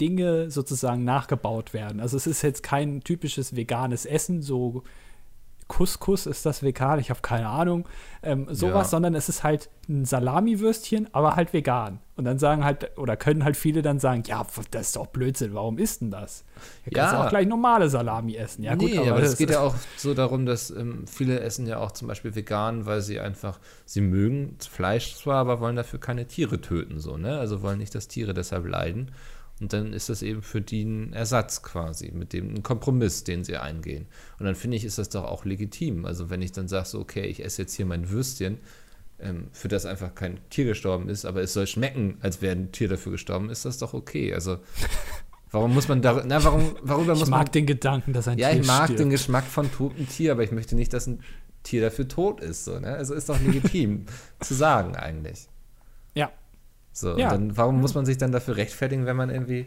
Dinge 0.00 0.50
sozusagen 0.50 1.02
nachgebaut 1.04 1.74
werden. 1.74 2.00
Also 2.00 2.16
es 2.16 2.26
ist 2.28 2.42
jetzt 2.42 2.62
kein 2.62 3.00
typisches 3.00 3.56
veganes 3.56 4.06
Essen, 4.06 4.42
so 4.42 4.84
Couscous 5.68 6.26
ist 6.26 6.46
das 6.46 6.62
vegan, 6.62 6.98
ich 6.98 7.10
habe 7.10 7.20
keine 7.20 7.48
Ahnung, 7.48 7.86
ähm, 8.22 8.46
sowas, 8.50 8.86
Ja. 8.86 8.90
sondern 8.90 9.14
es 9.14 9.28
ist 9.28 9.44
halt 9.44 9.68
ein 9.88 10.04
Salamiwürstchen, 10.04 11.08
aber 11.12 11.36
halt 11.36 11.52
vegan. 11.52 12.00
Und 12.16 12.24
dann 12.24 12.38
sagen 12.38 12.64
halt, 12.64 12.98
oder 12.98 13.16
können 13.16 13.44
halt 13.44 13.56
viele 13.56 13.80
dann 13.82 14.00
sagen, 14.00 14.22
ja, 14.26 14.44
das 14.70 14.88
ist 14.88 14.96
doch 14.96 15.06
Blödsinn, 15.06 15.54
warum 15.54 15.78
isst 15.78 16.00
denn 16.00 16.10
das? 16.10 16.44
Du 16.84 16.90
kannst 16.90 17.12
Ja. 17.12 17.24
auch 17.24 17.28
gleich 17.28 17.46
normale 17.46 17.88
Salami 17.88 18.34
essen. 18.34 18.64
Ja, 18.64 18.74
gut, 18.74 18.90
nee, 18.90 18.98
aber, 19.08 19.22
es 19.22 19.36
geht 19.36 19.50
ist- 19.50 19.54
ja 19.56 19.60
auch 19.62 19.74
so 19.96 20.14
darum, 20.14 20.46
dass 20.46 20.70
ähm, 20.70 21.04
viele 21.06 21.40
essen 21.40 21.66
ja 21.66 21.78
auch 21.78 21.92
zum 21.92 22.08
Beispiel 22.08 22.34
vegan, 22.34 22.86
weil 22.86 23.00
sie 23.02 23.20
einfach, 23.20 23.60
sie 23.84 24.00
mögen 24.00 24.56
Fleisch 24.58 25.14
zwar, 25.16 25.36
aber 25.36 25.60
wollen 25.60 25.76
dafür 25.76 26.00
keine 26.00 26.26
Tiere 26.26 26.60
töten, 26.60 26.98
so, 26.98 27.16
ne? 27.16 27.38
Also 27.38 27.62
wollen 27.62 27.78
nicht, 27.78 27.94
dass 27.94 28.08
Tiere 28.08 28.34
deshalb 28.34 28.66
leiden. 28.66 29.12
Und 29.60 29.72
dann 29.72 29.92
ist 29.92 30.08
das 30.08 30.22
eben 30.22 30.42
für 30.42 30.60
die 30.60 30.84
ein 30.84 31.12
Ersatz 31.12 31.62
quasi, 31.62 32.12
mit 32.12 32.32
dem 32.32 32.54
ein 32.54 32.62
Kompromiss, 32.62 33.24
den 33.24 33.42
sie 33.44 33.56
eingehen. 33.56 34.06
Und 34.38 34.46
dann 34.46 34.54
finde 34.54 34.76
ich, 34.76 34.84
ist 34.84 34.98
das 34.98 35.08
doch 35.08 35.24
auch 35.24 35.44
legitim. 35.44 36.04
Also 36.04 36.30
wenn 36.30 36.42
ich 36.42 36.52
dann 36.52 36.68
sage, 36.68 36.86
so, 36.86 37.00
okay, 37.00 37.26
ich 37.26 37.44
esse 37.44 37.62
jetzt 37.62 37.74
hier 37.74 37.86
mein 37.86 38.08
Würstchen, 38.10 38.58
ähm, 39.20 39.48
für 39.52 39.68
das 39.68 39.84
einfach 39.84 40.14
kein 40.14 40.38
Tier 40.50 40.64
gestorben 40.64 41.08
ist, 41.08 41.24
aber 41.24 41.42
es 41.42 41.52
soll 41.52 41.66
schmecken, 41.66 42.18
als 42.20 42.40
wäre 42.40 42.54
ein 42.54 42.72
Tier 42.72 42.88
dafür 42.88 43.12
gestorben, 43.12 43.50
ist 43.50 43.64
das 43.64 43.78
doch 43.78 43.94
okay. 43.94 44.32
Also 44.32 44.58
warum 45.50 45.74
muss 45.74 45.88
man 45.88 46.02
da, 46.02 46.22
na, 46.24 46.42
warum, 46.44 46.76
worüber 46.82 47.14
Ich 47.14 47.20
muss 47.20 47.28
mag 47.28 47.46
man 47.46 47.52
den 47.52 47.66
Gedanken, 47.66 48.12
dass 48.12 48.28
ein 48.28 48.38
ja, 48.38 48.50
Tier 48.50 48.60
ich 48.60 48.66
mag 48.66 48.84
stirbt. 48.84 49.00
den 49.00 49.10
Geschmack 49.10 49.44
von 49.44 49.70
totem 49.72 50.08
Tier, 50.08 50.32
aber 50.32 50.44
ich 50.44 50.52
möchte 50.52 50.76
nicht, 50.76 50.92
dass 50.92 51.06
ein 51.06 51.20
Tier 51.64 51.82
dafür 51.82 52.06
tot 52.06 52.40
ist. 52.40 52.64
So, 52.64 52.78
ne? 52.78 52.94
Also 52.94 53.14
ist 53.14 53.28
doch 53.28 53.40
legitim 53.40 54.06
zu 54.40 54.54
sagen 54.54 54.94
eigentlich. 54.94 55.48
Ja. 56.14 56.30
So, 57.00 57.16
Ja. 57.16 57.30
dann, 57.30 57.56
warum 57.56 57.80
muss 57.80 57.94
man 57.94 58.04
sich 58.06 58.18
dann 58.18 58.32
dafür 58.32 58.56
rechtfertigen, 58.56 59.06
wenn 59.06 59.16
man 59.16 59.30
irgendwie 59.30 59.66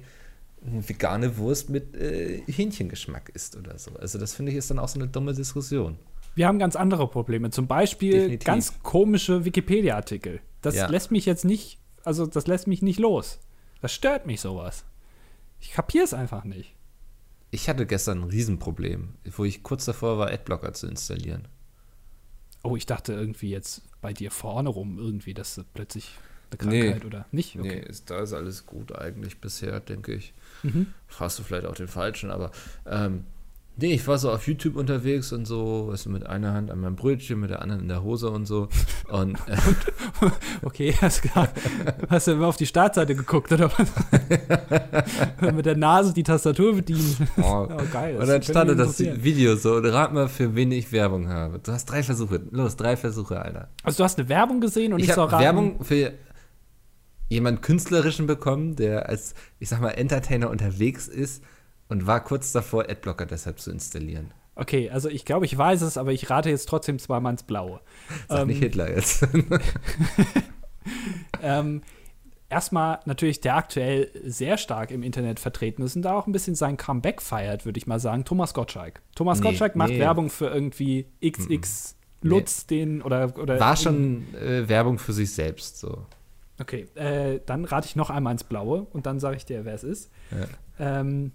eine 0.65 0.87
vegane 0.87 1.37
Wurst 1.37 1.69
mit 1.69 1.95
äh, 1.95 2.41
Hähnchengeschmack 2.45 3.29
isst 3.29 3.55
oder 3.55 3.77
so? 3.79 3.91
Also 3.95 4.17
das 4.19 4.33
finde 4.33 4.51
ich 4.51 4.57
ist 4.57 4.69
dann 4.69 4.79
auch 4.79 4.87
so 4.89 4.99
eine 4.99 5.07
dumme 5.07 5.33
Diskussion. 5.33 5.97
Wir 6.35 6.47
haben 6.47 6.59
ganz 6.59 6.75
andere 6.75 7.07
Probleme. 7.09 7.49
Zum 7.49 7.67
Beispiel 7.67 8.13
Definitiv. 8.13 8.45
ganz 8.45 8.73
komische 8.83 9.43
Wikipedia-Artikel. 9.45 10.39
Das 10.61 10.75
Ja. 10.75 10.87
lässt 10.87 11.11
mich 11.11 11.25
jetzt 11.25 11.45
nicht, 11.45 11.79
also 12.03 12.25
das 12.25 12.47
lässt 12.47 12.67
mich 12.67 12.81
nicht 12.81 12.99
los. 12.99 13.39
Das 13.81 13.93
stört 13.93 14.25
mich 14.27 14.41
sowas. 14.41 14.83
Ich 15.59 15.71
kapiere 15.71 16.03
es 16.03 16.13
einfach 16.13 16.43
nicht. 16.43 16.75
Ich 17.49 17.67
hatte 17.67 17.85
gestern 17.85 18.19
ein 18.19 18.29
Riesenproblem, 18.29 19.15
wo 19.35 19.43
ich 19.43 19.61
kurz 19.63 19.85
davor 19.85 20.17
war, 20.17 20.31
Adblocker 20.31 20.73
zu 20.73 20.87
installieren. 20.87 21.47
Oh, 22.63 22.75
ich 22.77 22.85
dachte 22.85 23.13
irgendwie 23.13 23.49
jetzt 23.49 23.81
bei 24.01 24.13
dir 24.13 24.31
vorne 24.31 24.69
rum 24.69 24.97
irgendwie, 24.99 25.33
dass 25.33 25.55
du 25.55 25.63
plötzlich 25.73 26.11
eine 26.59 26.69
Nee. 26.69 26.81
Krankheit 26.81 27.05
oder 27.05 27.25
nicht. 27.31 27.55
Nee, 27.55 27.79
ist, 27.79 28.09
da 28.09 28.19
ist 28.19 28.33
alles 28.33 28.65
gut 28.65 28.95
eigentlich 28.97 29.39
bisher, 29.39 29.79
denke 29.79 30.13
ich. 30.13 30.33
Mhm. 30.63 30.87
fragst 31.07 31.39
du 31.39 31.43
vielleicht 31.43 31.65
auch 31.65 31.75
den 31.75 31.87
Falschen, 31.87 32.29
aber 32.29 32.51
ähm, 32.85 33.23
nee, 33.77 33.93
ich 33.93 34.05
war 34.07 34.17
so 34.19 34.29
auf 34.31 34.47
YouTube 34.47 34.75
unterwegs 34.75 35.31
und 35.33 35.45
so, 35.45 35.87
weißt 35.89 36.05
du, 36.05 36.09
mit 36.11 36.25
einer 36.27 36.53
Hand 36.53 36.69
an 36.69 36.79
meinem 36.81 36.95
Brötchen, 36.95 37.39
mit 37.39 37.49
der 37.49 37.61
anderen 37.63 37.81
in 37.81 37.87
der 37.87 38.03
Hose 38.03 38.29
und 38.29 38.45
so. 38.45 38.67
Und 39.09 39.35
äh, 39.47 39.57
Okay, 40.61 40.93
hast, 41.01 41.23
hast 42.09 42.27
du 42.27 42.31
immer 42.33 42.45
auf 42.47 42.57
die 42.57 42.67
Startseite 42.67 43.15
geguckt 43.15 43.51
oder 43.51 43.71
was? 43.71 43.89
Mit 45.53 45.65
der 45.65 45.75
Nase 45.77 46.13
die 46.13 46.21
Tastatur 46.23 46.75
bedienen. 46.75 47.15
oh, 47.41 47.67
Oh, 47.71 47.81
geil. 47.91 48.17
und 48.17 48.27
dann 48.27 48.43
startet 48.43 48.77
das. 48.79 48.99
Video 48.99 49.55
so, 49.55 49.75
und 49.75 49.85
rat 49.87 50.13
mal, 50.13 50.27
für 50.27 50.53
wen 50.55 50.71
ich 50.71 50.91
Werbung 50.91 51.27
habe. 51.29 51.59
Du 51.59 51.71
hast 51.71 51.85
drei 51.85 52.03
Versuche. 52.03 52.39
Los, 52.51 52.75
drei 52.75 52.95
Versuche, 52.97 53.41
Alter. 53.41 53.69
Also 53.83 53.97
du 53.97 54.03
hast 54.03 54.19
eine 54.19 54.29
Werbung 54.29 54.61
gesehen 54.61 54.93
und 54.93 54.99
ich 54.99 55.07
ich 55.09 55.13
soll 55.13 55.23
habe 55.23 55.31
raten. 55.33 55.43
Werbung 55.43 55.83
für 55.83 56.13
jemanden 57.31 57.61
Künstlerischen 57.61 58.27
bekommen, 58.27 58.75
der 58.75 59.09
als, 59.09 59.33
ich 59.59 59.69
sag 59.69 59.81
mal, 59.81 59.91
Entertainer 59.91 60.49
unterwegs 60.49 61.07
ist 61.07 61.43
und 61.87 62.05
war 62.05 62.23
kurz 62.23 62.51
davor, 62.51 62.89
Adblocker 62.89 63.25
deshalb 63.25 63.59
zu 63.59 63.71
installieren. 63.71 64.33
Okay, 64.55 64.89
also 64.89 65.09
ich 65.09 65.23
glaube, 65.23 65.45
ich 65.45 65.57
weiß 65.57 65.81
es, 65.81 65.97
aber 65.97 66.11
ich 66.11 66.29
rate 66.29 66.49
jetzt 66.49 66.67
trotzdem 66.67 66.99
zweimal 66.99 67.31
ins 67.31 67.43
Blaue. 67.43 67.79
Sag 68.27 68.41
Ähm, 68.41 68.47
nicht 68.47 68.59
Hitler 68.59 68.89
jetzt. 68.89 69.27
Ähm, 71.43 71.81
erstmal 72.49 72.99
natürlich, 73.05 73.41
der 73.41 73.55
aktuell 73.55 74.11
sehr 74.23 74.57
stark 74.57 74.91
im 74.91 75.03
Internet 75.03 75.39
vertreten 75.39 75.81
ist 75.83 75.95
und 75.95 76.03
da 76.03 76.13
auch 76.13 76.27
ein 76.27 76.31
bisschen 76.31 76.55
sein 76.55 76.77
Comeback 76.77 77.21
feiert, 77.21 77.65
würde 77.65 77.77
ich 77.77 77.87
mal 77.87 77.99
sagen, 77.99 78.25
Thomas 78.25 78.53
Gottschalk. 78.53 79.01
Thomas 79.15 79.39
Nee, 79.39 79.49
Gottschalk 79.49 79.75
macht 79.75 79.91
nee. 79.91 79.99
Werbung 79.99 80.29
für 80.29 80.47
irgendwie 80.47 81.07
XX 81.23 81.95
Lutz, 82.21 82.67
den 82.67 83.01
oder, 83.01 83.35
oder 83.37 83.59
War 83.59 83.75
schon 83.75 84.33
äh, 84.35 84.67
Werbung 84.67 84.99
für 84.99 85.13
sich 85.13 85.31
selbst 85.31 85.79
so. 85.79 86.05
Okay, 86.61 86.87
äh, 86.95 87.39
dann 87.45 87.65
rate 87.65 87.87
ich 87.87 87.95
noch 87.95 88.09
einmal 88.11 88.33
ins 88.33 88.43
Blaue 88.43 88.83
und 88.93 89.05
dann 89.07 89.19
sage 89.19 89.35
ich 89.35 89.45
dir, 89.45 89.65
wer 89.65 89.73
es 89.73 89.83
ist. 89.83 90.11
Ja. 90.29 90.97
Ähm, 90.99 91.31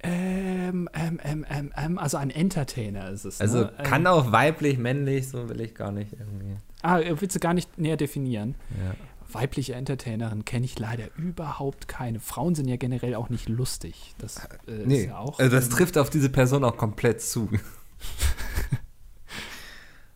ähm, 0.00 0.88
ähm, 0.94 1.20
ähm, 1.24 1.46
ähm, 1.50 1.72
ähm, 1.76 1.98
also 1.98 2.16
ein 2.16 2.30
Entertainer 2.30 3.10
ist 3.10 3.24
es. 3.24 3.40
Also 3.40 3.62
ne? 3.64 3.72
kann 3.82 4.02
ähm, 4.02 4.06
auch 4.08 4.32
weiblich, 4.32 4.78
männlich, 4.78 5.28
so 5.28 5.48
will 5.48 5.60
ich 5.60 5.74
gar 5.74 5.90
nicht 5.92 6.12
irgendwie. 6.12 6.56
Ah, 6.82 7.00
willst 7.04 7.34
du 7.36 7.40
gar 7.40 7.52
nicht 7.54 7.78
näher 7.78 7.96
definieren? 7.96 8.54
Ja. 8.82 8.94
Weibliche 9.30 9.74
Entertainerin 9.74 10.44
kenne 10.46 10.64
ich 10.64 10.78
leider 10.78 11.04
überhaupt 11.16 11.86
keine. 11.88 12.20
Frauen 12.20 12.54
sind 12.54 12.66
ja 12.68 12.76
generell 12.76 13.14
auch 13.14 13.28
nicht 13.28 13.48
lustig. 13.48 14.14
Das 14.18 14.38
äh, 14.66 14.86
Nee, 14.86 15.00
ist 15.00 15.06
ja 15.08 15.18
auch. 15.18 15.38
also 15.38 15.54
das 15.54 15.66
ähm, 15.66 15.72
trifft 15.72 15.98
auf 15.98 16.08
diese 16.08 16.30
Person 16.30 16.64
auch 16.64 16.76
komplett 16.78 17.20
zu. 17.20 17.50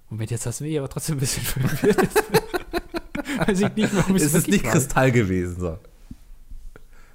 Moment, 0.09 0.31
jetzt 0.31 0.47
hast 0.47 0.61
du 0.61 0.65
mich 0.65 0.79
aber 0.79 0.89
trotzdem 0.89 1.17
ein 1.17 1.21
bisschen 1.21 1.43
verwirrt. 1.45 2.09
Weiß 3.49 3.61
ich 3.61 3.75
nicht, 3.77 3.95
warum 3.97 4.17
ich 4.17 4.23
Es 4.23 4.35
ist 4.35 4.49
nicht 4.49 4.65
weiß. 4.65 4.73
Kristall 4.73 5.13
gewesen, 5.13 5.59
so. 5.61 5.79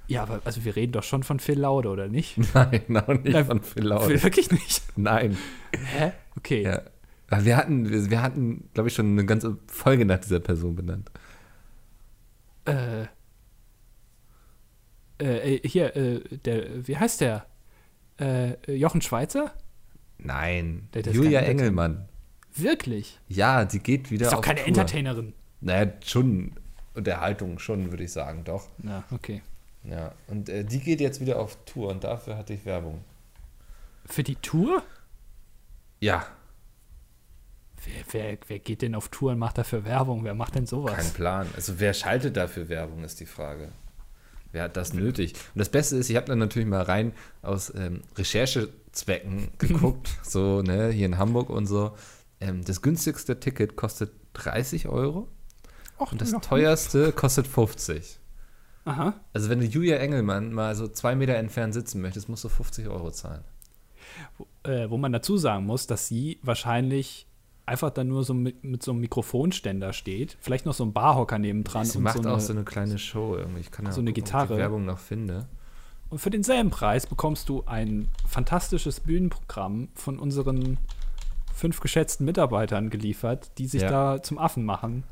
Ja, 0.06 0.22
aber 0.22 0.40
also 0.44 0.64
wir 0.64 0.74
reden 0.74 0.92
doch 0.92 1.02
schon 1.02 1.22
von 1.22 1.38
Phil 1.38 1.58
Laude, 1.60 1.88
oder 1.90 2.08
nicht? 2.08 2.38
Nein, 2.54 2.96
auch 2.96 3.08
nicht 3.08 3.24
Na, 3.28 3.44
von 3.44 3.62
Phil 3.62 3.84
Laude. 3.84 4.22
Wirklich 4.22 4.50
nicht. 4.50 4.82
Nein. 4.96 5.36
Hä? 5.72 6.12
Okay. 6.36 6.62
Ja. 6.62 6.82
Wir 7.44 7.56
hatten, 7.58 7.90
wir, 7.90 8.08
wir 8.10 8.22
hatten, 8.22 8.70
glaube 8.72 8.88
ich, 8.88 8.94
schon 8.94 9.06
eine 9.12 9.26
ganze 9.26 9.58
Folge 9.66 10.06
nach 10.06 10.18
dieser 10.18 10.40
Person 10.40 10.74
benannt. 10.76 11.10
Äh, 12.64 13.06
äh, 15.18 15.60
hier, 15.68 15.94
äh, 15.96 16.20
der, 16.44 16.86
wie 16.86 16.96
heißt 16.96 17.20
der? 17.20 17.46
Äh, 18.18 18.72
Jochen 18.74 19.02
Schweizer? 19.02 19.52
Nein. 20.18 20.88
Der- 20.94 21.02
der 21.02 21.12
Julia 21.12 21.40
Engelmann. 21.40 22.08
Wirklich? 22.56 23.20
Ja, 23.28 23.64
die 23.64 23.78
geht 23.78 24.10
wieder 24.10 24.26
Ist 24.26 24.32
doch 24.32 24.40
keine 24.40 24.60
Tour. 24.60 24.68
Entertainerin. 24.68 25.34
Naja, 25.60 25.92
schon 26.04 26.52
Unterhaltung, 26.94 27.58
schon, 27.58 27.90
würde 27.90 28.04
ich 28.04 28.12
sagen, 28.12 28.44
doch. 28.44 28.68
Ja, 28.82 29.04
okay. 29.10 29.42
Ja. 29.84 30.14
Und 30.26 30.48
äh, 30.48 30.64
die 30.64 30.80
geht 30.80 31.00
jetzt 31.00 31.20
wieder 31.20 31.38
auf 31.38 31.56
Tour 31.64 31.90
und 31.90 32.04
dafür 32.04 32.36
hatte 32.36 32.52
ich 32.52 32.64
Werbung. 32.64 33.04
Für 34.06 34.22
die 34.22 34.36
Tour? 34.36 34.82
Ja, 36.00 36.26
Wer, 37.84 38.04
wer, 38.10 38.38
wer 38.48 38.58
geht 38.58 38.82
denn 38.82 38.94
auf 38.94 39.08
Tour 39.08 39.32
und 39.32 39.38
macht 39.38 39.58
dafür 39.58 39.84
Werbung? 39.84 40.24
Wer 40.24 40.34
macht 40.34 40.54
denn 40.54 40.66
sowas? 40.66 40.96
kein 40.96 41.12
Plan. 41.12 41.46
Also 41.54 41.78
wer 41.78 41.94
schaltet 41.94 42.36
dafür 42.36 42.68
Werbung, 42.68 43.04
ist 43.04 43.20
die 43.20 43.26
Frage. 43.26 43.68
Wer 44.50 44.64
hat 44.64 44.76
das 44.76 44.94
nötig? 44.94 45.34
Und 45.54 45.58
das 45.58 45.68
Beste 45.68 45.96
ist, 45.96 46.10
ich 46.10 46.16
habe 46.16 46.26
dann 46.26 46.38
natürlich 46.38 46.68
mal 46.68 46.82
rein 46.82 47.12
aus 47.42 47.72
ähm, 47.74 48.02
Recherchezwecken 48.16 49.48
geguckt, 49.58 50.08
so, 50.22 50.62
ne, 50.62 50.88
hier 50.88 51.06
in 51.06 51.18
Hamburg 51.18 51.50
und 51.50 51.66
so. 51.66 51.94
Ähm, 52.40 52.64
das 52.64 52.82
günstigste 52.82 53.38
Ticket 53.38 53.76
kostet 53.76 54.12
30 54.34 54.88
Euro 54.88 55.28
Och, 55.98 56.12
und 56.12 56.20
das 56.20 56.32
teuerste 56.42 57.12
kostet 57.12 57.46
50. 57.46 58.18
Aha. 58.84 59.14
Also 59.32 59.50
wenn 59.50 59.58
du 59.60 59.66
Julia 59.66 59.96
Engelmann 59.98 60.52
mal 60.52 60.74
so 60.74 60.88
zwei 60.88 61.14
Meter 61.14 61.34
entfernt 61.34 61.74
sitzen 61.74 62.00
möchtest, 62.00 62.28
musst 62.28 62.44
du 62.44 62.48
50 62.48 62.88
Euro 62.88 63.10
zahlen. 63.10 63.44
Äh, 64.62 64.88
wo 64.88 64.96
man 64.96 65.12
dazu 65.12 65.36
sagen 65.36 65.66
muss, 65.66 65.86
dass 65.86 66.08
sie 66.08 66.38
wahrscheinlich 66.42 67.26
einfach 67.66 67.90
dann 67.90 68.08
nur 68.08 68.24
so 68.24 68.32
mit, 68.32 68.64
mit 68.64 68.82
so 68.82 68.92
einem 68.92 69.00
Mikrofonständer 69.00 69.92
steht. 69.92 70.38
Vielleicht 70.40 70.64
noch 70.64 70.72
so 70.72 70.84
ein 70.84 70.92
Barhocker 70.94 71.38
nebendran. 71.38 71.84
Sie 71.84 71.98
und 71.98 72.04
macht 72.04 72.16
so 72.16 72.22
eine, 72.22 72.32
auch 72.32 72.40
so 72.40 72.52
eine 72.54 72.64
kleine 72.64 72.98
Show 72.98 73.36
irgendwie. 73.36 73.60
Ich 73.60 73.70
kann 73.70 73.84
ja 73.84 73.92
so 73.92 74.00
eine 74.00 74.12
Gitarre. 74.12 74.54
die 74.54 74.60
Werbung 74.60 74.86
noch 74.86 74.98
finde. 74.98 75.46
Und 76.08 76.18
für 76.18 76.30
denselben 76.30 76.70
Preis 76.70 77.06
bekommst 77.06 77.50
du 77.50 77.64
ein 77.66 78.08
fantastisches 78.26 79.00
Bühnenprogramm 79.00 79.88
von 79.94 80.18
unseren 80.18 80.78
fünf 81.54 81.80
geschätzten 81.80 82.24
Mitarbeitern 82.24 82.88
geliefert, 82.88 83.50
die 83.58 83.66
sich 83.66 83.82
Ja. 83.82 83.90
da 84.14 84.22
zum 84.22 84.38
Affen 84.38 84.64
machen, 84.64 85.02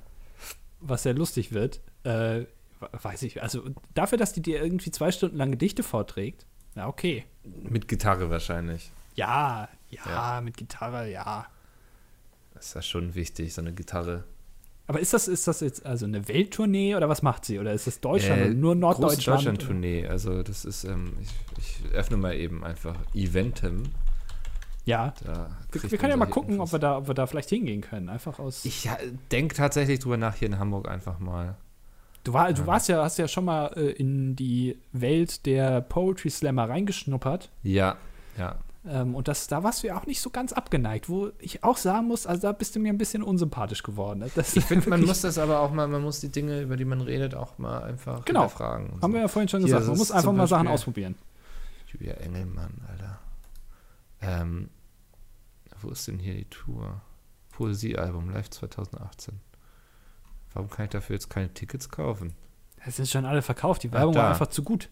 was 0.88 1.02
sehr 1.04 1.14
lustig 1.14 1.52
wird. 1.52 1.80
Äh, 2.04 2.44
weiß 2.80 3.22
ich, 3.22 3.42
also 3.42 3.62
dafür, 3.94 4.18
dass 4.18 4.32
die 4.32 4.42
dir 4.42 4.62
irgendwie 4.62 4.90
zwei 4.90 5.10
Stunden 5.10 5.36
lang 5.36 5.50
Gedichte 5.50 5.82
vorträgt, 5.82 6.46
ja, 6.74 6.88
okay. 6.88 7.24
Mit 7.44 7.88
Gitarre 7.88 8.28
wahrscheinlich. 8.28 8.90
Ja, 9.14 9.68
ja, 9.88 10.00
Ja. 10.06 10.40
mit 10.42 10.56
Gitarre, 10.58 11.10
ja. 11.10 11.46
Das 12.52 12.66
ist 12.66 12.74
ja 12.74 12.82
schon 12.82 13.14
wichtig, 13.14 13.54
so 13.54 13.62
eine 13.62 13.72
Gitarre. 13.72 14.24
Aber 14.88 15.00
ist 15.00 15.12
das, 15.14 15.26
ist 15.26 15.48
das 15.48 15.60
jetzt 15.60 15.84
also 15.84 16.04
eine 16.06 16.28
Welttournee 16.28 16.94
oder 16.94 17.08
was 17.08 17.22
macht 17.22 17.44
sie? 17.44 17.58
Oder 17.58 17.72
ist 17.72 17.86
das 17.86 18.00
Deutschland 18.00 18.40
Äh, 18.42 18.48
nur 18.50 18.74
Norddeutschland? 18.74 19.38
Deutschland-Tournee. 19.40 20.06
Also 20.06 20.42
das 20.42 20.64
ist, 20.64 20.84
ähm, 20.84 21.14
ich, 21.58 21.80
ich 21.86 21.92
öffne 21.94 22.16
mal 22.18 22.34
eben 22.36 22.62
einfach 22.62 22.96
Eventim. 23.14 23.84
Ja. 24.86 25.12
Wir, 25.72 25.90
wir 25.90 25.98
können 25.98 26.10
ja 26.12 26.16
mal 26.16 26.26
gucken, 26.26 26.60
ob 26.60 26.72
wir, 26.72 26.78
da, 26.78 26.96
ob 26.98 27.08
wir 27.08 27.14
da 27.14 27.26
vielleicht 27.26 27.50
hingehen 27.50 27.82
können. 27.82 28.08
Einfach 28.08 28.38
aus. 28.38 28.64
Ich 28.64 28.88
denke 29.30 29.54
tatsächlich 29.54 29.98
drüber 29.98 30.16
nach, 30.16 30.36
hier 30.36 30.48
in 30.48 30.58
Hamburg 30.58 30.88
einfach 30.88 31.18
mal. 31.18 31.56
Du, 32.24 32.32
war, 32.32 32.52
du 32.52 32.66
warst 32.66 32.88
ja, 32.88 33.04
hast 33.04 33.18
ja 33.18 33.28
schon 33.28 33.44
mal 33.44 33.66
äh, 33.76 33.90
in 33.90 34.34
die 34.34 34.78
Welt 34.92 35.46
der 35.46 35.80
Poetry 35.80 36.30
Slammer 36.30 36.68
reingeschnuppert. 36.68 37.50
Ja, 37.62 37.96
ja. 38.36 38.56
Ähm, 38.88 39.14
und 39.14 39.28
das, 39.28 39.48
da 39.48 39.62
warst 39.62 39.82
du 39.82 39.88
ja 39.88 39.96
auch 39.98 40.06
nicht 40.06 40.20
so 40.20 40.30
ganz 40.30 40.52
abgeneigt, 40.52 41.08
wo 41.08 41.30
ich 41.38 41.64
auch 41.64 41.76
sagen 41.76 42.06
muss, 42.06 42.26
also 42.26 42.42
da 42.42 42.52
bist 42.52 42.74
du 42.76 42.80
mir 42.80 42.92
ein 42.92 42.98
bisschen 42.98 43.22
unsympathisch 43.22 43.82
geworden. 43.82 44.24
Das 44.34 44.56
Ich 44.56 44.64
finde, 44.64 44.88
man 44.88 45.04
muss 45.04 45.20
das 45.22 45.38
aber 45.38 45.60
auch 45.60 45.72
mal, 45.72 45.88
man 45.88 46.02
muss 46.02 46.20
die 46.20 46.28
Dinge, 46.28 46.60
über 46.60 46.76
die 46.76 46.84
man 46.84 47.00
redet, 47.00 47.34
auch 47.34 47.58
mal 47.58 47.82
einfach 47.82 48.24
Genau. 48.24 48.44
und 48.44 48.58
Haben 48.60 48.98
so. 49.00 49.12
wir 49.12 49.20
ja 49.20 49.28
vorhin 49.28 49.48
schon 49.48 49.62
gesagt, 49.62 49.86
man 49.86 49.96
muss 49.96 50.10
einfach 50.12 50.32
mal 50.32 50.46
Sachen 50.46 50.68
ausprobieren. 50.68 51.16
Julia 51.92 52.14
Engelmann, 52.14 52.80
Alter. 52.88 53.18
Ähm, 54.20 54.70
wo 55.82 55.90
ist 55.90 56.06
denn 56.08 56.18
hier 56.18 56.34
die 56.34 56.44
Tour? 56.48 57.00
Poesiealbum, 57.50 58.30
live 58.30 58.50
2018. 58.50 59.40
Warum 60.52 60.70
kann 60.70 60.84
ich 60.86 60.90
dafür 60.90 61.14
jetzt 61.16 61.30
keine 61.30 61.52
Tickets 61.52 61.88
kaufen? 61.90 62.34
Es 62.84 62.96
sind 62.96 63.08
schon 63.08 63.24
alle 63.24 63.42
verkauft, 63.42 63.82
die 63.82 63.92
Werbung 63.92 64.14
da. 64.14 64.20
war 64.22 64.30
einfach 64.30 64.46
zu 64.48 64.62
gut. 64.62 64.90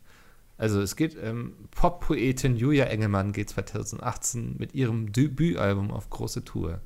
Also 0.56 0.80
es 0.80 0.94
geht, 0.96 1.16
ähm, 1.20 1.54
Pop-Poetin 1.72 2.56
Julia 2.56 2.84
Engelmann 2.84 3.32
geht 3.32 3.50
2018 3.50 4.56
mit 4.58 4.74
ihrem 4.74 5.12
Debütalbum 5.12 5.90
auf 5.90 6.10
große 6.10 6.44
Tour. 6.44 6.80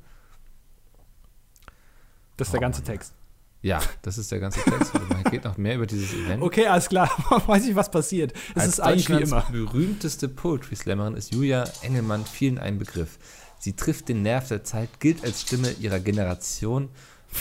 Das 2.37 2.47
ist 2.47 2.53
der 2.53 2.59
Oh, 2.59 2.61
ganze 2.61 2.81
Mann. 2.81 2.85
Text. 2.87 3.13
Ja, 3.61 3.81
das 4.03 4.17
ist 4.17 4.31
der 4.31 4.39
ganze 4.39 4.61
Text. 4.61 4.93
Man 5.09 5.23
geht 5.25 5.43
noch 5.43 5.57
mehr 5.57 5.75
über 5.75 5.85
dieses 5.85 6.13
Event. 6.13 6.41
Okay, 6.41 6.67
alles 6.67 6.87
klar. 6.87 7.09
Weiß 7.47 7.67
ich, 7.67 7.75
was 7.75 7.91
passiert. 7.91 8.31
Es 8.55 8.61
Als 8.63 8.67
ist 8.69 8.79
eigentlich 8.79 9.09
wie 9.09 9.21
immer. 9.21 9.41
berühmteste 9.51 10.29
Poetry 10.29 10.75
Slammerin 10.77 11.15
ist 11.15 11.33
Julia 11.33 11.65
Engelmann 11.81 12.25
vielen 12.25 12.57
ein 12.57 12.77
Begriff. 12.79 13.19
Sie 13.59 13.73
trifft 13.73 14.09
den 14.09 14.23
Nerv 14.23 14.47
der 14.47 14.63
Zeit, 14.63 14.99
gilt 14.99 15.23
als 15.23 15.41
Stimme 15.41 15.71
ihrer 15.79 15.99
Generation 15.99 16.89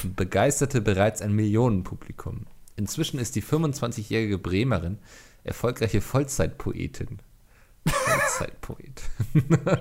und 0.03 0.17
begeisterte 0.17 0.81
bereits 0.81 1.23
ein 1.23 1.33
Millionenpublikum. 1.33 2.47
Inzwischen 2.77 3.19
ist 3.19 3.35
die 3.37 3.43
25-jährige 3.43 4.39
Bremerin 4.39 4.99
erfolgreiche 5.45 6.01
Vollzeitpoetin. 6.01 7.19
Vollzeitpoet. 7.87 9.03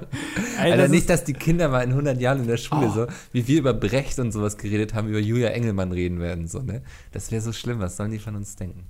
Alter, 0.60 0.78
das 0.78 0.92
nicht, 0.92 1.10
dass 1.10 1.24
die 1.24 1.34
Kinder 1.34 1.68
mal 1.70 1.82
in 1.82 1.90
100 1.90 2.20
Jahren 2.22 2.42
in 2.42 2.48
der 2.48 2.58
Schule 2.58 2.88
Oh. 2.88 2.92
so, 2.94 3.08
wie 3.34 3.48
wir 3.48 3.60
über 3.60 3.74
Brecht 3.74 4.20
und 4.20 4.32
sowas 4.32 4.58
geredet 4.58 4.94
haben, 4.94 5.10
über 5.10 5.20
Julia 5.20 5.50
Engelmann 5.50 5.92
reden 5.92 6.20
werden. 6.20 6.48
So, 6.48 6.62
ne? 6.62 6.84
Das 7.12 7.32
wäre 7.32 7.42
so 7.42 7.52
schlimm, 7.52 7.80
was 7.80 7.98
sollen 7.98 8.12
die 8.12 8.20
von 8.20 8.36
uns 8.36 8.56
denken? 8.56 8.86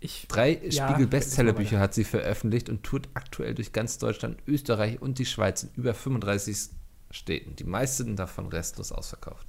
Ich, 0.00 0.26
Drei 0.28 0.60
Ja, 0.68 0.88
Spiegel-Bestsellerbücher 0.88 1.78
hat 1.80 1.94
sie 1.94 2.04
veröffentlicht 2.04 2.68
und 2.68 2.82
tourt 2.84 3.08
aktuell 3.14 3.54
durch 3.54 3.72
ganz 3.72 3.98
Deutschland, 3.98 4.38
Österreich 4.46 5.00
und 5.02 5.18
die 5.18 5.26
Schweiz 5.26 5.64
in 5.64 5.70
über 5.74 5.94
35 5.94 6.70
Städten. 7.10 7.56
Die 7.56 7.64
meisten 7.64 8.14
davon 8.16 8.46
restlos 8.48 8.92
ausverkauft. 8.92 9.46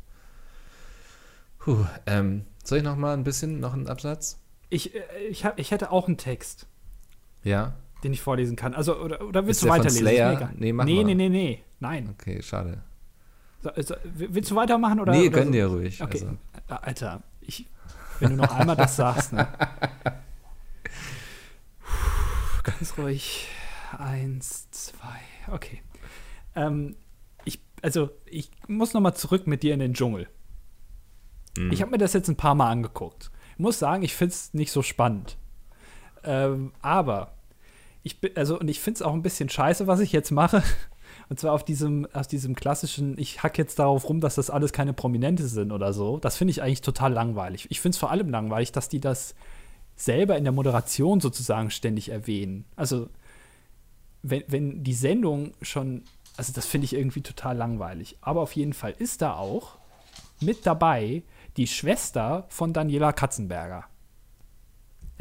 Puh, 1.60 1.86
ähm, 2.06 2.45
soll 2.64 2.80
ich 2.80 2.84
noch 2.84 2.95
mal 2.95 3.14
ein 3.14 3.24
bisschen, 3.24 3.60
noch 3.60 3.74
einen 3.74 3.88
Absatz? 3.88 4.39
ich, 4.70 4.95
äh, 4.95 5.02
ich, 5.30 5.45
hab, 5.45 5.60
ich 5.60 5.72
hätte 5.72 5.91
auch 5.91 6.08
einen 6.08 6.18
Text, 6.18 6.68
Ja? 7.43 7.74
den 8.04 8.14
ich 8.14 8.22
vorlesen 8.22 8.56
kann. 8.56 8.74
Also, 8.74 8.97
oder, 8.97 9.22
oder 9.22 9.45
willst 9.45 9.62
Ist 9.62 9.66
du 9.66 9.70
weiterlesen? 9.70 10.00
Slayer? 10.00 10.52
Nee, 10.56 10.72
mach 10.74 10.86
nee, 10.86 11.04
nee, 11.04 11.16
nee, 11.16 11.30
nee. 11.30 11.64
Nein. 11.80 12.10
Okay, 12.18 12.41
schade. 12.41 12.82
So, 13.62 13.72
so, 13.82 13.95
willst 14.14 14.50
du 14.52 14.56
weitermachen? 14.56 15.02
Oder, 15.02 15.12
nee, 15.12 15.28
oder 15.28 15.32
gönn 15.32 15.47
so? 15.47 15.52
dir 15.52 15.66
ruhig. 15.68 16.02
Okay. 16.02 16.14
Also, 16.14 16.38
Äh, 16.70 16.74
Alter, 16.88 17.24
ich, 17.41 17.66
wenn 18.20 18.30
du 18.32 18.36
noch 18.38 18.56
einmal 18.56 18.76
das 18.78 18.95
sagst, 18.95 19.34
ne? 19.34 19.47
Ganz 22.78 22.97
ruhig. 22.97 23.47
Eins, 23.97 24.70
zwei. 24.72 25.20
Okay. 25.51 25.82
Ähm, 26.55 26.95
ich, 27.45 27.59
also, 27.82 28.09
ich 28.26 28.51
muss 28.67 28.93
noch 28.93 29.01
mal 29.01 29.15
zurück 29.15 29.47
mit 29.47 29.63
dir 29.63 29.74
in 29.74 29.80
den 29.80 29.93
Dschungel. 29.93 30.28
Mhm. 31.57 31.72
Ich 31.72 31.82
habe 31.82 31.91
mir 31.91 31.97
das 31.97 32.13
jetzt 32.13 32.30
ein 32.30 32.36
paar 32.36 32.55
Mal 32.55 32.70
angeguckt. 32.70 33.32
Ich 33.53 33.59
muss 33.59 33.80
sagen, 33.80 34.03
ich 34.03 34.15
finde 34.15 34.34
es 34.34 34.53
nicht 34.53 34.72
so 34.72 34.82
spannend. 34.82 35.38
Ähm, 36.24 36.74
aber 36.82 37.34
ich 38.03 38.22
bin, 38.22 38.36
also, 38.36 38.59
und 38.59 38.67
ich 38.67 38.80
finde 38.80 38.99
es 38.99 39.01
auch 39.01 39.13
ein 39.13 39.22
bisschen 39.22 39.49
scheiße, 39.49 39.88
was 39.88 39.99
ich 39.99 40.11
jetzt 40.11 40.32
mache. 40.32 40.63
Und 41.30 41.39
zwar 41.39 41.53
auf 41.53 41.63
diesem, 41.63 42.07
aus 42.13 42.28
diesem 42.28 42.55
klassischen, 42.55 43.17
ich 43.17 43.43
hack 43.43 43.57
jetzt 43.57 43.80
darauf 43.80 44.07
rum, 44.09 44.20
dass 44.20 44.36
das 44.36 44.49
alles 44.49 44.74
keine 44.74 44.93
Prominente 44.93 45.47
sind 45.47 45.72
oder 45.72 45.93
so. 45.93 46.17
Das 46.17 46.38
finde 46.38 46.51
ich 46.51 46.61
eigentlich 46.61 46.82
total 46.82 47.13
langweilig. 47.13 47.67
Ich 47.70 47.82
finde 47.82 47.95
es 47.95 47.99
vor 47.99 48.11
allem 48.11 48.30
langweilig, 48.30 48.72
dass 48.72 48.89
die 48.89 48.99
das 48.99 49.36
selber 50.00 50.38
in 50.38 50.45
der 50.45 50.54
Moderation 50.54 51.20
sozusagen 51.20 51.70
ständig 51.72 52.10
erwähnen. 52.10 52.66
Also, 52.76 53.10
wenn, 54.24 54.43
wenn 54.47 54.84
die 54.84 54.93
Sendung 54.93 55.54
schon, 55.62 56.04
also 56.38 56.54
das 56.54 56.66
finde 56.66 56.86
ich 56.86 56.93
irgendwie 56.93 57.22
total 57.22 57.58
langweilig. 57.58 58.18
Aber 58.22 58.41
auf 58.41 58.54
jeden 58.54 58.74
Fall 58.74 58.95
ist 58.97 59.22
da 59.22 59.36
auch 59.36 59.78
mit 60.41 60.66
dabei 60.66 61.24
die 61.58 61.68
Schwester 61.68 62.45
von 62.50 62.72
Daniela 62.72 63.12
Katzenberger. 63.12 63.86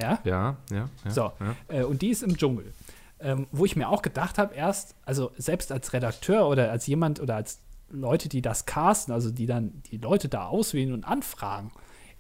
Ja? 0.01 0.21
ja, 0.25 0.57
ja, 0.71 0.89
ja. 1.05 1.11
So, 1.11 1.33
Ja. 1.41 1.57
äh, 1.69 1.83
und 1.83 2.03
die 2.03 2.11
ist 2.11 2.23
im 2.23 2.37
Dschungel. 2.37 2.73
Ähm, 3.21 3.49
wo 3.51 3.65
ich 3.65 3.75
mir 3.75 3.89
auch 3.89 4.03
gedacht 4.03 4.39
habe, 4.39 4.55
erst, 4.55 4.95
also 5.05 5.33
selbst 5.37 5.73
als 5.73 5.93
Redakteur 5.93 6.47
oder 6.49 6.71
als 6.71 6.87
jemand 6.87 7.19
oder 7.19 7.35
als 7.35 7.59
Leute, 7.91 8.29
die 8.29 8.43
das 8.43 8.65
casten, 8.65 9.13
also 9.13 9.33
die 9.33 9.47
dann 9.47 9.83
die 9.91 9.97
Leute 9.97 10.29
da 10.29 10.47
auswählen 10.47 10.93
und 10.93 11.03
anfragen, 11.05 11.73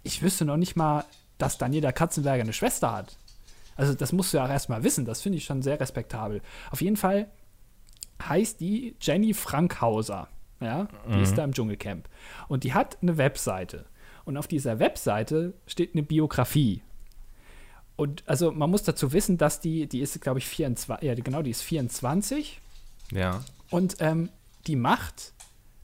ich 0.03 0.23
wüsste 0.23 0.45
noch 0.45 0.57
nicht 0.57 0.75
mal, 0.75 1.05
dass 1.39 1.59
Daniela 1.59 1.93
Katzenberger 1.93 2.43
eine 2.43 2.53
Schwester 2.53 2.93
hat. 2.93 3.16
Also 3.76 3.95
das 3.95 4.12
musst 4.12 4.32
du 4.32 4.39
ja 4.39 4.45
auch 4.45 4.51
erstmal 4.51 4.82
wissen, 4.82 5.05
das 5.05 5.22
finde 5.22 5.39
ich 5.39 5.45
schon 5.45 5.62
sehr 5.62 5.80
respektabel. 5.80 6.43
Auf 6.70 6.82
jeden 6.82 6.97
Fall 6.97 7.28
heißt 8.22 8.61
die 8.61 8.97
Jenny 9.01 9.34
Frankhauser. 9.34 10.28
Ja, 10.61 10.89
die 11.09 11.22
ist 11.22 11.39
da 11.39 11.45
im 11.45 11.53
Dschungelcamp. 11.53 12.09
Und 12.49 12.64
die 12.64 12.74
hat 12.74 12.99
eine 13.01 13.16
Webseite. 13.16 13.86
Und 14.24 14.36
auf 14.36 14.49
dieser 14.49 14.80
Webseite 14.80 15.55
steht 15.68 15.95
eine 15.95 16.03
Biografie. 16.03 16.82
Und 17.95 18.24
also 18.26 18.51
man 18.51 18.68
muss 18.68 18.82
dazu 18.82 19.12
wissen, 19.12 19.39
dass 19.39 19.61
die, 19.61 19.89
die 19.89 20.01
ist, 20.01 20.20
glaube 20.20 20.41
ich, 20.41 20.47
24, 20.47 21.07
ja 21.07 21.14
genau, 21.14 21.43
die 21.43 21.51
ist 21.51 21.62
24. 21.62 22.61
Ja. 23.12 23.45
Und 23.70 23.97
ähm, 24.01 24.30
die 24.66 24.76
macht, 24.76 25.32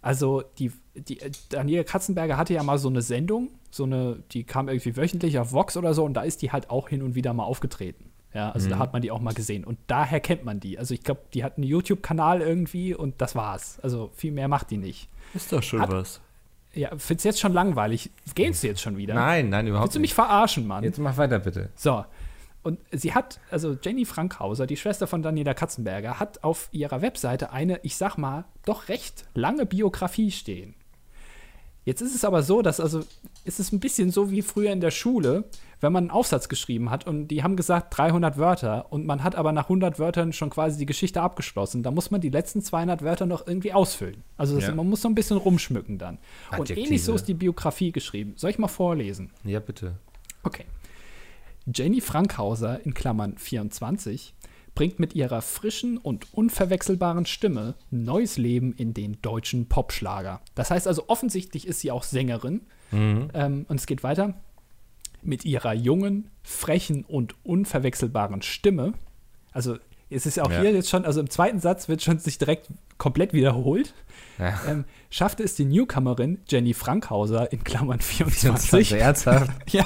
also 0.03 0.43
die, 0.59 0.73
die 0.95 1.21
Daniela 1.49 1.85
Katzenberger 1.85 2.37
hatte 2.37 2.55
ja 2.55 2.63
mal 2.63 2.79
so 2.79 2.89
eine 2.89 3.03
Sendung, 3.03 3.51
so 3.75 3.85
eine, 3.85 4.23
die 4.31 4.45
kam 4.45 4.69
irgendwie 4.69 4.97
wöchentlich 4.97 5.39
auf 5.39 5.53
Vox 5.53 5.77
oder 5.77 5.95
so 5.95 6.05
und 6.05 6.15
da 6.15 6.23
ist 6.23 6.43
die 6.43 6.53
halt 6.53 6.71
auch 6.71 6.89
hin 6.89 7.03
und 7.03 7.15
wieder 7.15 7.33
mal 7.33 7.45
aufgetreten. 7.45 8.11
Ja, 8.33 8.51
also 8.51 8.67
mhm. 8.67 8.71
da 8.71 8.79
hat 8.79 8.93
man 8.93 9.03
die 9.03 9.11
auch 9.11 9.21
mal 9.21 9.35
gesehen. 9.35 9.65
Und 9.65 9.79
daher 9.87 10.21
kennt 10.21 10.45
man 10.45 10.61
die. 10.61 10.79
Also 10.79 10.95
ich 10.95 11.03
glaube, 11.03 11.23
die 11.35 11.45
hat 11.45 11.57
einen 11.57 11.67
YouTube-Kanal 11.67 12.41
irgendwie 12.41 12.95
und 12.95 13.21
das 13.21 13.35
war's. 13.35 13.79
Also 13.81 14.11
viel 14.15 14.33
mehr 14.33 14.49
macht 14.49 14.71
die 14.71 14.77
nicht. 14.77 15.09
Ist 15.35 15.53
doch 15.53 15.63
schon 15.63 15.81
hat, 15.81 15.91
was. 15.91 16.21
Ja, 16.73 16.91
findest 16.97 17.25
jetzt 17.25 17.41
schon 17.41 17.53
langweilig? 17.53 18.11
Gehst 18.35 18.63
du 18.63 18.67
jetzt 18.67 18.81
schon 18.81 18.97
wieder? 18.97 19.15
Nein, 19.15 19.49
nein, 19.49 19.67
überhaupt 19.67 19.87
Willst 19.87 19.97
du 19.97 20.01
mich 20.01 20.11
nicht. 20.11 20.15
verarschen, 20.15 20.67
Mann? 20.67 20.83
Jetzt 20.83 20.99
mach 20.99 21.17
weiter, 21.17 21.39
bitte. 21.39 21.71
So. 21.77 22.05
Und 22.63 22.81
sie 22.91 23.15
hat, 23.15 23.41
also 23.51 23.77
Jenny 23.81 24.05
Frankhauser, 24.05 24.67
die 24.67 24.77
Schwester 24.77 25.07
von 25.07 25.23
Daniela 25.23 25.55
Katzenberger, 25.55 26.19
hat 26.19 26.43
auf 26.43 26.69
ihrer 26.73 27.03
Webseite 27.03 27.53
eine, 27.53 27.79
ich 27.83 27.97
sag 27.97 28.17
mal, 28.17 28.47
doch 28.65 28.89
recht 28.89 29.27
lange 29.35 29.67
Biografie 29.67 30.31
stehen. 30.31 30.75
Jetzt 31.85 32.01
ist 32.01 32.15
es 32.15 32.25
aber 32.25 32.43
so, 32.43 32.63
dass 32.63 32.81
also 32.81 33.05
ist 33.45 33.61
es 33.61 33.73
ein 33.73 33.81
bisschen 33.81 34.11
so 34.11 34.31
wie 34.31 34.43
früher 34.43 34.73
in 34.73 34.81
der 34.81 34.91
Schule, 34.91 35.45
wenn 35.81 35.93
man 35.93 36.05
einen 36.05 36.11
Aufsatz 36.11 36.49
geschrieben 36.49 36.91
hat 36.91 37.07
und 37.07 37.29
die 37.29 37.43
haben 37.43 37.57
gesagt 37.57 37.97
300 37.97 38.39
Wörter 38.39 38.91
und 38.91 39.07
man 39.07 39.23
hat 39.23 39.35
aber 39.35 39.53
nach 39.53 39.65
100 39.65 39.99
Wörtern 39.99 40.33
schon 40.33 40.51
quasi 40.51 40.79
die 40.79 40.87
Geschichte 40.87 41.21
abgeschlossen, 41.21 41.83
da 41.83 41.91
muss 41.91 42.11
man 42.11 42.21
die 42.21 42.31
letzten 42.31 42.63
200 42.63 43.03
Wörter 43.03 43.27
noch 43.27 43.47
irgendwie 43.47 43.73
ausfüllen. 43.73 44.25
Also 44.37 44.57
das, 44.57 44.69
ja. 44.69 44.75
man 44.75 44.89
muss 44.89 45.03
so 45.03 45.09
ein 45.09 45.15
bisschen 45.15 45.37
rumschmücken 45.37 45.99
dann. 45.99 46.19
Adjektive. 46.51 46.81
Und 46.81 46.87
ähnlich 46.87 47.05
so 47.05 47.15
ist 47.15 47.29
die 47.29 47.35
Biografie 47.35 47.93
geschrieben. 47.93 48.33
Soll 48.37 48.51
ich 48.51 48.59
mal 48.59 48.69
vorlesen? 48.69 49.31
Ja, 49.45 49.61
bitte. 49.61 49.97
Okay. 50.43 50.65
Jenny 51.67 52.01
Frankhauser 52.01 52.85
in 52.85 52.95
Klammern 52.95 53.37
24 53.37 54.35
bringt 54.75 54.99
mit 54.99 55.15
ihrer 55.15 55.41
frischen 55.41 55.99
und 55.99 56.35
unverwechselbaren 56.35 57.27
Stimme 57.27 57.75
neues 57.91 58.39
Leben 58.39 58.73
in 58.73 58.93
den 58.93 59.21
deutschen 59.23 59.69
Popschlager. 59.69 60.41
Das 60.55 60.71
heißt 60.71 60.87
also, 60.89 61.05
offensichtlich 61.09 61.67
ist 61.67 61.81
sie 61.81 61.91
auch 61.91 62.03
Sängerin. 62.03 62.63
Mhm. 62.91 63.29
Ähm, 63.35 63.67
und 63.69 63.77
es 63.77 63.87
geht 63.87 64.03
weiter. 64.03 64.35
Mit 65.23 65.45
ihrer 65.45 65.73
jungen, 65.73 66.31
frechen 66.43 67.05
und 67.05 67.35
unverwechselbaren 67.45 68.43
Stimme. 68.43 68.95
Also 69.53 69.79
es 70.11 70.27
ist 70.27 70.39
auch 70.39 70.51
ja. 70.51 70.61
hier 70.61 70.73
jetzt 70.73 70.91
schon, 70.91 71.05
also 71.05 71.21
im 71.21 71.31
zweiten 71.31 71.61
Satz 71.61 71.89
wird 71.89 72.03
schon 72.03 72.19
sich 72.19 72.39
direkt 72.39 72.69
komplett 72.99 73.33
wiederholt. 73.33 73.95
Ja. 74.39 74.61
Ähm, 74.69 74.85
schaffte 75.11 75.43
es 75.43 75.55
die 75.57 75.65
Newcomerin 75.65 76.39
Jenny 76.49 76.75
Frankhauser 76.75 77.53
in 77.53 77.65
Klammern 77.65 78.01
24. 78.01 78.93
ernsthaft? 78.93 79.51
ja. 79.73 79.85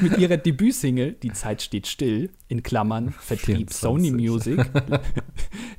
Mit 0.00 0.18
ihrer 0.18 0.36
Debütsingle 0.36 1.12
Die 1.12 1.32
Zeit 1.32 1.62
steht 1.62 1.86
still 1.86 2.30
in 2.48 2.62
Klammern 2.62 3.12
Vertrieb 3.12 3.70
24. 3.72 3.80
Sony 3.80 4.10
Music 4.10 4.64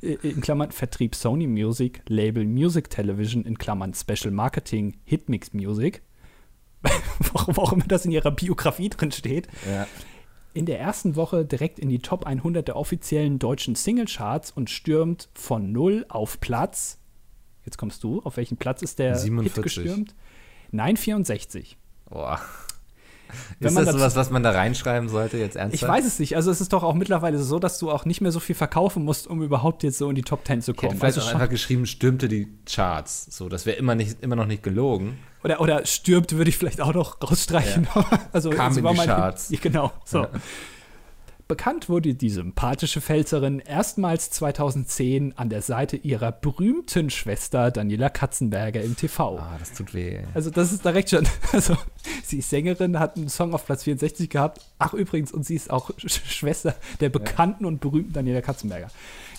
in 0.00 0.40
Klammern 0.40 0.70
Vertrieb 0.70 1.14
Sony 1.14 1.46
Music 1.46 2.02
Label 2.08 2.44
Music 2.44 2.90
Television 2.90 3.44
in 3.44 3.56
Klammern 3.56 3.94
Special 3.94 4.30
Marketing 4.30 4.96
Hitmix 5.04 5.52
Music. 5.52 6.02
warum 7.32 7.58
auch 7.58 7.72
immer 7.72 7.84
das 7.86 8.04
in 8.04 8.10
ihrer 8.10 8.30
Biografie 8.30 8.90
drin 8.90 9.12
steht. 9.12 9.48
Ja 9.66 9.86
in 10.54 10.66
der 10.66 10.80
ersten 10.80 11.16
Woche 11.16 11.44
direkt 11.44 11.78
in 11.80 11.88
die 11.88 11.98
Top 11.98 12.26
100 12.26 12.66
der 12.66 12.76
offiziellen 12.76 13.38
deutschen 13.40 13.74
Singlecharts 13.74 14.52
und 14.52 14.70
stürmt 14.70 15.28
von 15.34 15.72
0 15.72 16.06
auf 16.08 16.40
Platz. 16.40 16.98
Jetzt 17.64 17.76
kommst 17.76 18.04
du. 18.04 18.22
Auf 18.22 18.36
welchen 18.36 18.56
Platz 18.56 18.80
ist 18.80 19.00
der 19.00 19.16
47. 19.16 19.54
Hit 19.54 19.62
gestürmt? 19.62 20.14
Nein, 20.70 20.96
64. 20.96 21.76
Boah. 22.08 22.40
Wenn 23.58 23.70
ist 23.70 23.76
das 23.76 23.90
sowas, 23.90 24.14
was 24.14 24.30
man 24.30 24.44
da 24.44 24.52
reinschreiben 24.52 25.08
sollte, 25.08 25.38
jetzt 25.38 25.56
ernsthaft? 25.56 25.82
Ich 25.82 25.88
weiß 25.88 26.04
es 26.04 26.20
nicht. 26.20 26.36
Also 26.36 26.52
es 26.52 26.60
ist 26.60 26.72
doch 26.72 26.84
auch 26.84 26.94
mittlerweile 26.94 27.38
so, 27.38 27.58
dass 27.58 27.78
du 27.80 27.90
auch 27.90 28.04
nicht 28.04 28.20
mehr 28.20 28.30
so 28.30 28.38
viel 28.38 28.54
verkaufen 28.54 29.04
musst, 29.04 29.26
um 29.26 29.42
überhaupt 29.42 29.82
jetzt 29.82 29.98
so 29.98 30.08
in 30.08 30.14
die 30.14 30.22
Top 30.22 30.46
10 30.46 30.62
zu 30.62 30.72
kommen. 30.72 30.76
Ich 30.76 30.82
hätte 30.92 31.00
vielleicht 31.00 31.18
also 31.18 31.30
auch 31.30 31.34
einfach 31.34 31.48
geschrieben, 31.48 31.86
stürmte 31.86 32.28
die 32.28 32.46
Charts. 32.64 33.26
So, 33.36 33.48
das 33.48 33.66
wäre 33.66 33.76
immer, 33.76 33.96
immer 34.20 34.36
noch 34.36 34.46
nicht 34.46 34.62
gelogen. 34.62 35.18
Oder, 35.44 35.60
oder 35.60 35.84
stirbt, 35.84 36.36
würde 36.36 36.48
ich 36.48 36.56
vielleicht 36.56 36.80
auch 36.80 36.94
noch 36.94 37.20
rausstreichen. 37.22 37.86
Ja. 37.94 38.20
also, 38.32 38.50
Kam 38.50 38.76
in 38.76 38.84
die 38.84 38.96
Charts. 39.06 39.50
Ja, 39.50 39.58
genau, 39.60 39.92
so. 40.04 40.22
Ja. 40.22 40.30
Bekannt 41.46 41.90
wurde 41.90 42.14
die 42.14 42.30
sympathische 42.30 43.02
Pfälzerin 43.02 43.58
erstmals 43.58 44.30
2010 44.30 45.36
an 45.36 45.50
der 45.50 45.60
Seite 45.60 45.98
ihrer 45.98 46.32
berühmten 46.32 47.10
Schwester 47.10 47.70
Daniela 47.70 48.08
Katzenberger 48.08 48.80
im 48.80 48.96
TV. 48.96 49.38
Ah, 49.38 49.56
das 49.58 49.74
tut 49.74 49.92
weh. 49.92 50.20
Also 50.32 50.48
das 50.48 50.72
ist 50.72 50.86
direkt 50.86 51.10
schon, 51.10 51.28
also 51.52 51.76
sie 52.22 52.38
ist 52.38 52.48
Sängerin, 52.48 52.98
hat 52.98 53.18
einen 53.18 53.28
Song 53.28 53.52
auf 53.52 53.66
Platz 53.66 53.84
64 53.84 54.30
gehabt. 54.30 54.62
Ach 54.78 54.94
übrigens, 54.94 55.32
und 55.32 55.44
sie 55.44 55.54
ist 55.54 55.70
auch 55.70 55.90
Schwester 55.98 56.74
der 57.00 57.10
bekannten 57.10 57.64
ja. 57.64 57.68
und 57.68 57.80
berühmten 57.82 58.14
Daniela 58.14 58.40
Katzenberger. 58.40 58.88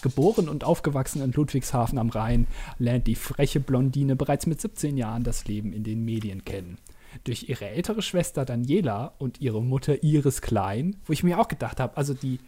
Geboren 0.05 0.47
und 0.47 0.63
aufgewachsen 0.63 1.23
in 1.23 1.31
Ludwigshafen 1.31 1.97
am 1.97 2.09
Rhein, 2.09 2.45
lernt 2.77 3.07
die 3.07 3.15
freche 3.15 3.59
Blondine 3.59 4.15
bereits 4.15 4.45
mit 4.45 4.61
17 4.61 4.95
Jahren 4.97 5.23
das 5.23 5.45
Leben 5.45 5.73
in 5.73 5.83
den 5.83 6.05
Medien 6.05 6.45
kennen 6.45 6.77
durch 7.23 7.49
ihre 7.49 7.69
ältere 7.69 8.01
Schwester 8.01 8.45
Daniela 8.45 9.13
und 9.17 9.41
ihre 9.41 9.61
Mutter 9.61 10.03
Iris 10.03 10.41
Klein, 10.41 10.97
wo 11.05 11.13
ich 11.13 11.23
mir 11.23 11.39
auch 11.39 11.47
gedacht 11.47 11.79
habe, 11.79 11.95
also 11.97 12.13
die, 12.13 12.39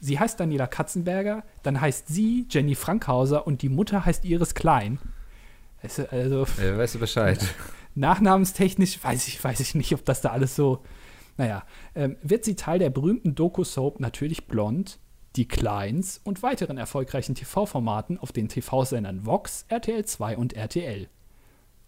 sie 0.00 0.18
heißt 0.18 0.40
Daniela 0.40 0.66
Katzenberger, 0.66 1.44
dann 1.62 1.80
heißt 1.80 2.08
sie 2.08 2.46
Jenny 2.48 2.74
Frankhauser 2.74 3.46
und 3.46 3.62
die 3.62 3.68
Mutter 3.68 4.04
heißt 4.04 4.24
Iris 4.24 4.54
Klein. 4.54 4.98
Also, 5.82 6.46
ja, 6.60 6.78
weißt 6.78 6.96
du 6.96 6.98
Bescheid. 6.98 7.38
Nachnamenstechnisch 7.94 9.02
weiß 9.02 9.28
ich, 9.28 9.42
weiß 9.42 9.60
ich 9.60 9.74
nicht, 9.74 9.92
ob 9.94 10.04
das 10.04 10.20
da 10.20 10.30
alles 10.30 10.56
so. 10.56 10.82
Naja, 11.38 11.64
ähm, 11.94 12.16
wird 12.22 12.44
sie 12.44 12.56
Teil 12.56 12.78
der 12.78 12.90
berühmten 12.90 13.34
Doku-Soap 13.34 14.00
Natürlich 14.00 14.46
Blond, 14.46 14.98
Die 15.36 15.46
Kleins 15.46 16.20
und 16.24 16.42
weiteren 16.42 16.78
erfolgreichen 16.78 17.34
TV-Formaten 17.34 18.18
auf 18.18 18.32
den 18.32 18.48
TV-Sendern 18.48 19.26
Vox, 19.26 19.66
RTL 19.68 20.04
2 20.04 20.36
und 20.36 20.54
RTL 20.54 21.08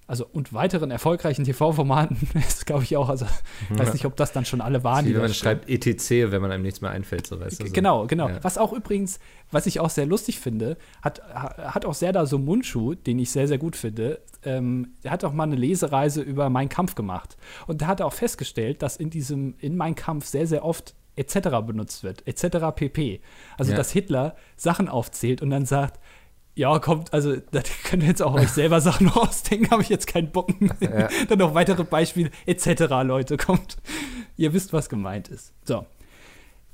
also 0.08 0.26
und 0.26 0.54
weiteren 0.54 0.90
erfolgreichen 0.90 1.44
TV-Formaten 1.44 2.16
ist, 2.34 2.64
glaube 2.64 2.82
ich, 2.82 2.96
auch, 2.96 3.10
also 3.10 3.26
ich 3.70 3.78
weiß 3.78 3.92
nicht, 3.92 4.06
ob 4.06 4.16
das 4.16 4.32
dann 4.32 4.46
schon 4.46 4.62
alle 4.62 4.82
waren. 4.82 5.04
Wie 5.04 5.12
wenn 5.12 5.20
man 5.20 5.34
schreibt 5.34 5.68
ETC, 5.68 6.32
wenn 6.32 6.40
man 6.40 6.50
einem 6.50 6.62
nichts 6.62 6.80
mehr 6.80 6.90
einfällt, 6.90 7.26
so 7.26 7.38
weißt 7.38 7.60
du. 7.60 7.66
So. 7.66 7.72
Genau, 7.72 8.06
genau. 8.06 8.30
Ja. 8.30 8.42
Was 8.42 8.56
auch 8.56 8.72
übrigens, 8.72 9.20
was 9.50 9.66
ich 9.66 9.80
auch 9.80 9.90
sehr 9.90 10.06
lustig 10.06 10.40
finde, 10.40 10.78
hat, 11.02 11.22
hat 11.30 11.84
auch 11.84 11.92
Serdar 11.92 12.26
Somunchu, 12.26 12.94
den 12.94 13.18
ich 13.18 13.30
sehr, 13.30 13.46
sehr 13.46 13.58
gut 13.58 13.76
finde, 13.76 14.22
ähm, 14.44 14.94
der 15.04 15.10
hat 15.10 15.24
auch 15.24 15.34
mal 15.34 15.44
eine 15.44 15.56
Lesereise 15.56 16.22
über 16.22 16.48
Mein 16.48 16.70
Kampf 16.70 16.94
gemacht. 16.94 17.36
Und 17.66 17.82
der 17.82 17.88
hat 17.88 18.00
auch 18.00 18.14
festgestellt, 18.14 18.80
dass 18.80 18.96
in 18.96 19.10
diesem, 19.10 19.56
in 19.58 19.76
Mein 19.76 19.94
Kampf 19.94 20.24
sehr, 20.24 20.46
sehr 20.46 20.64
oft 20.64 20.94
etc. 21.18 21.48
benutzt 21.66 22.04
wird, 22.04 22.26
etc. 22.26 22.74
pp. 22.74 23.20
Also, 23.56 23.72
ja. 23.72 23.76
dass 23.76 23.90
Hitler 23.90 24.36
Sachen 24.56 24.88
aufzählt 24.88 25.42
und 25.42 25.50
dann 25.50 25.66
sagt, 25.66 26.00
ja, 26.58 26.78
kommt, 26.80 27.12
also 27.12 27.36
da 27.52 27.62
könnt 27.84 28.02
ihr 28.02 28.08
jetzt 28.08 28.22
auch 28.22 28.34
euch 28.34 28.48
selber 28.48 28.80
Sachen 28.80 29.08
ausdenken, 29.12 29.70
habe 29.70 29.82
ich 29.82 29.88
jetzt 29.88 30.06
keinen 30.06 30.30
Bock 30.30 30.50
Ja. 30.80 31.08
Dann 31.28 31.38
noch 31.38 31.54
weitere 31.54 31.84
Beispiele, 31.84 32.30
etc. 32.46 32.82
Leute, 33.04 33.36
kommt. 33.36 33.76
Ihr 34.36 34.52
wisst, 34.52 34.72
was 34.72 34.88
gemeint 34.88 35.28
ist. 35.28 35.52
So. 35.64 35.86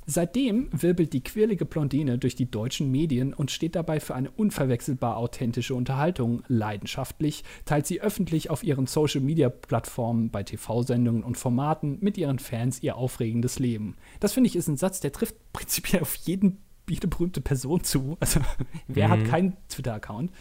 Seitdem 0.07 0.69
wirbelt 0.71 1.13
die 1.13 1.23
quirlige 1.23 1.65
Blondine 1.65 2.19
durch 2.19 2.35
die 2.35 2.49
deutschen 2.49 2.91
Medien 2.91 3.33
und 3.33 3.49
steht 3.49 3.75
dabei 3.75 3.99
für 3.99 4.13
eine 4.13 4.29
unverwechselbar 4.29 5.17
authentische 5.17 5.73
Unterhaltung. 5.73 6.43
Leidenschaftlich 6.47 7.43
teilt 7.65 7.87
sie 7.87 8.01
öffentlich 8.01 8.49
auf 8.51 8.63
ihren 8.63 8.85
Social-Media-Plattformen, 8.85 10.29
bei 10.29 10.43
TV-Sendungen 10.43 11.23
und 11.23 11.37
Formaten 11.37 11.97
mit 12.01 12.17
ihren 12.17 12.37
Fans 12.37 12.83
ihr 12.83 12.97
aufregendes 12.97 13.57
Leben. 13.57 13.95
Das 14.19 14.33
finde 14.33 14.49
ich 14.49 14.55
ist 14.55 14.67
ein 14.67 14.77
Satz, 14.77 14.99
der 14.99 15.11
trifft 15.11 15.35
prinzipiell 15.53 16.01
auf 16.01 16.15
jeden 16.15 16.59
jede 16.87 17.07
berühmte 17.07 17.41
Person 17.41 17.83
zu. 17.83 18.17
Also, 18.19 18.41
wer 18.87 19.07
mhm. 19.07 19.11
hat 19.11 19.25
keinen 19.25 19.57
Twitter-Account? 19.69 20.31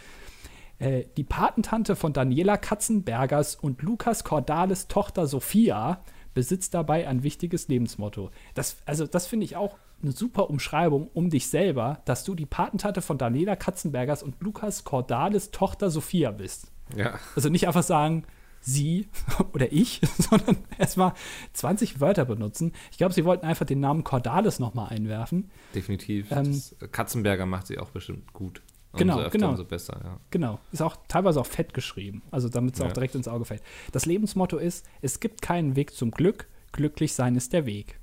Äh, 0.78 1.04
die 1.16 1.24
Patentante 1.24 1.96
von 1.96 2.12
Daniela 2.12 2.56
Katzenbergers 2.56 3.54
und 3.56 3.82
Lukas 3.82 4.24
Cordales 4.24 4.88
Tochter 4.88 5.26
Sophia 5.26 6.02
besitzt 6.34 6.74
dabei 6.74 7.08
ein 7.08 7.22
wichtiges 7.22 7.68
Lebensmotto. 7.68 8.30
Das, 8.54 8.76
also, 8.86 9.06
das 9.06 9.26
finde 9.26 9.44
ich 9.44 9.56
auch 9.56 9.76
eine 10.02 10.12
super 10.12 10.50
Umschreibung 10.50 11.08
um 11.14 11.30
dich 11.30 11.48
selber, 11.48 12.00
dass 12.04 12.24
du 12.24 12.34
die 12.34 12.46
Patentante 12.46 13.00
von 13.00 13.18
Daniela 13.18 13.56
Katzenbergers 13.56 14.22
und 14.22 14.40
Lukas 14.40 14.84
Cordales 14.84 15.50
Tochter 15.50 15.90
Sophia 15.90 16.30
bist. 16.30 16.70
Ja. 16.94 17.18
Also 17.34 17.48
nicht 17.48 17.66
einfach 17.66 17.82
sagen, 17.82 18.24
sie 18.60 19.08
oder 19.52 19.72
ich, 19.72 20.00
sondern 20.18 20.58
erstmal 20.78 21.14
20 21.52 22.00
Wörter 22.00 22.24
benutzen. 22.24 22.72
Ich 22.90 22.98
glaube, 22.98 23.14
sie 23.14 23.24
wollten 23.24 23.46
einfach 23.46 23.66
den 23.66 23.80
Namen 23.80 24.04
Cordalis 24.04 24.58
nochmal 24.58 24.88
einwerfen. 24.88 25.50
Definitiv. 25.74 26.30
Ähm, 26.30 26.60
Katzenberger 26.92 27.46
macht 27.46 27.66
sie 27.66 27.78
auch 27.78 27.90
bestimmt 27.90 28.32
gut. 28.32 28.62
Genau, 28.96 29.18
umso 29.18 29.30
genau. 29.30 29.50
Umso 29.50 29.64
besser, 29.64 30.00
ja. 30.02 30.18
Genau. 30.30 30.60
Ist 30.72 30.82
auch 30.82 30.96
teilweise 31.08 31.40
auch 31.40 31.46
fett 31.46 31.74
geschrieben. 31.74 32.22
Also 32.30 32.48
damit 32.48 32.74
es 32.74 32.80
ja. 32.80 32.86
auch 32.86 32.92
direkt 32.92 33.14
ins 33.14 33.28
Auge 33.28 33.44
fällt. 33.44 33.62
Das 33.92 34.06
Lebensmotto 34.06 34.58
ist: 34.58 34.86
Es 35.02 35.20
gibt 35.20 35.42
keinen 35.42 35.76
Weg 35.76 35.94
zum 35.94 36.10
Glück. 36.10 36.46
Glücklich 36.72 37.14
sein 37.14 37.36
ist 37.36 37.52
der 37.52 37.66
Weg. 37.66 38.00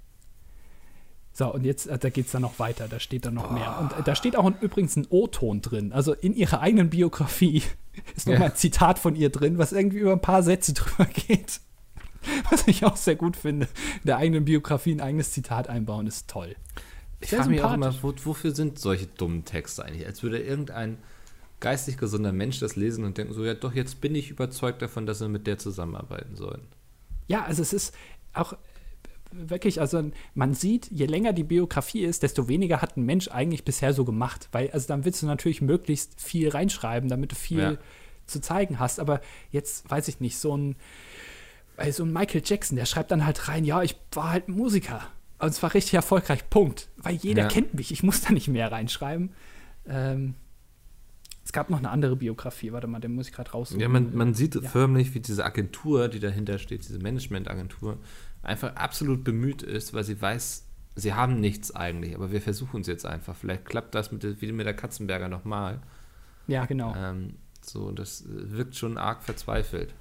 So, 1.34 1.54
und 1.54 1.64
jetzt, 1.64 1.88
äh, 1.88 1.98
da 1.98 2.10
geht 2.10 2.26
es 2.26 2.32
dann 2.32 2.42
noch 2.42 2.60
weiter, 2.60 2.88
da 2.90 3.00
steht 3.00 3.26
dann 3.26 3.36
noch 3.36 3.52
oh. 3.52 3.54
mehr. 3.54 3.80
Und 3.80 3.94
äh, 3.94 4.04
da 4.04 4.16
steht 4.16 4.36
auch 4.36 4.46
ein, 4.46 4.56
übrigens 4.60 4.96
ein 4.98 5.08
O-Ton 5.10 5.62
drin. 5.62 5.94
Also 5.94 6.14
in 6.14 6.34
ihrer 6.34 6.62
eigenen 6.62 6.90
Biografie 6.90 7.64
ist 8.16 8.28
nochmal 8.28 8.48
ja. 8.48 8.54
ein 8.54 8.56
Zitat 8.56 9.00
von 9.00 9.16
ihr 9.16 9.30
drin, 9.30 9.58
was 9.58 9.72
irgendwie 9.72 10.00
über 10.00 10.12
ein 10.12 10.22
paar 10.22 10.44
Sätze 10.44 10.74
drüber 10.74 11.06
geht. 11.06 11.62
Was 12.52 12.68
ich 12.68 12.86
auch 12.86 12.98
sehr 12.98 13.16
gut 13.16 13.36
finde. 13.36 13.68
In 14.04 14.08
der 14.08 14.18
eigenen 14.18 14.46
Biografie 14.46 14.94
ein 14.94 15.02
eigenes 15.02 15.32
Zitat 15.32 15.70
einbauen, 15.70 16.06
ist 16.06 16.30
toll. 16.30 16.56
Ich 17.22 17.30
frage 17.30 17.50
mich 17.50 17.62
auch 17.64 17.74
immer, 17.74 17.94
wo, 18.02 18.14
wofür 18.24 18.54
sind 18.54 18.80
solche 18.80 19.08
dummen 19.08 19.46
Texte 19.46 19.86
eigentlich? 19.86 20.06
Als 20.08 20.24
würde 20.24 20.40
irgendein 20.40 20.98
geistig 21.60 21.98
gesunder 21.98 22.32
Mensch 22.32 22.60
das 22.60 22.76
lesen 22.76 23.04
und 23.04 23.18
denken 23.18 23.34
so, 23.34 23.46
ja 23.46 23.54
doch, 23.54 23.74
jetzt 23.74 24.02
bin 24.02 24.16
ich 24.16 24.32
überzeugt 24.32 24.82
davon, 24.82 25.06
dass 25.06 25.22
wir 25.22 25.30
mit 25.30 25.46
der 25.48 25.58
zusammenarbeiten 25.60 26.36
sollen. 26.36 26.62
Ja, 27.28 27.44
also 27.44 27.62
es 27.62 27.72
ist 27.74 27.96
auch 28.34 28.54
wirklich, 29.32 29.80
also 29.80 30.12
man 30.34 30.54
sieht, 30.54 30.90
je 30.92 31.06
länger 31.06 31.32
die 31.34 31.44
Biografie 31.44 32.02
ist, 32.02 32.24
desto 32.24 32.48
weniger 32.48 32.82
hat 32.82 32.98
ein 32.98 33.06
Mensch 33.06 33.28
eigentlich 33.30 33.64
bisher 33.64 33.94
so 33.94 34.04
gemacht. 34.04 34.50
Weil, 34.52 34.72
also 34.72 34.88
dann 34.88 35.06
willst 35.06 35.22
du 35.22 35.28
natürlich 35.28 35.62
möglichst 35.62 36.20
viel 36.20 36.50
reinschreiben, 36.50 37.10
damit 37.10 37.32
du 37.32 37.36
viel 37.36 37.60
Ja. 37.60 37.78
zu 38.26 38.42
zeigen 38.42 38.80
hast. 38.80 39.00
Aber 39.00 39.22
jetzt 39.52 39.90
weiß 39.90 40.08
ich 40.08 40.20
nicht, 40.20 40.38
so 40.38 40.58
ein, 40.58 40.76
so 41.92 42.04
ein 42.04 42.12
Michael 42.12 42.42
Jackson, 42.44 42.76
der 42.76 42.86
schreibt 42.86 43.12
dann 43.12 43.26
halt 43.26 43.48
rein, 43.48 43.64
ja, 43.64 43.82
ich 43.84 43.96
war 44.12 44.32
halt 44.32 44.48
ein 44.50 44.54
Musiker. 44.54 45.08
Und 45.42 45.54
zwar 45.54 45.74
richtig 45.74 45.94
erfolgreich, 45.96 46.50
Punkt. 46.50 46.88
Weil 46.98 47.16
jeder 47.16 47.44
Ja. 47.44 47.48
kennt 47.48 47.74
mich, 47.74 47.92
ich 47.92 48.04
muss 48.04 48.22
da 48.22 48.32
nicht 48.32 48.48
mehr 48.48 48.72
reinschreiben. 48.72 49.32
Ähm, 49.88 50.36
es 51.44 51.52
gab 51.52 51.70
noch 51.72 51.80
eine 51.80 51.90
andere 51.90 52.16
Biografie, 52.16 52.72
warte 52.72 52.88
mal, 52.88 53.00
den 53.00 53.16
muss 53.16 53.28
ich 53.28 53.34
gerade 53.34 53.52
raus. 53.52 53.76
Ja, 53.78 53.90
man, 53.90 54.16
man 54.16 54.34
sieht 54.36 54.56
Ja. 54.56 54.62
förmlich, 54.70 55.14
wie 55.16 55.20
diese 55.20 55.44
Agentur, 55.44 56.08
die 56.08 56.20
dahinter 56.20 56.60
steht, 56.60 56.88
diese 56.88 57.00
Managementagentur, 57.00 57.98
einfach 58.44 58.76
absolut 58.76 59.24
bemüht 59.24 59.64
ist, 59.64 59.94
weil 59.94 60.04
sie 60.04 60.22
weiß, 60.22 60.66
sie 60.96 61.14
haben 61.14 61.40
nichts 61.40 61.76
eigentlich, 61.76 62.16
aber 62.16 62.32
wir 62.32 62.42
versuchen 62.42 62.82
es 62.82 62.88
jetzt 62.88 63.06
einfach. 63.06 63.36
Vielleicht 63.36 63.66
klappt 63.66 63.96
das 63.96 64.12
mit, 64.12 64.42
wie 64.42 64.52
mit 64.52 64.66
der 64.68 64.76
Katzenberger 64.76 65.28
nochmal. 65.30 65.80
Ja, 66.48 66.66
genau. 66.66 66.94
Ähm, 66.96 67.34
so, 67.62 67.92
das 67.92 68.22
äh, 68.22 68.28
wirkt 68.52 68.76
schon 68.76 68.98
arg 68.98 69.24
verzweifelt. 69.24 69.94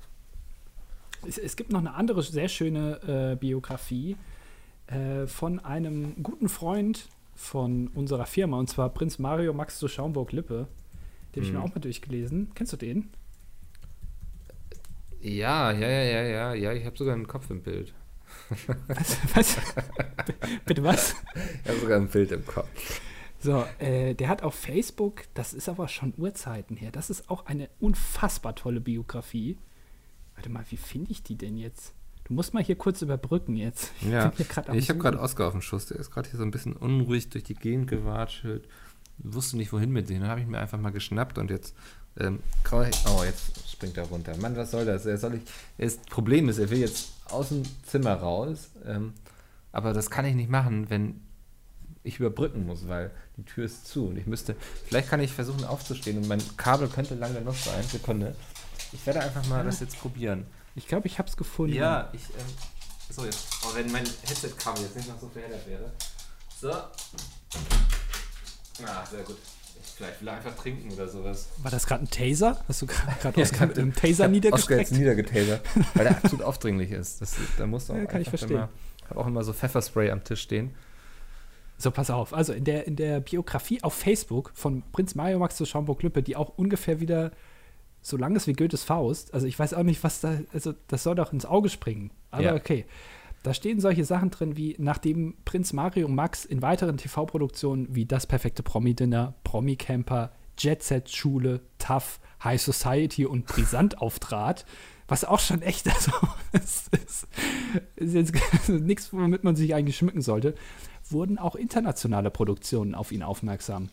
Es, 1.26 1.38
es 1.38 1.56
gibt 1.56 1.72
noch 1.72 1.80
eine 1.80 1.94
andere 1.94 2.22
sehr 2.22 2.48
schöne 2.48 3.32
äh, 3.32 3.36
Biografie 3.36 4.16
äh, 4.90 5.26
von 5.26 5.58
einem 5.60 6.22
guten 6.22 6.48
Freund 6.48 7.08
von 7.34 7.88
unserer 7.88 8.26
Firma, 8.26 8.58
und 8.58 8.68
zwar 8.68 8.90
Prinz 8.90 9.18
Mario 9.18 9.52
Max 9.54 9.78
zu 9.78 9.88
Schaumburg-Lippe. 9.88 10.68
Den 11.34 11.42
habe 11.42 11.46
ich 11.46 11.52
mir 11.52 11.58
Mhm. 11.58 11.64
auch 11.64 11.74
mal 11.74 11.80
durchgelesen. 11.80 12.50
Kennst 12.54 12.72
du 12.72 12.76
den? 12.76 13.10
Ja, 15.20 15.70
ja, 15.72 15.88
ja, 15.88 16.02
ja, 16.02 16.22
ja, 16.22 16.54
ja, 16.54 16.72
ich 16.72 16.86
habe 16.86 16.96
sogar 16.96 17.14
einen 17.14 17.26
Kopf 17.26 17.50
im 17.50 17.62
Bild. 17.62 17.92
Was? 18.88 19.18
was? 19.34 19.56
Bitte 20.64 20.82
was? 20.82 21.14
Ich 21.62 21.68
habe 21.68 21.80
sogar 21.80 21.98
ein 21.98 22.08
Bild 22.08 22.32
im 22.32 22.46
Kopf. 22.46 22.68
So, 23.38 23.64
äh, 23.78 24.14
der 24.14 24.28
hat 24.28 24.42
auf 24.42 24.54
Facebook, 24.54 25.22
das 25.34 25.52
ist 25.54 25.68
aber 25.68 25.88
schon 25.88 26.12
Urzeiten 26.16 26.76
her, 26.76 26.90
das 26.90 27.10
ist 27.10 27.30
auch 27.30 27.46
eine 27.46 27.68
unfassbar 27.80 28.54
tolle 28.54 28.80
Biografie. 28.80 29.56
Warte 30.34 30.50
mal, 30.50 30.64
wie 30.70 30.76
finde 30.76 31.10
ich 31.10 31.22
die 31.22 31.36
denn 31.36 31.56
jetzt? 31.56 31.94
Du 32.30 32.34
musst 32.36 32.54
mal 32.54 32.62
hier 32.62 32.76
kurz 32.76 33.02
überbrücken 33.02 33.56
jetzt. 33.56 33.90
Ja, 34.08 34.32
ich 34.38 34.56
habe 34.56 34.80
Suchen. 34.80 34.98
gerade 35.00 35.18
Oscar 35.18 35.48
auf 35.48 35.52
dem 35.52 35.62
Schuss, 35.62 35.86
der 35.86 35.98
ist 35.98 36.12
gerade 36.12 36.30
hier 36.30 36.38
so 36.38 36.44
ein 36.44 36.52
bisschen 36.52 36.74
unruhig 36.76 37.28
durch 37.28 37.42
die 37.42 37.56
Gegend 37.56 37.88
gewatschelt. 37.88 38.68
Wusste 39.18 39.56
nicht, 39.56 39.72
wohin 39.72 39.90
mit 39.90 40.08
dem. 40.08 40.20
Dann 40.20 40.30
habe 40.30 40.40
ich 40.40 40.46
mir 40.46 40.60
einfach 40.60 40.78
mal 40.78 40.90
geschnappt 40.90 41.38
und 41.38 41.50
jetzt. 41.50 41.74
Ähm, 42.16 42.38
oh, 42.70 43.24
jetzt 43.24 43.68
springt 43.68 43.96
er 43.96 44.04
runter. 44.04 44.36
Mann, 44.36 44.54
was 44.54 44.70
soll 44.70 44.84
das? 44.84 45.06
Er 45.06 45.18
soll 45.18 45.34
ich, 45.34 45.42
das 45.76 45.96
Problem 46.08 46.48
ist, 46.48 46.58
er 46.58 46.70
will 46.70 46.78
jetzt 46.78 47.10
aus 47.24 47.48
dem 47.48 47.64
Zimmer 47.82 48.14
raus. 48.14 48.70
Ähm, 48.86 49.12
aber 49.72 49.92
das 49.92 50.08
kann 50.08 50.24
ich 50.24 50.36
nicht 50.36 50.50
machen, 50.50 50.88
wenn 50.88 51.22
ich 52.04 52.20
überbrücken 52.20 52.64
muss, 52.64 52.86
weil 52.86 53.10
die 53.38 53.44
Tür 53.44 53.64
ist 53.64 53.88
zu 53.88 54.06
und 54.06 54.16
ich 54.16 54.26
müsste. 54.26 54.54
Vielleicht 54.86 55.10
kann 55.10 55.18
ich 55.18 55.32
versuchen 55.32 55.64
aufzustehen 55.64 56.18
und 56.18 56.28
mein 56.28 56.42
Kabel 56.56 56.86
könnte 56.86 57.16
lang 57.16 57.34
genug 57.34 57.56
sein. 57.56 57.82
Sekunde. 57.82 58.36
Ich 58.92 59.04
werde 59.04 59.18
einfach 59.18 59.44
mal 59.48 59.64
das 59.64 59.80
jetzt 59.80 59.98
probieren. 59.98 60.46
Ich 60.80 60.88
glaube, 60.88 61.06
ich 61.06 61.18
habe 61.18 61.28
es 61.28 61.36
gefunden. 61.36 61.74
Ja, 61.74 62.08
ich, 62.14 62.22
ähm, 62.30 62.46
so 63.10 63.26
jetzt. 63.26 63.48
Oh, 63.62 63.74
wenn 63.74 63.92
mein 63.92 64.06
Headset-Kabel 64.22 64.82
jetzt 64.82 64.96
nicht 64.96 65.08
noch 65.08 65.20
so 65.20 65.28
verheddert 65.28 65.66
wäre. 65.68 65.92
So. 66.58 66.72
Ah, 66.72 66.90
sehr 69.10 69.22
gut. 69.24 69.36
Ich 69.82 69.90
vielleicht 69.90 70.22
will 70.22 70.28
er 70.28 70.36
einfach 70.36 70.56
trinken 70.56 70.90
oder 70.90 71.06
sowas. 71.06 71.48
War 71.58 71.70
das 71.70 71.86
gerade 71.86 72.04
ein 72.04 72.10
Taser? 72.10 72.64
Hast 72.66 72.80
du 72.80 72.86
gerade 72.86 73.12
Ja, 73.36 73.42
Oscar 73.42 73.66
mit 73.66 73.78
einem 73.78 73.94
Taser 73.94 74.24
Oscar 74.24 74.28
niedergestreckt? 74.28 74.80
jetzt 74.80 74.92
niedergetasert, 74.92 75.60
weil 75.92 76.06
er 76.06 76.16
absolut 76.16 76.46
aufdringlich 76.46 76.92
ist. 76.92 77.20
Das, 77.20 77.36
da 77.58 77.66
musst 77.66 77.90
du 77.90 77.92
auch 77.92 77.98
Ja, 77.98 78.06
kann 78.06 78.22
ich 78.22 78.30
verstehen. 78.30 78.52
Immer, 78.52 78.70
hab 79.10 79.18
auch 79.18 79.26
immer 79.26 79.44
so 79.44 79.52
Pfefferspray 79.52 80.10
am 80.10 80.24
Tisch 80.24 80.40
stehen. 80.40 80.74
So, 81.76 81.90
pass 81.90 82.08
auf. 82.08 82.32
Also 82.32 82.54
in 82.54 82.64
der, 82.64 82.86
in 82.86 82.96
der 82.96 83.20
Biografie 83.20 83.82
auf 83.82 83.92
Facebook 83.92 84.50
von 84.54 84.82
Prinz 84.92 85.14
Mario 85.14 85.38
Max 85.38 85.56
zu 85.56 85.66
Schaumburg-Lippe, 85.66 86.22
die 86.22 86.36
auch 86.36 86.56
ungefähr 86.56 87.00
wieder 87.00 87.32
so 88.02 88.16
lang 88.16 88.34
ist 88.36 88.46
wie 88.46 88.52
Goethes 88.52 88.84
Faust. 88.84 89.34
Also 89.34 89.46
ich 89.46 89.58
weiß 89.58 89.74
auch 89.74 89.82
nicht, 89.82 90.02
was 90.02 90.20
da, 90.20 90.38
also 90.52 90.74
das 90.88 91.02
soll 91.02 91.14
doch 91.14 91.32
ins 91.32 91.46
Auge 91.46 91.68
springen. 91.68 92.10
Aber 92.30 92.42
Ja. 92.42 92.54
okay. 92.54 92.86
Da 93.42 93.54
stehen 93.54 93.80
solche 93.80 94.04
Sachen 94.04 94.30
drin 94.30 94.56
wie, 94.56 94.76
nachdem 94.78 95.34
Prinz 95.46 95.72
Mario 95.72 96.08
Max 96.08 96.44
in 96.44 96.60
weiteren 96.60 96.98
TV-Produktionen 96.98 97.94
wie 97.94 98.04
Das 98.04 98.26
perfekte 98.26 98.62
Promi-Dinner, 98.62 99.34
Promi-Camper, 99.44 100.32
Jet-Set-Schule, 100.58 101.60
Tough, 101.78 102.20
High 102.44 102.60
Society 102.60 103.24
und 103.24 103.46
Brisant 103.46 103.98
auftrat, 103.98 104.66
was 105.08 105.24
auch 105.24 105.40
schon 105.40 105.62
echt, 105.62 105.88
also 105.94 106.12
es 106.52 106.88
ist, 106.88 107.26
ist 107.96 108.14
jetzt 108.14 108.34
nichts, 108.68 109.12
womit 109.12 109.42
man 109.42 109.56
sich 109.56 109.74
eigentlich 109.74 109.96
schmücken 109.96 110.20
sollte, 110.20 110.54
wurden 111.08 111.38
auch 111.38 111.56
internationale 111.56 112.30
Produktionen 112.30 112.94
auf 112.94 113.10
ihn 113.10 113.22
aufmerksam. 113.22 113.88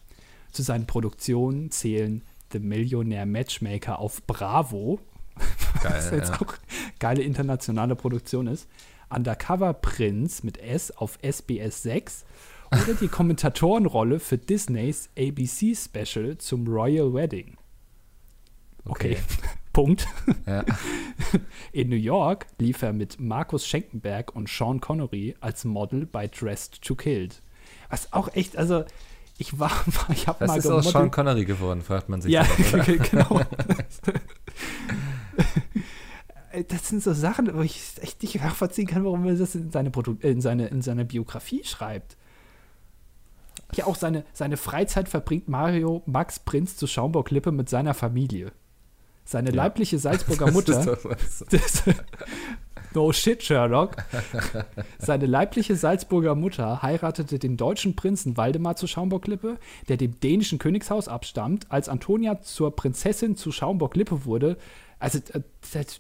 Zu 0.51 0.61
seinen 0.61 0.87
Produktionen 0.87 1.71
zählen 1.71 2.21
The 2.51 2.59
Millionaire 2.59 3.25
Matchmaker 3.25 3.99
auf 3.99 4.25
Bravo, 4.25 4.99
was 5.83 6.09
Geil. 6.09 6.19
jetzt 6.19 6.29
Ja. 6.31 6.41
auch 6.41 6.53
geile 6.99 7.21
internationale 7.23 7.95
Produktion 7.95 8.47
ist. 8.47 8.67
Undercover 9.09 9.73
Prince 9.73 10.45
mit 10.45 10.57
S 10.57 10.91
auf 10.91 11.17
SBS 11.21 11.83
6 11.83 12.25
oder 12.71 12.93
die 12.99 13.07
Kommentatorenrolle 13.07 14.19
für 14.19 14.37
Disneys 14.37 15.09
ABC 15.17 15.73
Special 15.75 16.37
zum 16.37 16.67
Royal 16.67 17.13
Wedding. 17.13 17.55
Okay, 18.85 19.13
Okay. 19.13 19.17
Punkt. 19.73 20.07
Ja. 20.47 20.65
In 21.71 21.89
New 21.89 21.95
York 21.97 22.47
lief 22.57 22.81
er 22.81 22.93
mit 22.93 23.19
Markus 23.19 23.67
Schenkenberg 23.67 24.35
und 24.35 24.49
Sean 24.49 24.81
Connery 24.81 25.35
als 25.39 25.65
Model 25.65 26.07
bei 26.07 26.27
Dressed 26.27 26.81
to 26.81 26.95
Killed. 26.95 27.41
Was 27.89 28.11
auch 28.11 28.33
echt, 28.33 28.57
also 28.57 28.85
ich 29.37 29.59
war, 29.59 29.71
ich 30.09 30.27
habe 30.27 30.45
mal 30.45 30.57
ist 30.57 30.67
aus 30.67 30.91
Sean. 30.91 31.11
Connery 31.11 31.45
geworden, 31.45 31.81
fragt 31.81 32.09
man 32.09 32.21
sich. 32.21 32.31
Ja, 32.31 32.45
oder? 32.73 32.83
genau. 32.97 33.41
das 36.67 36.87
sind 36.87 37.03
so 37.03 37.13
Sachen, 37.13 37.53
wo 37.55 37.61
ich 37.61 37.79
echt 38.01 38.21
nicht 38.23 38.35
nachvollziehen 38.41 38.87
kann, 38.87 39.03
warum 39.03 39.25
er 39.25 39.35
das 39.35 39.55
in 39.55 39.71
seine, 39.71 39.91
Produ 39.91 40.17
äh, 40.21 40.31
in 40.31 40.41
seine, 40.41 40.67
in 40.67 40.81
seine 40.81 41.05
Biografie 41.05 41.63
schreibt. 41.63 42.17
Ja, 43.75 43.85
auch 43.85 43.95
seine, 43.95 44.23
seine 44.33 44.57
Freizeit 44.57 45.09
verbringt 45.09 45.49
Mario 45.49 46.01
Max 46.05 46.39
Prinz 46.39 46.77
zu 46.77 46.87
Schaumburg-Lippe 46.87 47.51
mit 47.51 47.69
seiner 47.69 47.93
Familie. 47.93 48.53
Seine 49.27 49.49
Ja. 49.49 49.55
leibliche 49.57 49.99
Salzburger 49.99 50.49
Mutter. 50.51 50.97
Das, 51.51 51.83
no 52.93 53.11
shit, 53.11 53.43
Sherlock. 53.43 53.97
Seine 54.99 55.25
leibliche 55.25 55.75
Salzburger 55.75 56.33
Mutter 56.33 56.81
heiratete 56.81 57.37
den 57.37 57.57
deutschen 57.57 57.97
Prinzen 57.97 58.37
Waldemar 58.37 58.77
zu 58.77 58.87
Schaumburg-Lippe, 58.87 59.57
der 59.89 59.97
dem 59.97 60.17
dänischen 60.21 60.59
Königshaus 60.59 61.09
abstammt. 61.09 61.69
Als 61.69 61.89
Antonia 61.89 62.41
zur 62.41 62.73
Prinzessin 62.73 63.35
zu 63.35 63.51
Schaumburg-Lippe 63.51 64.23
wurde, 64.23 64.55
also 64.97 65.19
äh, 65.33 65.41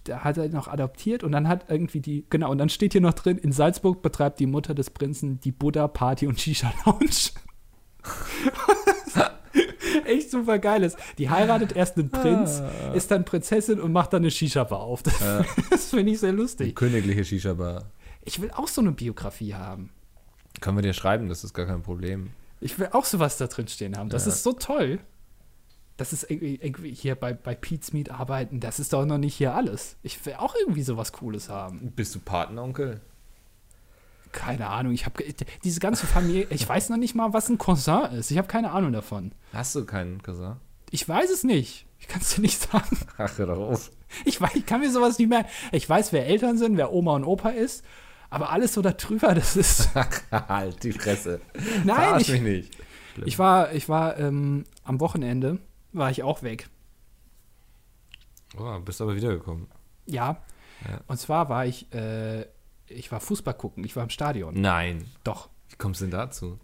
da 0.05 0.23
hat 0.23 0.37
er 0.37 0.47
noch 0.47 0.69
adoptiert 0.69 1.25
und 1.25 1.33
dann 1.33 1.49
hat 1.49 1.65
irgendwie 1.67 1.99
die, 1.99 2.25
genau, 2.29 2.49
und 2.49 2.59
dann 2.59 2.69
steht 2.69 2.93
hier 2.93 3.01
noch 3.01 3.13
drin, 3.13 3.37
in 3.37 3.51
Salzburg 3.51 4.01
betreibt 4.01 4.39
die 4.39 4.47
Mutter 4.47 4.73
des 4.73 4.89
Prinzen 4.89 5.41
die 5.41 5.51
Buddha 5.51 5.89
Party 5.89 6.27
und 6.27 6.39
Shisha 6.39 6.71
Lounge. 6.85 7.31
Echt 10.07 10.31
super 10.31 10.59
geil 10.59 10.83
ist. 10.83 10.97
Die 11.17 11.29
heiratet 11.29 11.75
erst 11.75 11.97
einen 11.97 12.09
Prinz, 12.09 12.61
Ah. 12.61 12.93
ist 12.93 13.11
dann 13.11 13.25
Prinzessin 13.25 13.79
und 13.79 13.91
macht 13.91 14.13
dann 14.13 14.21
eine 14.23 14.31
Shisha-Bar 14.31 14.79
auf. 14.79 15.03
Das, 15.03 15.19
Ja. 15.19 15.45
das 15.69 15.89
finde 15.91 16.11
ich 16.11 16.19
sehr 16.19 16.31
Die 16.31 16.37
lustig. 16.37 16.75
königliche 16.75 17.23
Shisha-Bar. 17.25 17.85
Ich 18.23 18.41
will 18.41 18.51
auch 18.51 18.67
so 18.67 18.81
eine 18.81 18.91
Biografie 18.91 19.53
haben. 19.53 19.91
Können 20.61 20.77
wir 20.77 20.81
dir 20.81 20.93
schreiben, 20.93 21.29
das 21.29 21.43
ist 21.43 21.53
gar 21.53 21.65
kein 21.65 21.83
Problem. 21.83 22.31
Ich 22.59 22.79
will 22.79 22.89
auch 22.91 23.05
sowas 23.05 23.37
da 23.37 23.47
drin 23.47 23.67
stehen 23.67 23.95
haben. 23.97 24.09
Das 24.09 24.25
Ja. 24.25 24.31
ist 24.31 24.43
so 24.43 24.53
toll. 24.53 24.99
Das 25.97 26.13
ist 26.13 26.29
irgendwie, 26.29 26.55
irgendwie 26.61 26.93
hier 26.93 27.15
bei, 27.15 27.33
bei 27.33 27.55
Pete's 27.55 27.91
Meat 27.93 28.11
arbeiten. 28.11 28.59
Das 28.59 28.79
ist 28.79 28.93
doch 28.93 29.05
noch 29.05 29.17
nicht 29.17 29.35
hier 29.35 29.55
alles. 29.55 29.95
Ich 30.03 30.23
will 30.25 30.35
auch 30.35 30.53
irgendwie 30.55 30.83
sowas 30.83 31.11
Cooles 31.11 31.49
haben. 31.49 31.91
Bist 31.95 32.13
du 32.15 32.19
Patenonkel? 32.19 33.01
Keine 34.37 34.67
Ahnung. 34.67 34.93
Ich 34.93 35.05
habe 35.05 35.23
diese 35.63 35.79
ganze 35.79 36.05
Familie. 36.05 36.45
Ich 36.51 36.67
weiß 36.67 36.89
noch 36.89 36.97
nicht 36.97 37.15
mal, 37.15 37.33
was 37.33 37.49
ein 37.49 37.57
Cousin 37.57 38.11
ist. 38.13 38.29
Ich 38.29 38.37
habe 38.37 38.47
keine 38.47 38.71
Ahnung 38.71 38.93
davon. 38.93 39.31
Hast 39.51 39.73
du 39.75 39.83
keinen 39.85 40.21
Cousin? 40.21 40.57
Ich 40.91 41.07
weiß 41.09 41.31
es 41.31 41.43
nicht. 41.43 41.87
Ich 41.99 42.07
kann 42.07 42.21
es 42.21 42.35
dir 42.35 42.41
nicht 42.41 42.61
sagen. 42.71 42.97
Ach, 43.17 43.37
hör 43.37 43.47
doch 43.47 43.57
auf. 43.57 43.91
Ich, 44.25 44.39
weiß, 44.39 44.55
ich 44.55 44.65
kann 44.65 44.81
mir 44.81 44.91
sowas 44.91 45.17
nicht 45.17 45.27
mehr. 45.29 45.45
Ich 45.71 45.89
weiß, 45.89 46.13
wer 46.13 46.27
Eltern 46.27 46.57
sind, 46.57 46.77
wer 46.77 46.93
Oma 46.93 47.15
und 47.15 47.23
Opa 47.23 47.49
ist. 47.49 47.83
Aber 48.29 48.51
alles 48.51 48.73
so 48.73 48.81
darüber, 48.81 49.33
das 49.33 49.55
ist. 49.55 49.89
halt 50.31 50.83
die 50.83 50.91
Fresse. 50.91 51.41
Nein, 51.83 51.95
Verarsch 51.95 52.21
ich, 52.23 52.29
mich 52.29 52.41
nicht. 52.41 52.73
Schlimm. 53.13 53.27
Ich 53.27 53.39
war, 53.39 53.73
ich 53.73 53.89
war 53.89 54.17
ähm, 54.19 54.65
am 54.83 54.99
Wochenende, 54.99 55.57
war 55.93 56.11
ich 56.11 56.21
auch 56.23 56.43
weg. 56.43 56.69
Oh, 58.57 58.79
bist 58.79 59.01
aber 59.01 59.15
wiedergekommen. 59.15 59.67
Ja, 60.05 60.43
Ja. 60.87 61.01
Und 61.07 61.17
zwar 61.19 61.49
war 61.49 61.65
ich, 61.65 61.91
äh, 61.93 62.45
ich 62.89 63.11
war 63.11 63.19
Fußball 63.19 63.53
gucken, 63.53 63.83
ich 63.83 63.95
war 63.95 64.03
im 64.03 64.09
Stadion. 64.09 64.59
Nein. 64.59 65.05
Doch. 65.23 65.49
Wie 65.69 65.75
kommst 65.77 66.01
du 66.01 66.05
denn 66.05 66.11
dazu? 66.11 66.59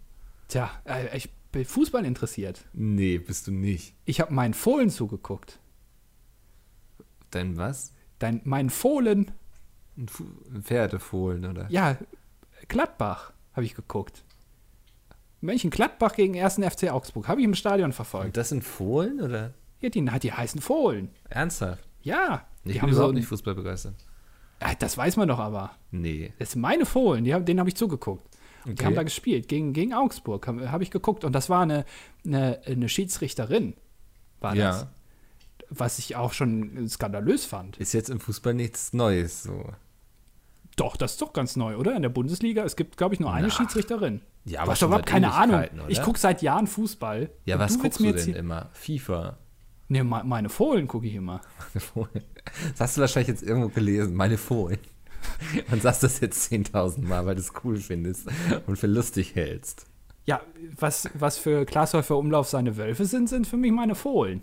Tja, 0.48 0.70
äh, 0.84 1.16
ich 1.16 1.30
bin 1.52 1.64
Fußball 1.64 2.04
interessiert. 2.04 2.64
Nee, 2.72 3.18
bist 3.18 3.46
du 3.46 3.52
nicht. 3.52 3.94
Ich 4.04 4.20
habe 4.20 4.32
meinen 4.32 4.54
Fohlen 4.54 4.90
zugeguckt. 4.90 5.58
Dein 7.30 7.56
was? 7.56 7.92
Dein, 8.18 8.40
meinen 8.44 8.70
Fohlen, 8.70 9.30
Ein, 9.96 10.08
Fu 10.08 10.24
ein 10.52 10.62
Pferdefohlen, 10.62 11.44
oder? 11.46 11.66
ja, 11.70 11.96
Gladbach 12.68 13.32
habe 13.52 13.66
ich 13.66 13.74
geguckt. 13.74 14.24
Mönchengladbach 15.40 16.14
gegen 16.14 16.38
1. 16.40 16.54
FC 16.56 16.90
Augsburg. 16.90 17.28
Habe 17.28 17.40
ich 17.40 17.44
im 17.44 17.54
Stadion 17.54 17.86
Und 17.86 17.92
verfolgt. 17.92 18.36
das 18.36 18.48
sind 18.48 18.64
Fohlen, 18.64 19.20
oder? 19.20 19.52
Ja, 19.80 19.90
die, 19.90 20.02
die 20.20 20.32
heißen 20.32 20.60
Fohlen. 20.62 21.10
Ernsthaft? 21.28 21.86
Ja. 22.02 22.46
Ich 22.64 22.80
bin 22.80 22.88
überhaupt 22.88 23.12
ein- 23.12 23.16
nicht 23.16 23.26
Fußball 23.28 23.54
begeistert. 23.54 23.94
Ah, 24.66 24.74
das 24.78 24.96
weiß 24.96 25.16
man 25.18 25.28
doch 25.28 25.38
aber. 25.38 25.72
Nee. 25.90 26.32
Das 26.38 26.52
sind 26.52 26.62
meine 26.62 26.86
Fohlen, 26.86 27.22
die, 27.24 27.32
denen 27.32 27.60
habe 27.60 27.68
ich 27.68 27.76
zugeguckt. 27.76 28.24
Und 28.64 28.70
Die 28.70 28.72
Okay. 28.72 28.86
haben 28.86 28.94
da 28.94 29.02
gespielt, 29.02 29.46
gegen, 29.48 29.74
gegen 29.74 29.92
Augsburg, 29.92 30.46
habe 30.46 30.72
hab 30.72 30.80
ich 30.80 30.90
geguckt. 30.90 31.22
Und 31.24 31.34
das 31.34 31.50
war 31.50 31.60
eine, 31.62 31.84
eine, 32.24 32.60
eine 32.66 32.88
Schiedsrichterin, 32.88 33.74
war 34.40 34.54
das. 34.54 34.80
Ja. 34.82 34.88
Was 35.68 35.98
ich 35.98 36.16
auch 36.16 36.32
schon 36.32 36.88
skandalös 36.88 37.44
fand. 37.44 37.76
Ist 37.76 37.92
jetzt 37.92 38.08
im 38.08 38.20
Fußball 38.20 38.54
nichts 38.54 38.92
Neues, 38.94 39.42
so. 39.42 39.64
Doch, 40.76 40.96
das 40.96 41.12
ist 41.12 41.22
doch 41.22 41.32
ganz 41.34 41.56
neu, 41.56 41.76
oder? 41.76 41.94
In 41.94 42.02
der 42.02 42.08
Bundesliga, 42.08 42.64
es 42.64 42.74
gibt, 42.74 42.96
glaube 42.96 43.14
ich, 43.14 43.20
nur 43.20 43.32
eine 43.32 43.48
Na. 43.48 43.52
Schiedsrichterin. 43.52 44.22
Ja, 44.46 44.58
Du 44.60 44.62
aber 44.62 44.72
hast 44.72 44.82
überhaupt 44.82 45.04
seit 45.08 45.12
keine 45.12 45.32
Ahnung. 45.32 45.56
Oder? 45.56 45.88
Ich 45.88 46.00
gucke 46.02 46.18
seit 46.18 46.40
Jahren 46.42 46.66
Fußball. 46.66 47.30
Ja, 47.44 47.58
was 47.58 47.78
guckst 47.78 48.00
du 48.00 48.04
mir 48.04 48.12
denn 48.14 48.34
immer? 48.34 48.70
FIFA. 48.72 49.36
Me- 49.88 50.02
meine 50.04 50.48
Fohlen 50.48 50.88
gucke 50.88 51.06
ich 51.06 51.14
immer. 51.14 51.40
Das 51.72 52.80
hast 52.80 52.96
du 52.96 53.00
wahrscheinlich 53.00 53.28
jetzt 53.28 53.42
irgendwo 53.42 53.68
gelesen, 53.68 54.14
meine 54.14 54.38
Fohlen. 54.38 54.78
Und 55.70 55.82
sagst 55.82 56.02
das 56.02 56.20
jetzt 56.20 56.52
10.000 56.52 57.02
Mal, 57.02 57.24
weil 57.26 57.34
du 57.34 57.40
es 57.40 57.52
cool 57.64 57.76
findest 57.78 58.28
und 58.66 58.76
für 58.76 58.86
lustig 58.86 59.34
hältst. 59.34 59.86
Ja, 60.26 60.40
was, 60.78 61.08
was 61.14 61.38
für 61.38 61.64
Glashäufer 61.64 62.16
Umlauf 62.16 62.48
seine 62.48 62.76
Wölfe 62.76 63.04
sind, 63.06 63.28
sind 63.28 63.46
für 63.46 63.56
mich 63.56 63.72
meine 63.72 63.94
Fohlen. 63.94 64.42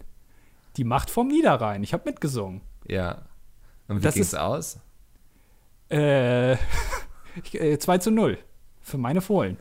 Die 0.77 0.83
Macht 0.83 1.09
vom 1.09 1.27
Niederrhein. 1.27 1.83
Ich 1.83 1.93
habe 1.93 2.03
mitgesungen. 2.09 2.61
Ja. 2.87 3.23
Und 3.87 3.97
wie 3.97 4.01
Das 4.01 4.13
ging's 4.15 4.27
ist- 4.33 4.35
aus? 4.39 4.79
Äh, 5.89 6.53
ich, 7.43 7.59
äh, 7.59 7.77
2 7.79 7.97
zu 7.99 8.11
0 8.11 8.37
für 8.81 8.97
meine 8.97 9.21
Fohlen. 9.21 9.57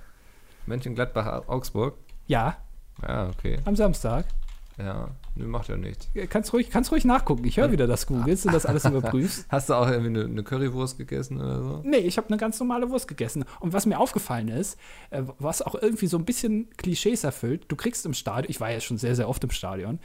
Mönchengladbach, 0.66 1.48
Augsburg? 1.48 1.96
Ja, 2.26 2.56
Ja, 3.02 3.28
okay. 3.28 3.58
am 3.64 3.74
Samstag. 3.76 4.26
Ja, 4.78 5.08
nö, 5.34 5.46
macht 5.46 5.68
ja 5.68 5.76
nichts. 5.76 6.08
Äh, 6.14 6.26
Kannst 6.26 6.52
ruhig, 6.52 6.70
kannst 6.70 6.90
ruhig 6.92 7.04
nachgucken. 7.04 7.44
Ich 7.44 7.56
höre 7.56 7.72
wieder, 7.72 7.86
dass 7.86 8.06
du 8.06 8.14
googelst 8.14 8.46
und 8.46 8.52
das 8.54 8.66
alles 8.66 8.84
überprüfst. 8.86 9.46
Hast 9.48 9.68
du 9.68 9.74
auch 9.74 9.88
irgendwie 9.88 10.20
eine, 10.20 10.24
eine 10.24 10.42
Currywurst 10.42 10.98
gegessen 10.98 11.38
oder 11.40 11.62
so? 11.62 11.80
Nee, 11.84 11.98
ich 11.98 12.16
habe 12.16 12.28
eine 12.28 12.36
ganz 12.36 12.58
normale 12.60 12.90
Wurst 12.90 13.08
gegessen. 13.08 13.44
Und 13.60 13.72
was 13.72 13.86
mir 13.86 13.98
aufgefallen 13.98 14.48
ist, 14.48 14.78
äh, 15.10 15.22
was 15.38 15.62
auch 15.62 15.74
irgendwie 15.74 16.06
so 16.06 16.18
ein 16.18 16.24
bisschen 16.24 16.68
Klischees 16.76 17.24
erfüllt, 17.24 17.64
du 17.68 17.76
kriegst 17.76 18.04
im 18.06 18.14
Stadion, 18.14 18.50
ich 18.50 18.60
war 18.60 18.70
ja 18.70 18.80
schon 18.80 18.98
sehr, 18.98 19.14
sehr 19.16 19.28
oft 19.28 19.42
im 19.44 19.50
Stadion, 19.50 19.98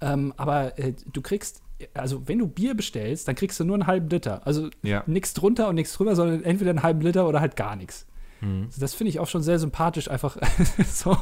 ähm, 0.00 0.32
aber 0.36 0.78
äh, 0.78 0.94
du 1.12 1.20
kriegst, 1.20 1.62
also 1.94 2.26
wenn 2.26 2.38
du 2.38 2.46
Bier 2.46 2.74
bestellst, 2.74 3.28
dann 3.28 3.34
kriegst 3.34 3.60
du 3.60 3.64
nur 3.64 3.74
einen 3.76 3.86
halben 3.86 4.08
Liter. 4.08 4.46
Also 4.46 4.70
Ja. 4.82 5.02
nichts 5.06 5.34
drunter 5.34 5.68
und 5.68 5.74
nichts 5.74 5.92
drüber, 5.94 6.16
sondern 6.16 6.42
entweder 6.42 6.70
einen 6.70 6.82
halben 6.82 7.00
Liter 7.02 7.28
oder 7.28 7.40
halt 7.40 7.56
gar 7.56 7.76
nichts. 7.76 8.06
Mhm. 8.40 8.64
Also 8.66 8.80
das 8.80 8.94
finde 8.94 9.10
ich 9.10 9.20
auch 9.20 9.26
schon 9.28 9.42
sehr 9.42 9.58
sympathisch, 9.58 10.10
einfach 10.10 10.36
so. 10.90 11.16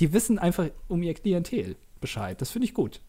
Die 0.00 0.12
wissen 0.12 0.38
einfach 0.38 0.66
um 0.88 1.02
ihr 1.02 1.14
Klientel 1.14 1.76
Bescheid. 2.02 2.38
Das 2.40 2.50
finde 2.50 2.66
ich 2.66 2.74
gut. 2.74 3.00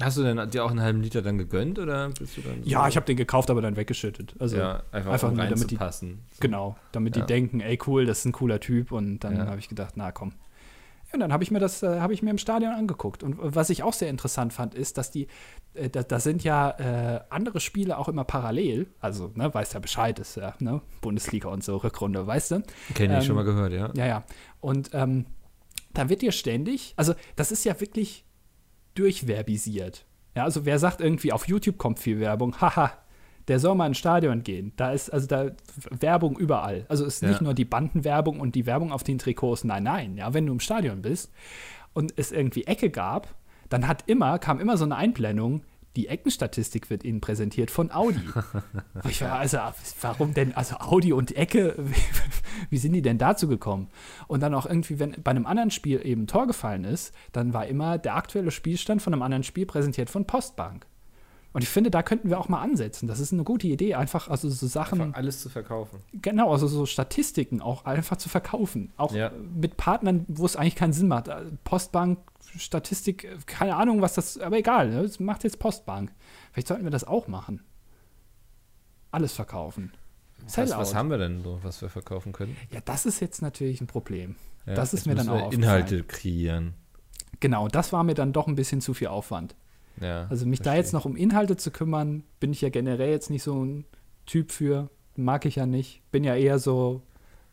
Hast 0.00 0.16
du 0.16 0.22
denn 0.22 0.50
dir 0.50 0.64
auch 0.64 0.70
einen 0.70 0.80
halben 0.80 1.02
Liter 1.02 1.20
dann 1.20 1.36
gegönnt 1.36 1.78
oder 1.78 2.08
bist 2.08 2.34
du 2.38 2.40
dann 2.40 2.62
so- 2.62 2.68
Ja, 2.70 2.88
ich 2.88 2.96
habe 2.96 3.04
den 3.04 3.18
gekauft, 3.18 3.50
aber 3.50 3.60
dann 3.60 3.76
weggeschüttet. 3.76 4.34
Also 4.38 4.56
ja, 4.56 4.82
einfach, 4.92 5.12
einfach 5.12 5.28
um 5.28 5.34
nur, 5.36 5.44
damit 5.44 5.58
die- 5.70 5.74
reinzupassen. 5.74 6.20
Genau, 6.40 6.76
damit 6.92 7.16
Ja. 7.16 7.22
die 7.22 7.26
denken, 7.26 7.60
ey 7.60 7.78
cool, 7.86 8.06
das 8.06 8.20
ist 8.20 8.24
ein 8.24 8.32
cooler 8.32 8.60
Typ 8.60 8.92
und 8.92 9.18
dann 9.20 9.36
Ja. 9.36 9.46
habe 9.46 9.58
ich 9.58 9.68
gedacht, 9.68 9.94
na 9.96 10.10
komm. 10.10 10.32
Ja, 11.08 11.14
und 11.14 11.20
dann 11.20 11.32
habe 11.34 11.42
ich 11.44 11.50
mir 11.50 11.58
das, 11.58 11.82
äh, 11.82 12.00
habe 12.00 12.14
ich 12.14 12.22
mir 12.22 12.30
im 12.30 12.38
Stadion 12.38 12.72
angeguckt. 12.72 13.22
Und 13.22 13.36
was 13.40 13.68
ich 13.68 13.82
auch 13.82 13.92
sehr 13.92 14.08
interessant 14.08 14.52
fand, 14.54 14.74
ist, 14.74 14.96
dass 14.96 15.10
die, 15.10 15.26
äh, 15.74 15.90
da, 15.90 16.02
da 16.02 16.18
sind 16.18 16.44
ja 16.44 16.70
äh, 16.70 17.20
andere 17.28 17.60
Spiele 17.60 17.98
auch 17.98 18.08
immer 18.08 18.24
parallel. 18.24 18.86
Also, 19.00 19.32
ne, 19.34 19.52
weißt 19.52 19.74
ja 19.74 19.80
Bescheid, 19.80 20.18
ist 20.18 20.36
ja, 20.36 20.54
ne, 20.60 20.80
Bundesliga 21.02 21.48
und 21.50 21.62
so, 21.62 21.76
Rückrunde, 21.76 22.26
weißt 22.26 22.52
du? 22.52 22.62
Kenn 22.94 23.10
ich 23.10 23.16
Ähm, 23.18 23.22
schon 23.24 23.36
mal 23.36 23.44
gehört, 23.44 23.72
ja. 23.74 23.90
Ja, 23.94 24.06
ja. 24.06 24.24
Und 24.60 24.90
ähm, 24.94 25.26
da 25.94 26.08
wird 26.08 26.22
dir 26.22 26.32
ständig, 26.32 26.94
also 26.96 27.14
das 27.36 27.52
ist 27.52 27.64
ja 27.64 27.80
wirklich 27.80 28.24
durchverbisiert. 28.94 30.04
Ja, 30.36 30.44
also 30.44 30.64
wer 30.64 30.78
sagt 30.78 31.00
irgendwie, 31.00 31.32
auf 31.32 31.48
YouTube 31.48 31.78
kommt 31.78 31.98
viel 31.98 32.20
Werbung, 32.20 32.60
haha, 32.60 32.92
der 33.48 33.58
soll 33.58 33.74
mal 33.74 33.86
ins 33.86 33.98
Stadion 33.98 34.42
gehen. 34.44 34.72
Da 34.76 34.92
ist 34.92 35.10
also 35.10 35.26
da 35.26 35.50
Werbung 35.90 36.38
überall. 36.38 36.86
Also 36.88 37.04
es 37.04 37.16
ist 37.16 37.22
nicht 37.22 37.38
Ja. 37.40 37.42
nur 37.44 37.54
die 37.54 37.64
Bandenwerbung 37.64 38.38
und 38.38 38.54
die 38.54 38.66
Werbung 38.66 38.92
auf 38.92 39.02
den 39.02 39.18
Trikots, 39.18 39.64
nein, 39.64 39.82
nein. 39.82 40.16
Ja, 40.16 40.32
wenn 40.34 40.46
du 40.46 40.52
im 40.52 40.60
Stadion 40.60 41.02
bist 41.02 41.32
und 41.92 42.12
es 42.16 42.30
irgendwie 42.30 42.64
Ecke 42.64 42.90
gab, 42.90 43.34
dann 43.68 43.88
hat 43.88 44.04
immer, 44.06 44.38
kam 44.38 44.60
immer 44.60 44.76
so 44.76 44.84
eine 44.84 44.96
Einblendung, 44.96 45.62
die 45.96 46.06
Eckenstatistik 46.08 46.88
wird 46.90 47.02
Ihnen 47.04 47.20
präsentiert 47.20 47.70
von 47.70 47.90
Audi. 47.90 48.20
Ich 49.08 49.20
war, 49.22 49.38
also, 49.38 49.58
warum 50.02 50.34
denn, 50.34 50.54
also 50.54 50.76
Audi 50.76 51.12
und 51.12 51.36
Ecke, 51.36 51.74
wie, 52.70 52.78
sind 52.78 52.92
die 52.92 53.02
denn 53.02 53.18
dazu 53.18 53.48
gekommen? 53.48 53.88
Und 54.28 54.40
dann 54.40 54.54
auch 54.54 54.66
irgendwie, 54.66 54.98
wenn 54.98 55.16
bei 55.22 55.30
einem 55.30 55.46
anderen 55.46 55.70
Spiel 55.70 56.00
eben 56.04 56.26
Tor 56.26 56.46
gefallen 56.46 56.84
ist, 56.84 57.14
dann 57.32 57.52
war 57.54 57.66
immer 57.66 57.98
der 57.98 58.14
aktuelle 58.16 58.50
Spielstand 58.50 59.02
von 59.02 59.12
einem 59.12 59.22
anderen 59.22 59.42
Spiel 59.42 59.66
präsentiert 59.66 60.10
von 60.10 60.26
Postbank. 60.26 60.86
Und 61.52 61.62
ich 61.62 61.68
finde, 61.68 61.90
da 61.90 62.04
könnten 62.04 62.30
wir 62.30 62.38
auch 62.38 62.48
mal 62.48 62.60
ansetzen. 62.60 63.08
Das 63.08 63.18
ist 63.18 63.32
eine 63.32 63.42
gute 63.42 63.66
Idee, 63.66 63.96
einfach 63.96 64.28
also 64.28 64.48
so 64.48 64.68
Sachen, 64.68 65.00
Einfach 65.00 65.18
alles 65.18 65.40
zu 65.40 65.48
verkaufen. 65.48 65.98
genau, 66.12 66.52
also 66.52 66.68
so 66.68 66.86
Statistiken 66.86 67.60
auch 67.60 67.86
einfach 67.86 68.16
zu 68.18 68.28
verkaufen. 68.28 68.92
Auch 68.96 69.12
Ja. 69.12 69.32
mit 69.56 69.76
Partnern, 69.76 70.24
wo 70.28 70.46
es 70.46 70.54
eigentlich 70.54 70.76
keinen 70.76 70.92
Sinn 70.92 71.08
macht. 71.08 71.26
Äh, 71.26 71.46
Postbank, 71.64 72.18
Statistik, 72.58 73.24
äh, 73.24 73.36
keine 73.46 73.76
Ahnung, 73.76 74.00
was 74.02 74.14
das, 74.14 74.38
aber 74.38 74.58
egal, 74.58 74.90
ne? 74.90 75.02
das 75.02 75.20
macht 75.20 75.44
jetzt 75.44 75.58
Postbank. 75.58 76.12
Vielleicht 76.52 76.68
sollten 76.68 76.84
wir 76.84 76.90
das 76.90 77.04
auch 77.04 77.28
machen. 77.28 77.62
Alles 79.10 79.32
verkaufen. 79.32 79.92
Was, 80.46 80.70
was 80.70 80.94
haben 80.94 81.10
wir 81.10 81.18
denn 81.18 81.42
so, 81.42 81.58
was 81.62 81.82
wir 81.82 81.88
verkaufen 81.90 82.32
können? 82.32 82.56
Ja, 82.70 82.80
das 82.84 83.04
ist 83.06 83.20
jetzt 83.20 83.42
natürlich 83.42 83.80
ein 83.80 83.86
Problem. 83.86 84.36
Ja, 84.66 84.74
Das 84.74 84.94
ist 84.94 85.06
mir 85.06 85.14
dann 85.14 85.28
auch 85.28 85.52
Inhalte 85.52 86.02
kreieren. 86.02 86.74
Genau, 87.40 87.68
das 87.68 87.92
war 87.92 88.04
mir 88.04 88.14
dann 88.14 88.32
doch 88.32 88.46
ein 88.46 88.54
bisschen 88.54 88.80
zu 88.80 88.94
viel 88.94 89.08
Aufwand. 89.08 89.54
Ja, 90.00 90.26
Also 90.30 90.46
mich 90.46 90.60
da 90.60 90.64
verstehe. 90.64 90.80
jetzt 90.82 90.92
noch 90.92 91.04
um 91.04 91.16
Inhalte 91.16 91.56
zu 91.56 91.70
kümmern, 91.70 92.24
bin 92.38 92.52
ich 92.52 92.60
ja 92.62 92.68
generell 92.70 93.10
jetzt 93.10 93.30
nicht 93.30 93.42
so 93.42 93.62
ein 93.64 93.84
Typ 94.26 94.52
für. 94.52 94.88
Mag 95.16 95.44
ich 95.44 95.56
ja 95.56 95.66
nicht. 95.66 96.02
Bin 96.10 96.24
ja 96.24 96.34
eher 96.36 96.58
so 96.58 97.02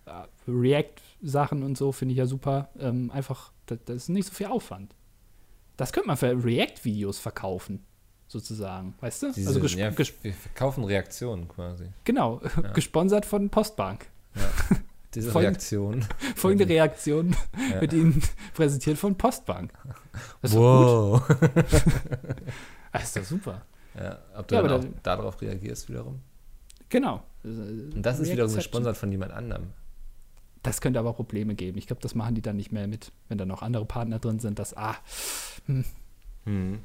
äh, 0.06 0.12
React-Sachen 0.50 1.64
und 1.64 1.78
so, 1.78 1.91
finde 1.91 2.14
ich 2.14 2.18
ja 2.20 2.26
super. 2.26 2.70
Ähm, 2.80 3.12
einfach, 3.12 3.52
das, 3.68 3.80
das 3.86 3.95
ist 3.97 4.09
nicht 4.09 4.28
so 4.28 4.34
viel 4.34 4.47
Aufwand. 4.47 4.95
Das 5.78 5.93
könnte 5.93 6.07
man 6.07 6.18
für 6.18 6.43
React-Videos 6.43 7.20
verkaufen, 7.20 7.86
sozusagen. 8.28 8.95
Weißt 8.99 9.22
du? 9.24 9.32
Diese, 9.32 9.47
also 9.49 9.59
gesp 9.59 9.78
ja, 9.78 9.95
wir 9.95 10.34
verkaufen 10.34 10.84
Reaktionen 10.84 11.47
quasi. 11.47 11.86
genau, 12.03 12.41
gesponsert 12.74 13.26
von 13.26 13.49
Postbank. 13.49 14.07
Diese 15.13 15.32
Folgend- 15.32 15.51
Reaktion. 15.57 16.05
Folgende 16.36 16.68
Reaktion 16.68 17.36
Ja. 17.72 17.82
wird 17.82 17.93
Ihnen 17.93 18.22
präsentiert 18.53 18.97
von 18.97 19.15
Postbank. 19.18 19.72
Das 20.41 20.51
ist 20.51 20.55
doch 20.57 21.20
gut. 21.20 21.30
Wow. 21.30 21.74
Das 22.91 23.03
ist 23.03 23.18
doch 23.18 23.24
super. 23.24 23.61
ja, 23.95 24.18
ob 24.36 24.47
du 24.47 24.55
Ja, 24.55 24.61
dann 24.63 24.82
dann- 24.82 24.93
darauf 25.03 25.39
reagierst 25.41 25.89
wiederum. 25.89 26.22
Genau. 26.89 27.24
Und 27.43 28.01
das 28.01 28.20
ist 28.20 28.32
wiederum 28.32 28.53
gesponsert 28.53 28.97
von 28.97 29.11
jemand 29.11 29.32
anderem. 29.34 29.68
Das 30.68 30.82
könnte 30.82 30.99
aber 30.99 31.13
Probleme 31.13 31.55
geben. 31.55 31.78
Ich 31.78 31.88
glaube, 31.88 32.01
das 32.01 32.13
machen 32.15 32.36
die 32.36 32.41
dann 32.41 32.57
nicht 32.57 32.72
mehr 32.72 32.88
mit, 32.88 33.11
wenn 33.30 33.38
da 33.38 33.45
noch 33.45 33.61
andere 33.61 33.86
Partner 33.86 34.20
drin 34.20 34.39
sind. 34.39 34.59
Das, 34.59 34.76
ah, 34.76 34.95
Hm. 36.45 36.80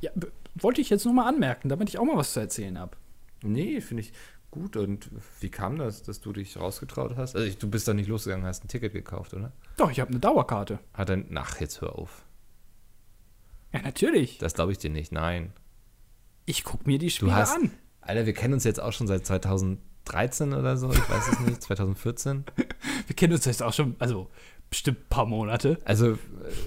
ja, 0.00 0.10
b- 0.14 0.26
wollte 0.54 0.80
ich 0.80 0.90
jetzt 0.90 1.04
nur 1.04 1.14
mal 1.14 1.28
anmerken, 1.28 1.68
damit 1.68 1.88
ich 1.88 1.98
auch 1.98 2.04
mal 2.04 2.16
was 2.16 2.32
zu 2.32 2.40
erzählen 2.40 2.78
habe. 2.78 2.96
Nee, 3.42 3.80
finde 3.80 4.02
ich 4.02 4.12
gut. 4.50 4.76
Und 4.76 5.10
wie 5.40 5.50
kam 5.50 5.78
das, 5.78 6.02
dass 6.02 6.20
du 6.20 6.32
dich 6.32 6.56
rausgetraut 6.58 7.16
hast? 7.16 7.36
Also 7.36 7.46
ich, 7.46 7.58
du 7.58 7.68
bist 7.68 7.86
doch 7.88 7.94
nicht 7.94 8.08
losgegangen, 8.08 8.46
hast 8.46 8.64
ein 8.64 8.68
Ticket 8.68 8.92
gekauft, 8.92 9.34
oder? 9.34 9.52
Doch, 9.76 9.90
ich 9.90 10.00
habe 10.00 10.10
eine 10.10 10.20
Dauerkarte. 10.20 10.78
Hat 10.94 11.10
er, 11.10 11.22
ach, 11.34 11.60
jetzt 11.60 11.80
hör 11.80 11.96
auf. 11.98 12.24
Ja, 13.72 13.82
natürlich. 13.82 14.38
Das 14.38 14.54
glaube 14.54 14.72
ich 14.72 14.78
dir 14.78 14.90
nicht. 14.90 15.12
Nein. 15.12 15.52
Ich 16.46 16.64
gucke 16.64 16.84
mir 16.86 16.98
die 16.98 17.10
Spiele 17.10 17.34
hast- 17.34 17.54
an. 17.56 17.70
Alter, 18.00 18.24
wir 18.24 18.32
kennen 18.32 18.54
uns 18.54 18.64
jetzt 18.64 18.80
auch 18.80 18.92
schon 18.92 19.06
seit 19.06 19.26
2013 20.10 20.54
oder 20.54 20.76
so. 20.76 20.90
Ich 20.90 21.10
weiß 21.10 21.28
es 21.32 21.40
nicht. 21.40 21.62
2014. 21.62 22.44
Wir 23.06 23.16
kennen 23.16 23.32
uns 23.32 23.44
jetzt 23.44 23.62
auch 23.62 23.72
schon, 23.72 23.96
also 23.98 24.28
bestimmt 24.70 24.98
ein 24.98 25.08
paar 25.08 25.26
Monate. 25.26 25.78
Also 25.84 26.12
äh, 26.12 26.16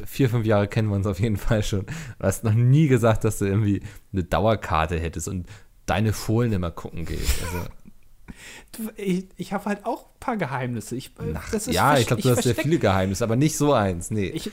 vier, 0.06 0.30
fünf 0.30 0.46
Jahre 0.46 0.68
kennen 0.68 0.90
wir 0.90 0.96
uns 0.96 1.06
auf 1.06 1.20
jeden 1.20 1.38
Fall 1.38 1.64
schon. 1.64 1.86
Du 1.86 1.94
hast 2.26 2.44
noch 2.44 2.54
nie 2.54 2.88
gesagt, 2.88 3.24
dass 3.24 3.38
du 3.40 3.46
irgendwie 3.46 3.84
eine 4.12 4.24
Dauerkarte 4.24 5.00
hättest 5.00 5.28
und 5.28 5.48
deine 5.86 6.14
Fohlen 6.14 6.52
immer 6.52 6.72
gucken 6.72 7.06
gehst. 7.06 7.44
Also, 7.44 7.68
Du, 8.72 8.90
ich 8.96 9.28
ich 9.36 9.54
habe 9.54 9.66
halt 9.66 9.86
auch 9.86 10.06
ein 10.06 10.20
paar 10.20 10.38
Geheimnisse. 10.38 10.96
Ich, 10.96 11.08
äh, 11.20 11.34
ach, 11.34 11.52
das 11.52 11.68
ist 11.68 11.76
ja, 11.76 11.98
ich 11.98 12.08
glaube, 12.08 12.22
du 12.22 12.30
hast 12.30 12.44
sehr 12.44 12.56
viele 12.56 12.80
Geheimnisse, 12.80 13.24
aber 13.24 13.36
nicht 13.36 13.58
so 13.58 13.74
eins. 13.74 14.12
Nee. 14.12 14.28
Ich, 14.28 14.50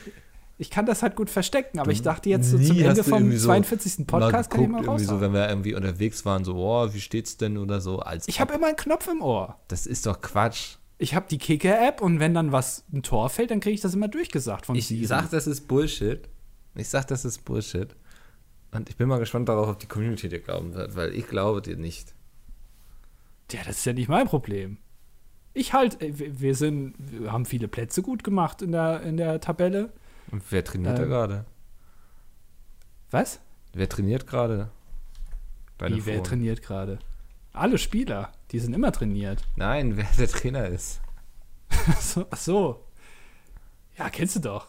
Ich 0.61 0.69
kann 0.69 0.85
das 0.85 1.01
halt 1.03 1.15
gut 1.15 1.29
verstecken, 1.29 1.79
aber 1.79 1.91
ich 1.91 2.01
dachte 2.01 2.29
jetzt 2.29 2.51
so 2.51 2.57
zum 2.59 2.75
Nie 2.75 2.81
Ende 2.83 3.01
vom 3.01 3.19
irgendwie 3.19 3.37
so 3.37 3.47
42. 3.47 4.05
Podcast 4.05 4.51
kann 4.51 4.63
ich 4.63 4.67
mal 4.67 4.83
irgendwie 4.83 5.05
so, 5.05 5.21
wenn 5.21 5.31
wir 5.31 5.47
irgendwie 5.47 5.73
unterwegs 5.73 6.25
waren, 6.25 6.43
so, 6.43 6.55
oh, 6.57 6.93
wie 6.93 6.99
steht's 6.99 7.37
denn 7.37 7.57
oder 7.57 7.79
so. 7.79 7.99
Als 7.99 8.27
Ich 8.27 8.41
habe 8.41 8.53
immer 8.53 8.67
einen 8.67 8.75
Knopf 8.75 9.07
im 9.07 9.21
Ohr. 9.21 9.57
das 9.69 9.87
ist 9.87 10.05
doch 10.05 10.19
Quatsch. 10.19 10.75
Ich 10.97 11.15
habe 11.15 11.27
die 11.29 11.37
Kicker-App 11.37 12.01
und 12.01 12.19
wenn 12.19 12.33
dann 12.33 12.51
was 12.51 12.83
ein 12.91 13.03
Tor 13.03 13.29
fällt, 13.29 13.51
dann 13.51 13.61
kriege 13.61 13.73
ich 13.73 13.79
das 13.79 13.93
immer 13.93 14.09
durchgesagt 14.09 14.65
von 14.65 14.75
Ich 14.75 14.87
Siri. 14.87 15.05
sag, 15.05 15.29
das 15.31 15.47
ist 15.47 15.69
Bullshit. 15.69 16.27
Ich 16.75 16.89
sag, 16.89 17.07
das 17.07 17.23
ist 17.23 17.45
Bullshit. 17.45 17.95
Und 18.71 18.89
ich 18.89 18.97
bin 18.97 19.07
mal 19.07 19.17
gespannt 19.17 19.47
darauf, 19.47 19.69
ob 19.69 19.79
die 19.79 19.87
Community 19.87 20.27
dir 20.27 20.39
glauben 20.41 20.73
wird, 20.73 20.97
weil 20.97 21.15
ich 21.15 21.25
glaube 21.27 21.61
dir 21.61 21.77
nicht. 21.77 22.13
Ja, 23.51 23.61
das 23.65 23.77
ist 23.77 23.85
ja 23.85 23.93
nicht 23.93 24.09
mein 24.09 24.27
Problem. 24.27 24.77
Ich 25.53 25.71
halt, 25.73 26.01
äh, 26.01 26.19
wir 26.19 26.39
wir 26.41 26.55
sind, 26.55 26.95
wir 26.97 27.31
haben 27.31 27.45
viele 27.45 27.69
Plätze 27.69 28.01
gut 28.01 28.25
gemacht 28.25 28.61
in 28.61 28.73
der, 28.73 29.01
in 29.01 29.15
der 29.15 29.39
Tabelle. 29.39 29.93
Und 30.31 30.43
wer 30.51 30.63
trainiert 30.63 30.97
da 30.97 31.03
Ähm, 31.03 31.09
gerade? 31.09 31.45
Was? 33.11 33.39
Wer 33.73 33.89
trainiert 33.89 34.27
gerade? 34.27 34.69
Wie, 35.79 36.05
wer 36.05 36.21
trainiert 36.23 36.61
gerade? 36.61 36.99
Alle 37.53 37.77
Spieler, 37.77 38.31
die 38.51 38.59
sind 38.59 38.73
immer 38.73 38.91
trainiert. 38.91 39.43
Nein, 39.55 39.97
wer 39.97 40.05
der 40.17 40.27
Trainer 40.27 40.67
ist. 40.67 40.99
Ach 41.69 42.01
so, 42.01 42.25
ach 42.29 42.37
so. 42.37 42.83
Ja, 43.97 44.09
kennst 44.09 44.35
du 44.35 44.39
doch. 44.39 44.67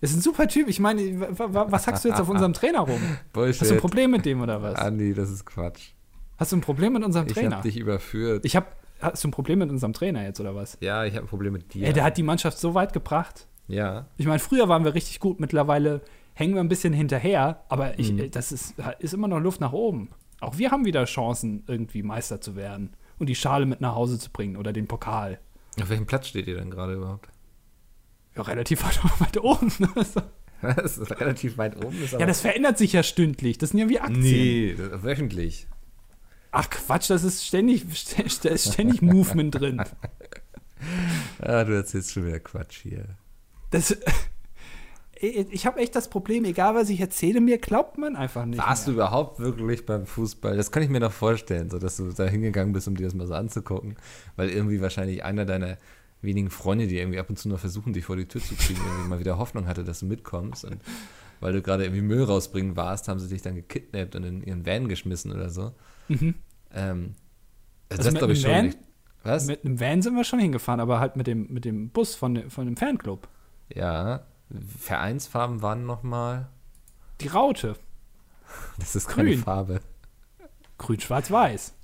Ist 0.00 0.14
ein 0.16 0.20
super 0.20 0.48
Typ. 0.48 0.68
Ich 0.68 0.80
meine, 0.80 1.20
wa- 1.20 1.54
wa- 1.54 1.66
was 1.70 1.86
hackst 1.86 2.04
du 2.04 2.08
jetzt 2.08 2.20
auf 2.20 2.28
unserem 2.30 2.52
Trainer 2.52 2.80
rum? 2.80 3.00
Bullshit. 3.32 3.62
Hast 3.62 3.70
du 3.70 3.74
ein 3.76 3.80
Problem 3.80 4.10
mit 4.10 4.26
dem 4.26 4.40
oder 4.40 4.60
was? 4.60 4.74
Andi, 4.76 5.14
das 5.14 5.30
ist 5.30 5.46
Quatsch. 5.46 5.90
Hast 6.38 6.50
du 6.52 6.56
ein 6.56 6.60
Problem 6.60 6.94
mit 6.94 7.04
unserem 7.04 7.26
Ich 7.28 7.34
Trainer? 7.34 7.56
hab 7.56 7.62
dich 7.62 7.76
überführt. 7.76 8.44
Ich 8.44 8.56
hab. 8.56 8.76
Hast 9.00 9.22
du 9.24 9.28
ein 9.28 9.30
Problem 9.32 9.60
mit 9.60 9.70
unserem 9.70 9.92
Trainer 9.92 10.22
jetzt 10.24 10.40
oder 10.40 10.54
was? 10.54 10.76
ja, 10.80 11.04
ich 11.04 11.14
habe 11.14 11.26
ein 11.26 11.28
Problem 11.28 11.52
mit 11.52 11.72
dir. 11.74 11.86
Ey, 11.86 11.92
der 11.92 12.04
hat 12.04 12.16
die 12.16 12.22
Mannschaft 12.22 12.58
so 12.58 12.74
weit 12.74 12.92
gebracht. 12.92 13.46
Ja, 13.68 14.06
Ich 14.16 14.26
meine, 14.26 14.38
früher 14.38 14.68
waren 14.68 14.84
wir 14.84 14.94
richtig 14.94 15.20
gut, 15.20 15.40
mittlerweile 15.40 16.00
hängen 16.34 16.54
wir 16.54 16.60
ein 16.60 16.68
bisschen 16.68 16.92
hinterher, 16.92 17.62
aber 17.68 17.98
ich, 17.98 18.12
Mhm. 18.12 18.30
das 18.30 18.52
ist, 18.52 18.74
ist 18.98 19.14
immer 19.14 19.28
noch 19.28 19.38
Luft 19.40 19.60
nach 19.60 19.72
oben. 19.72 20.08
Auch 20.40 20.58
wir 20.58 20.70
haben 20.70 20.84
wieder 20.84 21.04
Chancen, 21.04 21.62
irgendwie 21.66 22.02
Meister 22.02 22.40
zu 22.40 22.56
werden 22.56 22.94
und 23.18 23.28
die 23.28 23.34
Schale 23.34 23.66
mit 23.66 23.80
nach 23.80 23.94
Hause 23.94 24.18
zu 24.18 24.30
bringen 24.30 24.56
oder 24.56 24.72
den 24.72 24.86
Pokal. 24.88 25.38
auf 25.80 25.88
welchem 25.88 26.06
Platz 26.06 26.26
steht 26.28 26.46
ihr 26.48 26.56
denn 26.56 26.70
gerade 26.70 26.94
überhaupt? 26.94 27.28
Ja, 28.36 28.42
relativ 28.42 28.82
weit, 28.84 28.98
weit 29.20 29.38
oben. 29.38 29.72
Das 30.62 30.96
ist 30.96 31.10
relativ 31.20 31.58
weit 31.58 31.84
oben. 31.84 32.00
Ist 32.00 32.12
ja, 32.12 32.24
das 32.24 32.40
verändert 32.40 32.78
sich 32.78 32.92
ja 32.92 33.02
stündlich. 33.02 33.58
Das 33.58 33.70
sind 33.70 33.80
ja 33.80 33.88
wie 33.88 33.98
Aktien. 33.98 34.20
Nee, 34.22 34.76
wöchentlich. 34.78 35.66
Ach 36.52 36.70
Quatsch, 36.70 37.10
das 37.10 37.24
ist 37.24 37.44
ständig, 37.44 37.82
st- 37.92 38.42
da 38.44 38.50
ist 38.50 38.72
ständig 38.72 39.02
Movement 39.02 39.56
drin. 39.56 39.82
Ah, 41.40 41.64
du 41.64 41.72
erzählst 41.74 42.12
schon 42.12 42.26
wieder 42.26 42.40
Quatsch 42.40 42.80
hier. 42.82 43.04
Das, 43.72 43.96
ich 45.14 45.66
habe 45.66 45.80
echt 45.80 45.94
das 45.94 46.08
Problem, 46.08 46.44
egal 46.44 46.74
was 46.74 46.88
ich 46.90 47.00
erzähle, 47.00 47.40
mir 47.40 47.58
glaubt 47.58 47.98
man 47.98 48.16
einfach 48.16 48.44
nicht. 48.44 48.58
Warst 48.58 48.86
du 48.86 48.92
mehr. 48.92 49.00
überhaupt 49.00 49.38
wirklich 49.40 49.84
beim 49.86 50.06
Fußball? 50.06 50.56
Das 50.56 50.70
kann 50.72 50.82
ich 50.82 50.88
mir 50.88 51.00
noch 51.00 51.12
vorstellen, 51.12 51.70
so 51.70 51.78
dass 51.78 51.96
du 51.96 52.12
da 52.12 52.24
hingegangen 52.26 52.72
bist, 52.72 52.88
um 52.88 52.96
dir 52.96 53.04
das 53.04 53.14
mal 53.14 53.26
so 53.26 53.34
anzugucken. 53.34 53.96
Weil 54.36 54.50
irgendwie 54.50 54.80
wahrscheinlich 54.80 55.24
einer 55.24 55.44
deiner 55.44 55.78
wenigen 56.22 56.50
Freunde, 56.50 56.86
die 56.86 56.98
irgendwie 56.98 57.18
ab 57.18 57.28
und 57.30 57.36
zu 57.38 57.48
noch 57.48 57.58
versuchen, 57.58 57.92
dich 57.92 58.04
vor 58.04 58.16
die 58.16 58.26
Tür 58.26 58.40
zu 58.40 58.54
kriegen, 58.54 58.80
irgendwie 58.84 59.08
mal 59.08 59.18
wieder 59.20 59.38
Hoffnung 59.38 59.66
hatte, 59.66 59.84
dass 59.84 60.00
du 60.00 60.06
mitkommst. 60.06 60.64
Und 60.64 60.80
weil 61.40 61.52
du 61.52 61.62
gerade 61.62 61.84
irgendwie 61.84 62.02
Müll 62.02 62.22
rausbringen 62.24 62.76
warst, 62.76 63.08
haben 63.08 63.18
sie 63.18 63.28
dich 63.28 63.42
dann 63.42 63.54
gekidnappt 63.56 64.14
und 64.16 64.24
in 64.24 64.42
ihren 64.42 64.64
Van 64.66 64.88
geschmissen 64.88 65.32
oder 65.32 65.50
so. 65.50 65.72
Mhm. 66.08 66.34
Ähm, 66.72 67.14
also 67.88 68.02
das 68.04 68.12
mit 68.12 68.18
glaube 68.18 68.32
ich 68.34 68.44
einem 68.46 68.54
schon 68.54 68.58
Van? 68.58 68.66
nicht. 68.66 68.78
Was? 69.24 69.46
Mit 69.46 69.64
einem 69.64 69.78
Van 69.80 70.02
sind 70.02 70.14
wir 70.16 70.24
schon 70.24 70.38
hingefahren, 70.40 70.80
aber 70.80 70.98
halt 71.00 71.14
mit 71.16 71.26
dem, 71.28 71.46
mit 71.52 71.64
dem 71.64 71.90
Bus 71.90 72.14
von, 72.16 72.34
dem- 72.34 72.50
von 72.50 72.66
dem 72.66 72.76
Fanclub. 72.76 73.28
Ja. 73.68 74.26
Vereinsfarben 74.78 75.62
waren 75.62 75.86
nochmal. 75.86 76.48
Die 77.20 77.28
Raute. 77.28 77.76
Das 78.78 78.94
ist 78.96 79.08
keine 79.08 79.30
Grün. 79.30 79.42
Farbe. 79.42 79.80
Grün, 80.78 81.00
schwarz, 81.00 81.30
weiß. 81.30 81.74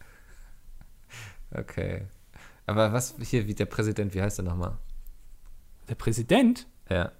Okay. 1.55 2.07
Aber 2.67 2.93
was 2.93 3.15
hier, 3.23 3.47
wie 3.47 3.55
der 3.55 3.65
Präsident, 3.67 4.15
wie 4.15 4.21
heißt 4.23 4.39
der 4.39 4.45
nochmal? 4.45 4.77
Der 5.89 5.95
Präsident, 5.95 6.67
Ja. 6.91 7.13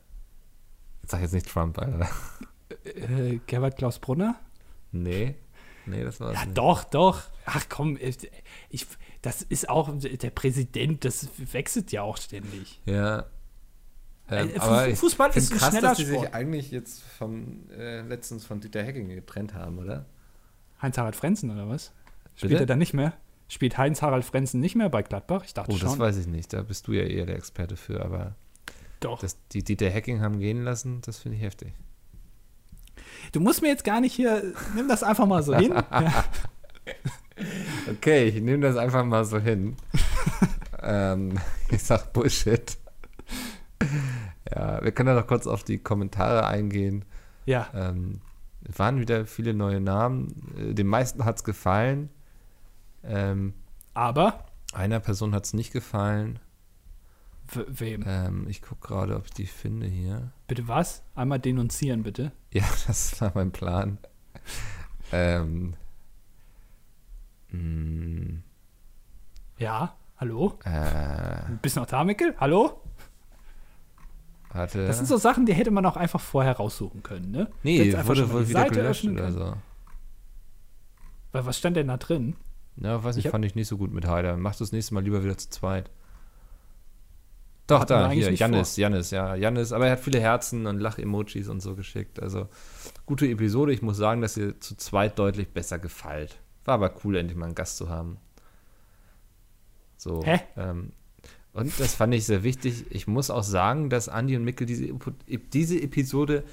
Sag 1.05 1.23
jetzt 1.23 1.33
nicht 1.33 1.49
Trump, 1.49 1.79
Alter. 1.79 2.07
äh, 2.85 3.39
Gerhard 3.47 3.79
Klaus 3.79 3.99
Brunner? 3.99 4.39
Nee. 4.93 5.37
Nee, 5.87 6.05
das 6.05 6.21
war's 6.21 6.35
Ja, 6.35 6.45
nicht. 6.45 6.59
doch, 6.59 6.85
doch. 6.85 7.23
Ach 7.47 7.65
komm, 7.71 7.97
ich, 7.99 8.31
ich, 8.69 8.87
das 9.23 9.41
ist 9.41 9.71
auch, 9.71 9.89
der 9.99 10.31
Präsident, 10.31 11.07
das 11.07 11.29
wechselt 11.39 11.93
ja 11.93 12.03
auch 12.03 12.19
ständig. 12.19 12.83
Ja. 12.85 13.25
Ähm, 14.31 14.51
Äh, 14.55 14.59
aber 14.59 14.95
Fußball 14.97 15.31
ist 15.35 15.53
ein 15.53 15.59
krass, 15.59 15.71
schneller 15.71 15.89
dass 15.91 15.99
die 15.99 16.07
Sport. 16.07 16.27
sich 16.27 16.35
eigentlich 16.35 16.71
jetzt 16.71 17.03
vom 17.03 17.69
äh, 17.71 18.03
letztens 18.03 18.45
von 18.45 18.61
Dieter 18.61 18.83
Hecking 18.83 19.09
getrennt 19.09 19.55
haben, 19.55 19.79
oder? 19.79 20.05
Heinz-Harald 20.83 21.17
Frenzen 21.17 21.51
oder 21.51 21.69
was? 21.69 21.93
Spielt 22.37 22.51
Bitte? 22.51 22.63
er 22.65 22.67
dann 22.67 22.79
nicht 22.79 22.95
mehr? 22.95 23.15
Spielt 23.49 23.79
Heinz-Harald 23.79 24.25
Frenzen 24.25 24.61
nicht 24.61 24.77
mehr 24.77 24.91
bei 24.91 25.03
Gladbach? 25.03 25.43
Ich 25.45 25.55
dachte 25.55 25.73
Oh, 25.73 25.79
das 25.79 25.91
schon. 25.91 25.99
weiß 25.99 26.19
ich 26.19 26.27
nicht. 26.27 26.53
Da 26.53 26.63
bist 26.63 26.87
du 26.87 26.93
ja 26.93 27.03
eher 27.05 27.25
der 27.27 27.37
Experte 27.37 27.77
für. 27.77 28.05
Aber 28.05 28.35
Doch. 29.01 29.19
dass 29.21 29.39
die 29.53 29.65
Dieter 29.65 29.89
Hecking 29.89 30.21
haben 30.21 30.39
gehen 30.39 30.63
lassen, 30.63 31.01
das 31.01 31.19
finde 31.19 31.37
ich 31.39 31.43
heftig. 31.43 31.73
Du 33.33 33.41
musst 33.41 33.63
mir 33.63 33.69
jetzt 33.69 33.85
gar 33.85 34.01
nicht 34.01 34.13
hier, 34.15 34.53
nimm 34.77 34.87
das 34.89 35.03
einfach 35.03 35.27
mal 35.27 35.43
so 35.43 35.57
hin. 35.57 35.73
ja. 35.91 36.25
Okay, 37.91 38.25
ich 38.29 38.43
nehme 38.43 38.61
das 38.61 38.77
einfach 38.77 39.05
mal 39.05 39.25
so 39.25 39.39
hin. 39.39 39.77
ähm, 40.83 41.39
ich 41.71 41.83
sag 41.83 42.13
Bullshit. 42.13 42.77
Ja, 44.55 44.83
wir 44.83 44.93
können 44.93 45.09
ja 45.11 45.15
noch 45.15 45.27
kurz 45.27 45.47
auf 45.47 45.65
die 45.65 45.79
Kommentare 45.79 46.47
eingehen. 46.47 47.05
ja. 47.47 47.69
Ähm, 47.75 48.21
es 48.69 48.79
waren 48.79 48.99
wieder 49.01 49.25
viele 49.25 49.55
neue 49.55 49.81
Namen. 49.81 50.53
Äh, 50.59 50.75
Den 50.75 50.89
meisten 50.89 51.25
hat 51.25 51.37
es 51.37 51.45
gefallen. 51.45 52.11
Ähm, 53.05 53.55
Aber, 53.95 54.45
einer 54.73 54.99
Person 55.01 55.33
hat 55.35 55.45
es 55.47 55.55
nicht 55.55 55.73
gefallen. 55.73 56.41
w- 57.53 57.65
wem? 57.69 58.05
Ähm, 58.07 58.47
ich 58.49 58.61
gucke 58.61 58.89
gerade, 58.89 59.17
ob 59.17 59.27
ich 59.27 59.31
die 59.33 59.47
finde 59.47 59.87
hier. 59.87 60.33
Bitte 60.49 60.67
was? 60.69 61.03
Einmal 61.15 61.39
denunzieren, 61.39 62.03
bitte. 62.03 62.33
Ja, 62.53 62.65
das 62.89 63.19
war 63.21 63.31
mein 63.35 63.53
Plan. 63.53 63.99
ähm, 65.13 65.75
mh, 67.51 68.41
Ja, 69.59 69.95
hallo? 70.19 70.59
äh, 70.65 71.43
Bist 71.63 71.77
du 71.77 71.81
noch 71.81 71.87
da, 71.87 72.05
Mickel? 72.05 72.35
Hallo? 72.39 72.83
Warte. 74.53 74.87
Das 74.87 74.97
sind 74.97 75.07
so 75.07 75.17
Sachen, 75.17 75.47
die 75.47 75.55
hätte 75.55 75.71
man 75.71 75.85
auch 75.87 75.97
einfach 75.97 76.21
vorher 76.21 76.57
raussuchen 76.57 77.03
können, 77.03 77.31
ne? 77.31 77.49
nee, 77.63 77.95
einfach 77.95 78.07
wurde 78.07 78.33
wohl 78.33 78.49
wieder 78.49 78.61
Seite 78.61 78.75
gelöscht 78.75 79.05
oder 79.05 79.33
so. 79.33 79.55
Weil 81.33 81.47
was 81.47 81.59
stand 81.59 81.77
denn 81.77 81.89
da 81.89 81.97
drin? 81.97 82.37
Ja, 82.77 83.03
weiß 83.03 83.17
Ich 83.17 83.27
ich, 83.27 83.31
fand 83.31 83.45
ich 83.45 83.55
nicht 83.55 83.69
so 83.69 83.77
gut 83.77 83.93
mit 83.93 84.07
Heider. 84.07 84.37
Mach 84.37 84.55
das 84.55 84.73
nächste 84.73 84.95
Mal 84.95 85.03
lieber 85.03 85.23
wieder 85.23 85.37
zu 85.37 85.51
zweit. 85.51 85.91
Doch, 87.67 87.81
Hatten 87.81 87.89
da, 87.89 88.11
hier, 88.11 88.31
nicht 88.31 88.41
Jannis, 88.41 88.77
Jannis, 88.77 89.11
ja, 89.11 89.35
Jannis, 89.35 89.73
aber 89.73 89.87
er 89.87 89.93
hat 89.93 90.01
viele 90.01 90.21
Herzen 90.21 90.67
und 90.67 90.81
Lach-Emojis 90.81 91.49
und 91.49 91.61
so 91.61 91.75
geschickt. 91.75 92.21
Also, 92.23 92.49
gute 93.05 93.27
Episode. 93.27 93.75
Ich 93.75 93.83
muss 93.83 93.99
sagen, 93.99 94.23
dass 94.23 94.39
ihr 94.39 94.59
zu 94.59 94.75
zweit 94.77 95.19
deutlich 95.19 95.49
besser 95.51 95.79
gefällt. 95.79 96.39
War 96.65 96.75
aber 96.75 96.95
cool, 97.05 97.17
endlich 97.17 97.37
mal 97.37 97.45
einen 97.45 97.55
Gast 97.55 97.77
zu 97.77 97.91
haben. 97.91 98.19
So. 99.99 100.25
Ähm, 100.57 100.93
und 101.53 101.79
das 101.81 101.95
fand 101.95 102.15
ich 102.15 102.27
sehr 102.27 102.43
wichtig. 102.43 102.87
Ich 102.91 103.07
muss 103.07 103.31
auch 103.31 103.43
sagen, 103.43 103.91
dass 103.91 104.09
Andi 104.09 104.37
und 104.37 104.45
Mikkel 104.45 104.67
diese, 104.67 104.89
diese 105.53 105.81
Episode 105.81 106.45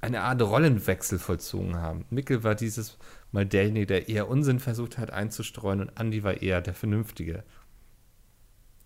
eine 0.00 0.22
Art 0.22 0.40
Rollenwechsel 0.42 1.18
vollzogen 1.18 1.76
haben. 1.76 2.04
Mikkel 2.10 2.44
war 2.44 2.54
dieses 2.54 2.98
Mal 3.32 3.46
derjenige, 3.46 3.86
der 3.86 4.08
eher 4.08 4.28
Unsinn 4.28 4.60
versucht 4.60 4.98
hat 4.98 5.10
einzustreuen 5.10 5.80
und 5.80 5.98
Andi 5.98 6.22
war 6.22 6.40
eher 6.42 6.60
der 6.60 6.74
Vernünftige. 6.74 7.44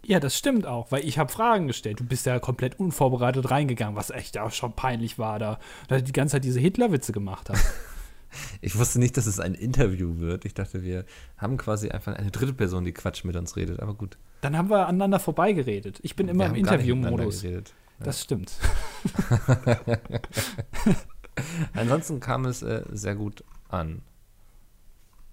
Ja, 0.05 0.19
das 0.19 0.37
stimmt 0.37 0.67
auch, 0.67 0.91
weil 0.91 1.05
ich 1.05 1.19
habe 1.19 1.31
Fragen 1.31 1.67
gestellt. 1.67 2.01
Du 2.01 2.05
bist 2.05 2.25
ja 2.25 2.39
komplett 2.39 2.81
unvorbereitet 2.81 3.51
reingegangen, 3.51 3.97
was 3.97 4.11
echt 4.11 4.39
auch 4.39 4.53
schon 4.53 4.75
peinlich 4.75 5.19
war 5.19 5.39
da. 5.39 5.59
Da 5.89 5.97
ich 5.97 6.05
die 6.05 6.13
ganze 6.13 6.33
Zeit 6.33 6.45
diese 6.45 6.59
Hitler-Witze 6.59 7.13
gemacht 7.13 7.51
habe. 7.51 7.59
Ich 8.61 8.79
wusste 8.79 8.99
nicht, 8.99 9.17
dass 9.17 9.27
es 9.27 9.41
ein 9.41 9.55
Interview 9.55 10.19
wird. 10.19 10.45
Ich 10.45 10.55
dachte, 10.55 10.83
wir 10.83 11.05
haben 11.37 11.57
quasi 11.57 11.91
einfach 11.91 12.15
eine 12.15 12.31
dritte 12.31 12.53
Person, 12.53 12.85
die 12.85 12.93
Quatsch 12.93 13.25
mit 13.25 13.37
uns 13.37 13.57
redet. 13.57 13.81
Aber 13.81 13.95
gut. 13.95 14.19
Dann 14.41 14.57
haben 14.57 14.71
wir 14.71 14.87
aneinander 14.87 15.19
vorbeigeredet. 15.19 15.99
Ich 16.03 16.17
bin 16.17 16.29
immer 16.29 16.45
wir 16.45 16.51
im 16.51 16.55
Interviewmodus. 16.57 17.43
geredet. 17.43 17.75
Das 17.99 18.23
stimmt. 18.23 18.53
Ansonsten 21.75 22.21
kam 22.21 22.47
es 22.47 22.63
äh, 22.63 22.85
sehr 22.91 23.15
gut 23.15 23.45
an. 23.69 24.03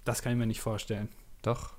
Das 0.03 0.21
kann 0.21 0.33
ich 0.33 0.37
mir 0.37 0.47
nicht 0.47 0.61
vorstellen. 0.61 1.09
Doch. 1.41 1.73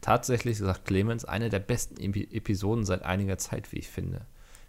Tatsächlich, 0.00 0.58
sagt 0.58 0.84
Clemens, 0.84 1.24
eine 1.24 1.48
der 1.48 1.60
besten 1.60 1.96
Epi 1.96 2.28
Episoden 2.32 2.84
seit 2.84 3.02
einiger 3.02 3.38
Zeit, 3.38 3.72
wie 3.72 3.78
ich 3.78 3.88
finde. 3.88 4.26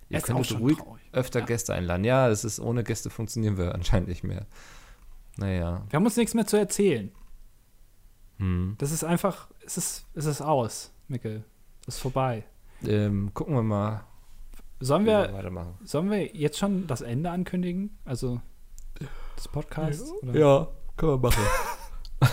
Ihr 0.10 0.20
auch 0.20 0.24
könntet 0.24 0.60
ruhig 0.60 0.78
traurig. 0.78 1.02
öfter 1.12 1.40
Ja. 1.40 1.46
Gäste 1.46 1.74
einladen. 1.74 2.04
Ja, 2.04 2.30
das 2.30 2.46
ist 2.46 2.60
ohne 2.60 2.84
Gäste 2.84 3.10
funktionieren 3.10 3.58
wir 3.58 3.74
anscheinend 3.76 4.08
nicht 4.08 4.24
mehr. 4.24 4.46
Naja. 5.38 5.84
Wir 5.90 5.98
haben 5.98 6.06
uns 6.06 6.18
nichts 6.18 6.34
mehr 6.34 6.46
zu 6.46 6.58
erzählen. 6.58 7.12
Hm. 8.38 8.76
Das 8.78 8.92
ist 8.92 9.04
einfach, 9.04 9.50
es 9.66 9.78
ist, 9.78 10.06
es 10.14 10.26
ist 10.26 10.42
aus, 10.42 10.92
Mickel. 11.08 11.44
Es 11.88 11.96
ist 11.96 12.02
vorbei. 12.02 12.44
Ähm, 12.86 13.32
gucken 13.34 13.56
wir 13.56 13.64
mal. 13.64 14.04
Sollen 14.80 15.06
wir, 15.06 15.32
weitermachen? 15.34 15.76
sollen 15.84 16.10
wir 16.12 16.36
jetzt 16.36 16.58
schon 16.58 16.86
das 16.88 17.02
Ende 17.02 17.32
ankündigen? 17.32 17.98
Also 18.04 18.42
des 19.38 19.48
Podcasts? 19.48 20.12
oder? 20.22 20.38
Ja, 20.38 20.68
können 20.98 21.14
wir 21.14 21.18
machen. 21.30 21.44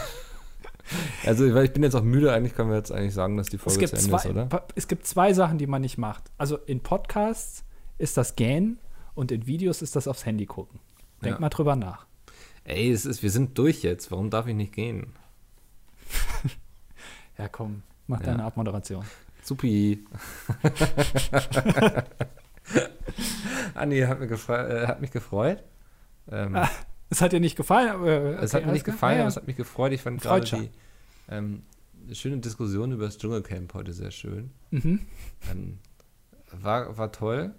also, 1.24 1.54
weil 1.54 1.64
ich 1.64 1.72
bin 1.72 1.82
jetzt 1.82 1.94
auch 1.94 2.02
müde, 2.02 2.32
eigentlich 2.32 2.54
können 2.54 2.70
wir 2.70 2.76
jetzt 2.76 2.92
eigentlich 2.92 3.14
sagen, 3.14 3.36
dass 3.36 3.48
die 3.48 3.58
Folge 3.58 3.78
zu 3.86 3.96
Ende 3.96 3.96
ist, 4.16 4.22
zwei, 4.22 4.30
oder? 4.30 4.46
pa- 4.46 4.66
es 4.74 4.88
gibt 4.88 5.06
zwei 5.06 5.32
Sachen, 5.32 5.58
die 5.58 5.66
man 5.66 5.82
nicht 5.82 5.98
macht. 5.98 6.30
Also 6.38 6.56
in 6.56 6.80
Podcasts 6.82 7.64
ist 7.98 8.16
das 8.16 8.36
Gähnen 8.36 8.78
und 9.14 9.30
in 9.32 9.46
Videos 9.46 9.82
ist 9.82 9.94
das 9.96 10.08
aufs 10.08 10.26
Handy 10.26 10.46
gucken. 10.46 10.80
Denk 11.22 11.36
Ja. 11.36 11.40
mal 11.40 11.48
drüber 11.48 11.76
nach. 11.76 12.06
Ey, 12.64 12.90
es 12.92 13.06
ist, 13.06 13.22
wir 13.22 13.30
sind 13.30 13.56
durch 13.58 13.82
jetzt. 13.82 14.10
Warum 14.10 14.30
darf 14.30 14.46
ich 14.46 14.54
nicht 14.54 14.72
gehen? 14.74 15.12
Ja, 17.38 17.48
komm, 17.48 17.82
mach 18.06 18.20
Ja. 18.20 18.26
deine 18.26 18.44
Abmoderation. 18.44 19.04
Supi. 19.42 20.04
Anni, 23.74 24.00
hat, 24.00 24.20
mir 24.20 24.30
äh, 24.30 24.86
hat 24.86 25.00
mich 25.00 25.10
gefreut. 25.10 25.62
Ähm, 26.30 26.54
Ah, 26.54 26.68
Es 27.08 27.20
hat 27.20 27.32
dir 27.32 27.40
nicht 27.40 27.56
gefallen, 27.56 27.88
aber. 27.88 28.38
es 28.42 28.50
okay, 28.52 28.60
hat 28.62 28.66
mir 28.66 28.72
nicht 28.74 28.84
gefallen, 28.84 29.16
Ja, 29.16 29.22
aber 29.22 29.28
es 29.28 29.36
hat 29.36 29.46
mich 29.46 29.56
gefreut. 29.56 29.92
Ich 29.92 30.02
fand 30.02 30.20
gerade 30.20 30.44
die 30.44 30.70
ähm, 31.28 31.62
schöne 32.12 32.38
Diskussion 32.38 32.92
über 32.92 33.06
das 33.06 33.18
Dschungelcamp 33.18 33.74
heute 33.74 33.92
sehr 33.92 34.10
schön. 34.10 34.50
Mhm. 34.70 35.00
Ähm, 35.50 35.78
war, 36.52 36.96
war 36.98 37.12
toll. 37.12 37.54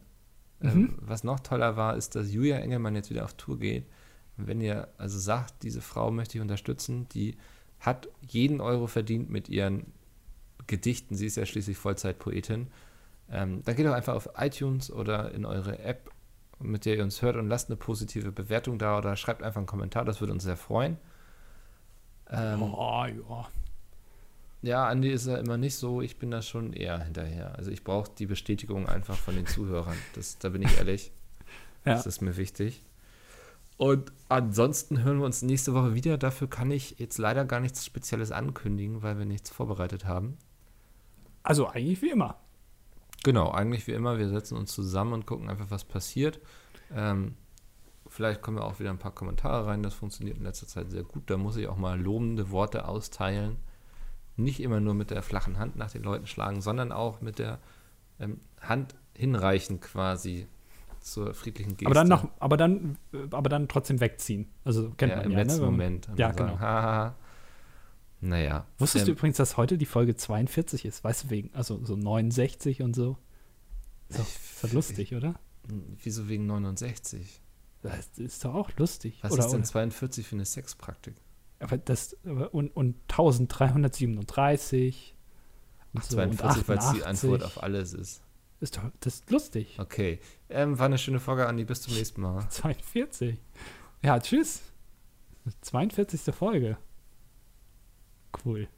Mhm. 0.60 0.70
Ähm, 0.70 0.96
was 1.02 1.24
noch 1.24 1.40
toller 1.40 1.76
war, 1.76 1.98
ist, 1.98 2.16
dass 2.16 2.32
Julia 2.32 2.58
Engelmann 2.58 2.96
jetzt 2.96 3.10
wieder 3.10 3.26
auf 3.26 3.34
Tour 3.34 3.60
geht. 3.60 3.86
Wenn 4.38 4.62
ihr 4.62 4.88
also 4.98 5.20
sagt, 5.20 5.64
diese 5.64 5.82
Frau 5.82 6.12
möchte 6.12 6.38
ich 6.38 6.42
unterstützen, 6.42 7.08
die 7.10 7.38
hat 7.80 8.08
jeden 8.28 8.62
Euro 8.62 8.88
verdient 8.88 9.30
mit 9.30 9.50
ihren 9.50 9.92
Gedichten. 10.68 11.16
Sie 11.16 11.26
ist 11.26 11.36
ja 11.36 11.46
schließlich 11.46 11.78
Vollzeitpoetin. 11.78 12.68
Ähm, 13.30 13.62
dann 13.64 13.76
geht 13.76 13.86
doch 13.86 13.94
einfach 13.94 14.16
auf 14.16 14.30
iTunes 14.38 14.92
oder 14.92 15.32
in 15.32 15.46
eure 15.46 15.80
App, 15.80 16.10
mit 16.60 16.86
der 16.86 16.98
ihr 16.98 17.04
uns 17.04 17.22
hört 17.22 17.36
und 17.36 17.48
lasst 17.50 17.70
eine 17.70 17.76
positive 17.78 18.32
Bewertung 18.32 18.80
da 18.80 18.98
oder 18.98 19.16
schreibt 19.16 19.44
einfach 19.44 19.58
einen 19.58 19.68
Kommentar. 19.68 20.06
Das 20.06 20.22
würde 20.22 20.34
uns 20.34 20.44
sehr 20.44 20.58
freuen. 20.58 20.98
Ähm, 22.30 22.62
Oh, 22.62 23.06
ja. 23.06 23.50
ja, 24.62 24.88
Andi 24.88 25.10
ist 25.10 25.28
ja 25.28 25.38
immer 25.38 25.58
nicht 25.58 25.76
so. 25.76 26.02
Ich 26.02 26.18
bin 26.18 26.32
da 26.32 26.42
schon 26.42 26.74
eher 26.74 27.04
hinterher. 27.04 27.56
Also 27.58 27.70
ich 27.70 27.84
brauche 27.84 28.10
die 28.18 28.26
Bestätigung 28.26 28.88
einfach 28.88 29.18
von 29.18 29.36
den 29.36 29.46
Zuhörern. 29.46 29.98
Das, 30.16 30.38
da 30.40 30.50
bin 30.50 30.62
ich 30.62 30.78
ehrlich. 30.78 31.12
Ja. 31.86 31.96
Das 31.96 32.06
ist 32.06 32.22
mir 32.22 32.38
wichtig. 32.38 32.82
Und 33.84 34.14
ansonsten 34.30 35.04
hören 35.04 35.20
wir 35.20 35.26
uns 35.26 35.42
nächste 35.42 35.74
Woche 35.74 35.94
wieder. 35.94 36.18
Dafür 36.18 36.50
kann 36.50 36.72
ich 36.72 37.00
jetzt 37.00 37.18
leider 37.18 37.44
gar 37.44 37.60
nichts 37.60 37.86
Spezielles 37.86 38.32
ankündigen, 38.32 39.02
weil 39.02 39.18
wir 39.20 39.26
nichts 39.26 39.50
vorbereitet 39.50 40.06
haben. 40.06 40.38
Also 41.44 41.68
eigentlich 41.68 42.02
wie 42.02 42.12
immer. 42.12 42.38
Genau, 43.26 43.52
eigentlich 43.52 43.86
wie 43.88 43.92
immer. 43.92 44.18
Wir 44.18 44.30
setzen 44.30 44.58
uns 44.58 44.72
zusammen 44.72 45.12
und 45.12 45.26
gucken 45.26 45.50
einfach, 45.50 45.70
was 45.70 45.84
passiert. 45.84 46.40
Ähm, 46.96 47.36
vielleicht 48.08 48.42
kommen 48.42 48.56
wir 48.56 48.64
auch 48.64 48.80
wieder 48.80 48.90
ein 48.90 49.00
paar 49.00 49.14
Kommentare 49.14 49.68
rein. 49.68 49.84
Das 49.84 49.96
funktioniert 49.96 50.38
in 50.38 50.46
letzter 50.46 50.68
Zeit 50.68 50.90
sehr 50.90 51.04
gut. 51.04 51.24
Da 51.30 51.36
muss 51.36 51.58
ich 51.58 51.68
auch 51.68 51.76
mal 51.76 52.00
lobende 52.00 52.52
Worte 52.52 52.88
austeilen. 52.88 53.58
Nicht 54.38 54.62
immer 54.62 54.80
nur 54.80 54.94
mit 54.94 55.12
der 55.12 55.24
flachen 55.24 55.60
Hand 55.60 55.76
nach 55.76 55.92
den 55.92 56.04
Leuten 56.04 56.26
schlagen, 56.26 56.62
sondern 56.62 56.94
auch 56.94 57.20
mit 57.20 57.38
der 57.38 57.60
ähm, 58.18 58.40
Hand 58.62 58.96
hinreichen 59.14 59.82
quasi 59.82 60.48
zur 61.04 61.34
friedlichen 61.34 61.78
Geste. 61.78 61.86
Aber 61.86 61.96
dann 61.96 62.08
noch, 62.08 62.28
aber 62.40 62.56
dann, 62.58 62.98
aber 63.32 63.50
dann 63.50 63.68
trotzdem 63.68 64.00
wegziehen. 64.00 64.50
Also 64.64 64.92
kennt 64.92 65.12
ja, 65.12 65.18
man 65.18 65.26
im 65.26 65.32
ja, 65.32 65.40
letzten 65.40 65.62
ne? 65.62 65.66
Moment. 65.66 66.08
Ja, 66.16 66.32
dann 66.32 66.38
sagen, 66.38 66.50
genau. 66.50 66.60
Haha. 66.60 67.16
Naja. 68.22 68.68
Wusstest 68.78 69.08
du 69.08 69.12
ähm, 69.12 69.18
übrigens, 69.18 69.38
dass 69.38 69.58
heute 69.58 69.78
die 69.78 69.86
Folge 69.86 70.16
42 70.16 70.86
ist? 70.86 71.04
Weißt 71.04 71.26
du, 71.26 71.30
wegen, 71.30 71.54
also 71.54 71.84
so 71.84 71.98
69 71.98 72.82
und 72.82 72.96
so. 72.96 73.18
Ist 74.10 74.20
doch, 74.20 74.26
ist 74.26 74.64
doch 74.64 74.72
lustig, 74.72 75.14
oder? 75.14 75.36
Wieso 76.02 76.30
wegen 76.30 76.46
69? 76.46 77.42
Das 77.82 78.08
ist 78.18 78.46
doch 78.46 78.56
auch 78.56 78.72
lustig. 78.78 79.20
Was 79.22 79.34
oder, 79.34 79.44
ist 79.44 79.52
denn 79.52 79.60
oder? 79.60 79.70
42 79.70 80.26
für 80.26 80.36
eine 80.36 80.46
Sexpraktik? 80.46 81.16
Aber 81.60 81.78
das, 81.78 82.16
und, 82.24 82.70
und 82.70 82.96
1337. 83.10 85.16
Und 85.94 86.02
Ach, 86.02 86.06
so, 86.06 86.22
und 86.22 86.38
42, 86.38 86.70
weil 86.70 86.78
es 86.78 86.92
die 86.92 87.04
88. 87.04 87.06
Antwort 87.06 87.44
auf 87.44 87.62
alles 87.62 87.94
ist. 87.94 88.23
Ist 88.64 88.78
doch, 88.78 88.84
das 89.02 89.16
ist 89.16 89.30
lustig. 89.30 89.76
Okay. 89.78 90.22
Ähm, 90.48 90.80
war 90.80 90.86
eine 90.86 90.98
schöne 90.98 91.20
Folge, 91.20 91.46
Andi. 91.48 91.66
Bis 91.66 91.82
zum 91.82 91.96
nächsten 91.96 92.22
Mal. 92.22 92.48
42. 92.50 93.38
Ja, 94.02 94.18
tschüss. 94.22 94.62
42. 95.60 96.34
Folge. 96.34 96.78
Cool. 98.46 98.70